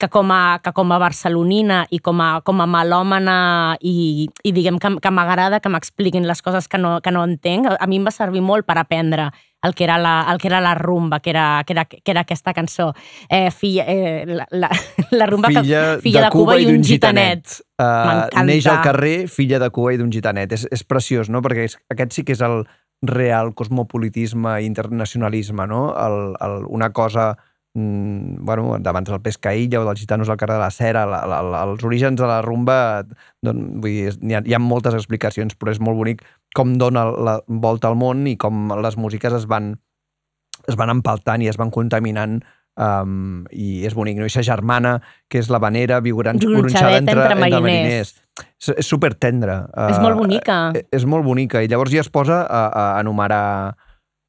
que 0.00 0.08
com 0.08 0.32
a, 0.32 0.58
que 0.64 0.72
com 0.72 0.92
a 0.92 0.98
barcelonina 0.98 1.84
i 1.92 2.00
com 2.00 2.22
a, 2.24 2.30
com 2.40 2.62
a 2.64 2.66
melòmana 2.66 3.36
i, 3.84 4.26
i 4.42 4.52
diguem 4.56 4.80
que, 4.80 4.94
que 5.02 5.12
m'agrada 5.12 5.60
que 5.60 5.72
m'expliquin 5.72 6.26
les 6.28 6.40
coses 6.42 6.68
que 6.72 6.80
no, 6.80 6.98
que 7.04 7.12
no 7.12 7.26
entenc, 7.28 7.68
a 7.76 7.88
mi 7.90 8.00
em 8.00 8.08
va 8.08 8.14
servir 8.14 8.42
molt 8.44 8.66
per 8.66 8.78
aprendre 8.80 9.28
el 9.62 9.74
que 9.76 9.84
era 9.84 9.98
la, 9.98 10.26
el 10.32 10.38
que 10.40 10.48
era 10.48 10.60
la 10.64 10.74
rumba, 10.74 11.20
que 11.20 11.30
era, 11.30 11.62
que 11.66 11.74
era, 11.74 11.84
que 11.84 12.10
era 12.10 12.22
aquesta 12.22 12.54
cançó. 12.56 12.94
Eh, 13.28 13.50
filla, 13.50 13.84
eh, 13.86 14.24
la, 14.26 14.46
la, 14.50 14.70
la 15.10 15.26
rumba 15.26 15.48
filla, 15.48 15.82
que, 15.96 16.00
filla 16.00 16.22
de, 16.24 16.30
Cuba, 16.32 16.56
i 16.56 16.64
un 16.64 16.84
gitanet. 16.84 17.60
Uh, 17.76 17.84
M'encanta. 17.84 18.44
neix 18.48 18.68
al 18.72 18.80
carrer, 18.84 19.16
filla 19.28 19.60
de 19.60 19.68
Cuba 19.68 19.92
i 19.92 20.00
d'un 20.00 20.12
gitanet. 20.12 20.56
És, 20.56 20.64
és 20.72 20.84
preciós, 20.88 21.28
no? 21.28 21.44
Perquè 21.44 21.68
és, 21.68 21.76
aquest 21.92 22.16
sí 22.16 22.24
que 22.24 22.32
és 22.38 22.40
el 22.46 22.62
real 23.04 23.52
cosmopolitisme 23.56 24.62
i 24.62 24.68
internacionalisme, 24.68 25.68
no? 25.68 25.90
El, 25.92 26.18
el, 26.40 26.64
una 26.72 26.92
cosa 26.96 27.34
mm, 27.74 28.44
bueno, 28.44 28.76
d'abans 28.78 29.10
del 29.10 29.22
Pescaïlla 29.22 29.80
o 29.80 29.86
dels 29.88 30.00
gitanos 30.00 30.28
al 30.28 30.38
carrer 30.40 30.58
de 30.58 30.64
la 30.64 30.70
Cera, 30.70 31.06
la, 31.06 31.22
la, 31.26 31.40
la, 31.42 31.64
els 31.68 31.84
orígens 31.84 32.20
de 32.20 32.28
la 32.28 32.40
rumba, 32.42 32.78
doncs, 33.42 33.66
vull 33.82 33.90
dir, 33.90 34.14
hi 34.20 34.38
ha, 34.38 34.42
hi 34.46 34.56
ha 34.56 34.62
moltes 34.62 34.96
explicacions, 34.98 35.56
però 35.58 35.74
és 35.74 35.82
molt 35.82 35.98
bonic 35.98 36.24
com 36.56 36.76
dona 36.78 37.06
la 37.10 37.38
volta 37.46 37.90
al 37.90 37.98
món 37.98 38.26
i 38.26 38.36
com 38.40 38.72
les 38.82 38.98
músiques 38.98 39.36
es 39.36 39.46
van, 39.50 39.74
es 40.66 40.78
van 40.78 40.90
empaltant 40.96 41.42
i 41.42 41.50
es 41.50 41.60
van 41.60 41.70
contaminant 41.74 42.40
um, 42.80 43.44
i 43.52 43.84
és 43.86 43.94
bonic, 43.96 44.18
no? 44.18 44.26
I 44.26 44.32
sa 44.32 44.44
germana, 44.46 44.98
que 45.30 45.40
és 45.42 45.50
la 45.52 45.60
vanera, 45.62 46.00
viurant 46.04 46.40
Gronxadet 46.40 47.04
entre 47.04 47.36
mariners. 47.38 48.16
És, 48.40 48.72
és 48.72 48.88
super 48.88 49.12
tendre. 49.20 49.62
És 49.90 50.00
molt 50.00 50.18
bonica. 50.18 50.58
Eh, 50.76 50.86
és 50.96 51.06
molt 51.08 51.26
bonica, 51.26 51.62
i 51.62 51.70
llavors 51.70 51.92
ja 51.92 52.04
es 52.04 52.10
posa 52.12 52.42
a, 52.46 52.64
a 52.70 52.84
enumerar 53.02 53.76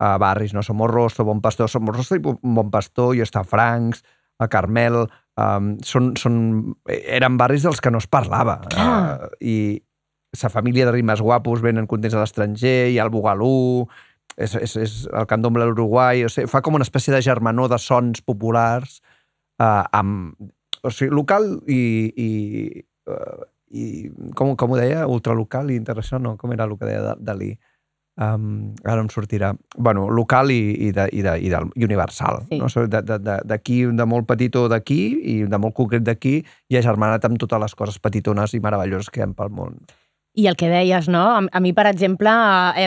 a 0.01 0.15
barris, 0.17 0.55
no? 0.57 0.63
Somorrostro, 0.65 1.25
Bon 1.27 1.41
Pastor, 1.41 1.69
Somorrostro 1.69 2.17
i 2.17 2.23
Bon 2.25 2.71
Pastor, 2.73 3.13
i 3.15 3.21
està 3.21 3.43
Francs, 3.45 4.01
a 4.41 4.47
Carmel, 4.49 5.03
um, 5.37 5.75
són, 5.85 6.15
són, 6.17 6.37
eren 6.89 7.37
barris 7.37 7.67
dels 7.67 7.81
que 7.83 7.91
no 7.93 8.01
es 8.01 8.09
parlava. 8.09 8.57
Clar. 8.71 8.87
Uh, 8.89 9.35
I 9.45 9.55
sa 10.33 10.49
família 10.49 10.87
de 10.87 10.95
rimes 10.95 11.21
guapos 11.21 11.61
venen 11.61 11.89
contents 11.91 12.15
a 12.15 12.23
l'estranger, 12.23 12.89
hi 12.89 12.97
ha 12.97 13.05
el 13.05 13.13
Bugalú, 13.13 13.85
és, 14.37 14.55
és, 14.55 14.75
és 14.79 14.95
el 15.11 15.27
candomble 15.29 15.65
de 15.65 15.69
l'Uruguai, 15.69 16.25
o 16.25 16.31
sigui, 16.31 16.49
fa 16.49 16.63
com 16.65 16.79
una 16.79 16.87
espècie 16.87 17.13
de 17.13 17.21
germanor 17.21 17.69
de 17.69 17.77
sons 17.83 18.23
populars 18.25 19.01
uh, 19.61 19.83
amb, 19.93 20.33
o 20.81 20.89
sigui, 20.89 21.13
local 21.13 21.51
i, 21.69 21.81
i, 22.15 22.29
uh, 23.11 23.43
i 23.69 23.83
com, 24.37 24.55
com 24.57 24.73
ho 24.73 24.79
deia? 24.79 25.05
Ultralocal 25.11 25.69
i 25.69 25.77
internacional? 25.77 26.31
No, 26.31 26.39
com 26.41 26.55
era 26.55 26.65
el 26.65 26.79
que 26.79 26.89
deia 26.89 27.19
Dalí? 27.19 27.53
Um, 28.19 28.73
ara 28.83 28.99
em 29.01 29.07
sortirà. 29.09 29.53
bueno, 29.77 30.09
local 30.11 30.51
i, 30.51 30.87
i, 30.87 30.91
de, 30.91 31.07
i, 31.11 31.21
de, 31.23 31.37
i, 31.39 31.49
del, 31.49 31.69
i 31.75 31.85
universal. 31.85 32.41
Sí. 32.49 32.59
No? 32.59 32.67
Sigui, 32.69 32.87
de- 32.91 33.01
de- 33.01 33.19
de- 33.19 33.39
D'aquí, 33.45 33.85
molt 34.05 34.27
petitó 34.27 34.67
d'aquí 34.69 34.99
i 35.23 35.43
de 35.47 35.57
molt 35.57 35.73
concret 35.73 36.03
d'aquí 36.03 36.43
i 36.69 36.77
agermanat 36.77 37.23
amb 37.25 37.39
totes 37.39 37.59
les 37.59 37.73
coses 37.75 37.97
petitones 37.99 38.53
i 38.53 38.59
meravelloses 38.59 39.09
que 39.09 39.21
hi 39.21 39.23
ha 39.23 39.31
pel 39.33 39.49
món. 39.49 39.79
I 40.35 40.45
el 40.47 40.55
que 40.55 40.69
deies, 40.69 41.07
no? 41.09 41.23
A, 41.35 41.41
a 41.51 41.59
mi, 41.59 41.73
per 41.73 41.87
exemple, 41.87 42.29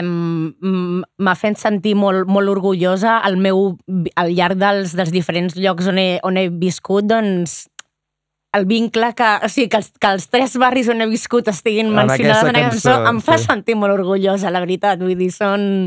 m'ha 0.01 1.35
fet 1.37 1.59
sentir 1.61 1.95
molt, 1.97 2.27
molt 2.31 2.49
orgullosa 2.49 3.17
al 3.19 3.37
meu, 3.37 3.77
al 4.15 4.31
llarg 4.33 4.57
dels, 4.61 4.95
dels 4.97 5.11
diferents 5.13 5.55
llocs 5.57 5.87
on 5.91 5.99
he, 6.01 6.19
on 6.25 6.37
he 6.37 6.47
viscut, 6.49 7.05
doncs, 7.09 7.65
el 8.55 8.65
vincle 8.69 9.13
que, 9.17 9.31
o 9.43 9.49
sigui, 9.51 9.69
que, 9.71 9.81
els, 9.81 9.91
que 9.99 10.11
els 10.15 10.29
tres 10.31 10.55
barris 10.61 10.89
on 10.91 11.03
he 11.03 11.09
viscut 11.11 11.49
estiguin 11.51 11.91
En 11.91 11.97
mencionats 11.97 12.45
en 12.45 12.55
aquesta 12.55 12.69
cançó, 12.69 12.93
cançó, 12.93 13.09
em 13.11 13.19
fa 13.25 13.39
sí. 13.39 13.49
sentir 13.49 13.75
molt 13.79 13.95
orgullosa, 13.97 14.53
la 14.53 14.63
veritat. 14.63 15.01
Vull 15.01 15.17
dir, 15.19 15.31
són, 15.35 15.83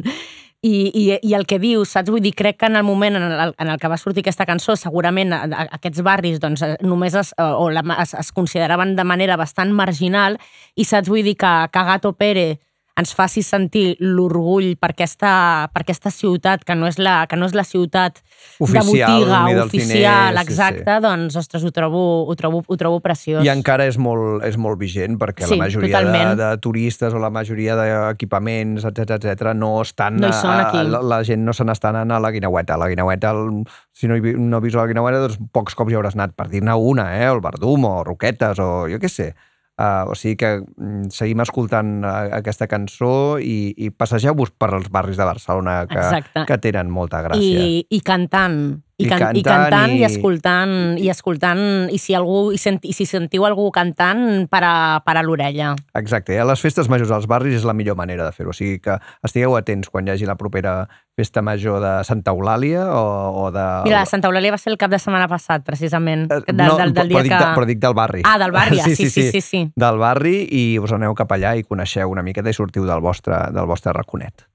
I, 0.60 0.90
i, 0.90 1.02
I 1.22 1.34
el 1.38 1.46
que 1.46 1.60
dius, 1.62 1.92
saps? 1.94 2.10
Vull 2.10 2.22
dir, 2.24 2.32
crec 2.34 2.56
que 2.58 2.66
en 2.66 2.76
el 2.76 2.82
moment 2.82 3.14
en 3.14 3.26
el, 3.30 3.52
en 3.54 3.68
el 3.70 3.78
que 3.78 3.88
va 3.88 3.96
sortir 3.96 4.24
aquesta 4.24 4.46
cançó, 4.46 4.74
segurament 4.76 5.32
a, 5.32 5.44
a, 5.46 5.66
aquests 5.78 6.02
barris 6.02 6.40
doncs, 6.42 6.64
eh, 6.66 6.72
només 6.82 7.14
es, 7.14 7.30
o 7.38 7.68
la, 7.70 7.84
es, 8.02 8.16
es 8.18 8.32
consideraven 8.34 8.96
de 8.98 9.04
manera 9.06 9.36
bastant 9.38 9.70
marginal 9.70 10.40
i 10.74 10.84
saps? 10.88 11.12
Vull 11.12 11.22
dir 11.22 11.36
que, 11.38 11.52
que 11.70 11.84
Gato 11.92 12.12
Pérez 12.18 12.58
ens 12.98 13.12
faci 13.14 13.44
sentir 13.46 13.92
l'orgull 14.02 14.72
per, 14.80 14.90
aquesta, 14.90 15.30
per 15.72 15.84
aquesta 15.84 16.10
ciutat, 16.10 16.64
que 16.66 16.74
no 16.74 16.88
és 16.90 16.98
la, 16.98 17.20
que 17.30 17.36
no 17.38 17.46
és 17.46 17.54
la 17.54 17.62
ciutat 17.62 18.18
Oficial, 18.58 18.82
de 18.82 18.88
botiga 18.90 19.64
oficial, 19.64 19.68
diners, 19.70 20.34
sí, 20.34 20.42
exacte, 20.42 20.96
doncs, 21.04 21.36
ostres, 21.38 21.62
ho 21.62 21.70
trobo, 21.74 22.02
ho 22.26 22.34
trobo, 22.38 22.64
ho 22.66 22.78
trobo 22.80 22.98
preciós. 23.04 23.44
I 23.46 23.52
encara 23.52 23.86
és 23.86 23.98
molt, 24.02 24.42
és 24.48 24.58
molt 24.58 24.80
vigent 24.80 25.18
perquè 25.20 25.46
Sí, 25.46 25.54
la 25.54 25.62
majoria 25.64 26.00
de, 26.00 26.04
totalment. 26.08 26.34
de 26.40 26.50
turistes 26.64 27.14
o 27.14 27.22
la 27.22 27.30
majoria 27.30 27.76
d'equipaments, 27.78 28.84
etc 28.90 29.16
etc 29.18 29.52
no 29.54 29.76
estan... 29.82 30.18
No 30.18 30.32
a- 30.32 30.56
aquí. 30.68 30.82
la, 30.90 31.02
la 31.02 31.22
gent 31.24 31.44
no 31.46 31.54
se 31.54 31.64
n'està 31.68 31.92
anant 31.94 32.10
a 32.16 32.18
la 32.22 32.32
Guineueta. 32.34 32.74
A 32.74 32.82
la 32.82 32.88
Guineueta, 32.90 33.30
el, 33.30 33.62
si 33.94 34.08
no, 34.10 34.16
hi, 34.18 34.34
no 34.38 34.60
vius 34.64 34.74
a 34.74 34.82
la 34.82 34.88
Guineueta, 34.90 35.22
doncs 35.26 35.38
pocs 35.54 35.78
cops 35.78 35.92
hi 35.92 35.98
hauràs 35.98 36.18
anat, 36.18 36.34
per 36.38 36.48
dir-ne 36.50 36.74
una, 36.74 37.12
eh? 37.18 37.28
el 37.30 37.40
Verdum 37.44 37.86
o 37.86 37.94
Roquetes 38.06 38.58
o 38.58 38.88
jo 38.90 38.98
què 38.98 39.10
sé. 39.12 39.34
Uh, 39.78 40.10
o 40.10 40.14
sigui 40.18 40.34
que 40.40 40.48
mm, 40.58 41.12
seguim 41.14 41.38
escoltant 41.44 42.00
uh, 42.02 42.32
aquesta 42.40 42.66
cançó 42.66 43.38
i, 43.38 43.70
i 43.78 43.92
passegeu-vos 43.94 44.50
per 44.58 44.72
els 44.74 44.88
barris 44.90 45.20
de 45.20 45.28
Barcelona 45.28 45.84
que, 45.86 46.00
Exacte. 46.02 46.42
que 46.48 46.58
tenen 46.58 46.90
molta 46.90 47.20
gràcia. 47.22 47.62
I, 47.62 47.84
i 47.86 48.00
cantant 48.02 48.58
i, 48.98 49.04
I 49.06 49.08
can, 49.08 49.36
i 49.38 49.42
cantant 49.46 49.70
cantant 49.70 49.92
i, 49.94 50.00
i- 50.00 50.04
escoltant 50.08 50.72
i 50.98 51.08
escoltant 51.12 51.60
i 51.94 51.98
si 52.02 52.16
algú 52.18 52.50
i, 52.50 52.58
sent, 52.58 52.80
i 52.82 52.92
si 52.92 53.06
sentiu 53.06 53.44
algú 53.46 53.68
cantant 53.70 54.48
per 54.50 54.60
a, 54.66 54.72
per 55.06 55.14
a 55.16 55.22
l'orella 55.22 55.74
Exacte, 55.94 56.34
i 56.34 56.40
a 56.42 56.46
les 56.48 56.60
festes 56.60 56.88
majors 56.90 57.12
als 57.14 57.28
barris 57.30 57.54
és 57.60 57.66
la 57.68 57.74
millor 57.78 57.94
manera 57.96 58.24
de 58.26 58.32
fer-ho. 58.34 58.50
O 58.50 58.56
sigui 58.56 58.80
que 58.82 58.96
estigueu 59.22 59.54
atents 59.58 59.88
quan 59.92 60.06
hi 60.08 60.10
hagi 60.16 60.26
la 60.26 60.34
propera 60.40 60.88
festa 61.18 61.42
major 61.42 61.78
de 61.82 61.92
Santa 62.06 62.30
Eulàlia 62.34 62.84
o, 62.94 63.46
o 63.46 63.48
de... 63.54 63.64
Mira, 63.86 64.04
Santa 64.06 64.28
Eulàlia 64.30 64.52
va 64.54 64.58
ser 64.58 64.70
el 64.74 64.78
cap 64.78 64.90
de 64.90 64.98
setmana 65.02 65.26
passat, 65.30 65.64
precisament. 65.66 66.26
Eh, 66.30 66.42
Del, 66.52 66.76
del, 66.78 66.92
del 66.94 67.08
dia 67.10 67.18
però, 67.18 67.24
dic 67.26 67.32
que... 67.38 67.48
però 67.54 67.66
dic 67.70 67.80
del 67.82 67.94
barri. 67.98 68.22
Ah, 68.26 68.36
del 68.42 68.54
barri, 68.54 68.78
ah, 68.82 68.90
sí, 68.90 69.08
sí, 69.10 69.30
sí, 69.30 69.40
sí. 69.42 69.64
Del 69.78 69.98
barri 69.98 70.36
i 70.50 70.62
us 70.82 70.94
aneu 70.94 71.14
cap 71.18 71.30
allà 71.38 71.54
i 71.58 71.62
coneixeu 71.66 72.10
una 72.10 72.22
miqueta 72.26 72.50
i 72.50 72.54
sortiu 72.56 72.86
del 72.86 73.02
vostre, 73.02 73.46
del 73.54 73.66
vostre 73.70 73.94
raconet. 73.94 74.46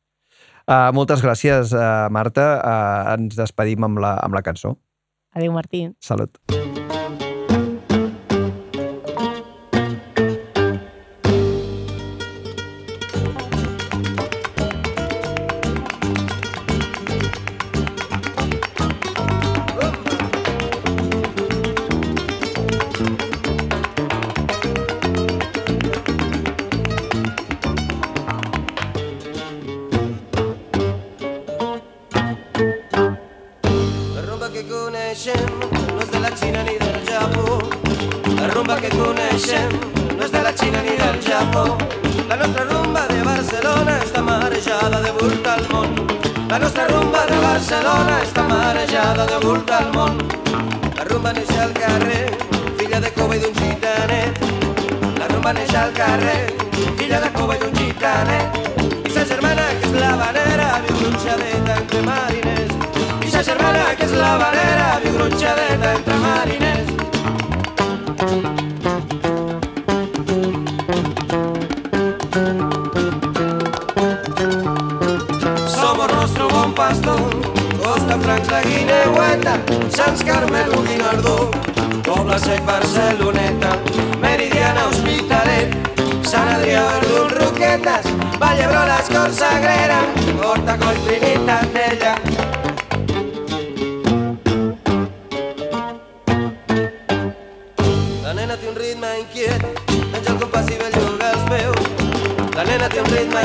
Uh, 0.63 0.89
moltes 0.95 1.23
gràcies, 1.23 1.73
uh, 1.75 2.07
Marta. 2.13 2.47
Uh, 2.63 3.13
ens 3.17 3.35
despedim 3.39 3.83
amb 3.83 3.99
la, 4.03 4.15
amb 4.23 4.37
la 4.37 4.43
cançó. 4.45 4.77
Adéu, 5.35 5.51
Martí. 5.55 5.89
Salut. 5.99 6.39
La 6.53 7.02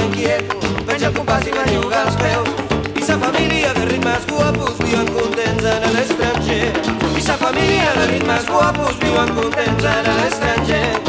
té 0.08 0.24
un 0.24 0.24
ritme 0.24 0.48
inquiet, 0.48 0.52
penja 0.86 1.08
el 1.08 1.14
compàs 1.14 1.46
i 1.46 1.52
belluga 1.52 2.04
els 2.06 2.16
peus. 2.16 2.48
I 2.96 3.02
sa 3.02 3.18
família 3.18 3.72
de 3.74 3.84
ritmes 3.86 4.26
guapos 4.28 4.78
viuen 4.78 5.06
contents 5.12 5.64
en 5.64 5.92
l'estranger. 5.94 6.72
I 7.16 7.20
sa 7.20 7.36
família 7.36 7.92
de 7.96 8.06
ritmes 8.12 8.46
guapos 8.46 8.98
viuen 9.00 9.28
contents 9.34 9.84
en 9.84 10.08
l'estranger. 10.20 11.00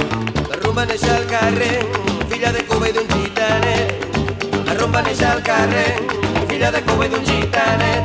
La 0.49 0.59
rumba 0.63 0.85
neix 0.85 1.03
al 1.03 1.25
carrer, 1.27 1.85
filla 2.29 2.51
de 2.51 2.65
Cuba 2.65 2.89
i 2.89 2.93
d'un 2.93 3.07
gitanet. 3.07 4.05
La 4.65 4.73
rumba 4.73 5.01
neix 5.01 5.21
al 5.23 5.41
carrer, 5.43 5.99
filla 6.47 6.71
de 6.71 6.81
Cuba 6.83 7.05
i 7.05 7.09
d'un 7.09 7.25
gitanet. 7.25 8.03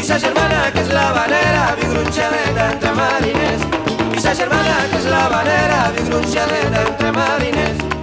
I 0.00 0.04
sa 0.04 0.18
germana, 0.18 0.70
que 0.72 0.80
és 0.80 0.92
la 0.94 1.12
vanera, 1.12 1.74
viu 1.80 1.92
gronxadeta 1.92 2.72
entre 2.72 2.94
mariners. 2.96 3.68
I 4.16 4.20
sa 4.20 4.34
germana, 4.34 4.76
que 4.90 4.98
és 5.02 5.10
la 5.12 5.28
vanera, 5.28 5.88
viu 5.96 6.08
gronxadeta 6.08 6.86
entre 6.88 7.12
mariners. 7.12 7.99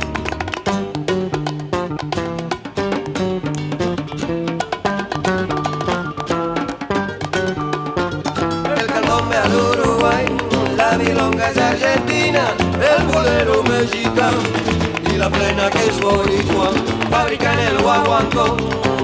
El 13.38 13.48
bolero 13.48 13.64
mexicano 13.64 14.38
y 15.14 15.18
la 15.18 15.30
plena 15.30 15.70
que 15.70 15.80
es 15.80 16.00
boricua, 16.00 16.72
fabrican 17.10 17.60
el 17.60 17.78
guaguancó, 17.80 18.58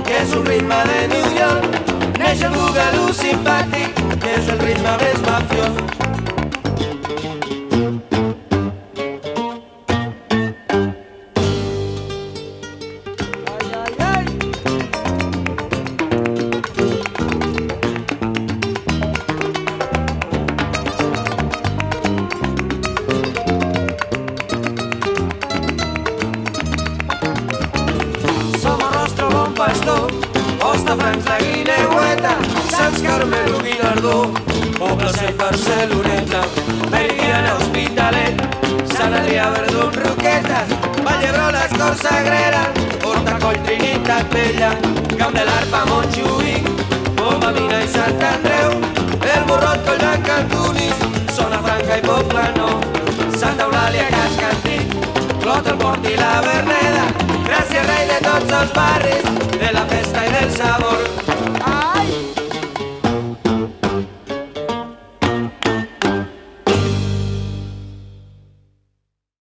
que 0.03 0.17
es 0.17 0.33
un 0.33 0.45
ritmo 0.45 0.75
de 0.75 1.07
New 1.07 1.37
York, 1.37 2.17
neix 2.19 2.41
el 2.41 2.53
bugalú 2.53 3.11
simpàtic, 3.13 3.93
que 4.21 4.33
és 4.39 4.49
el 4.49 4.59
ritme 4.59 4.97
més 5.01 5.21
mafiós. 5.27 6.12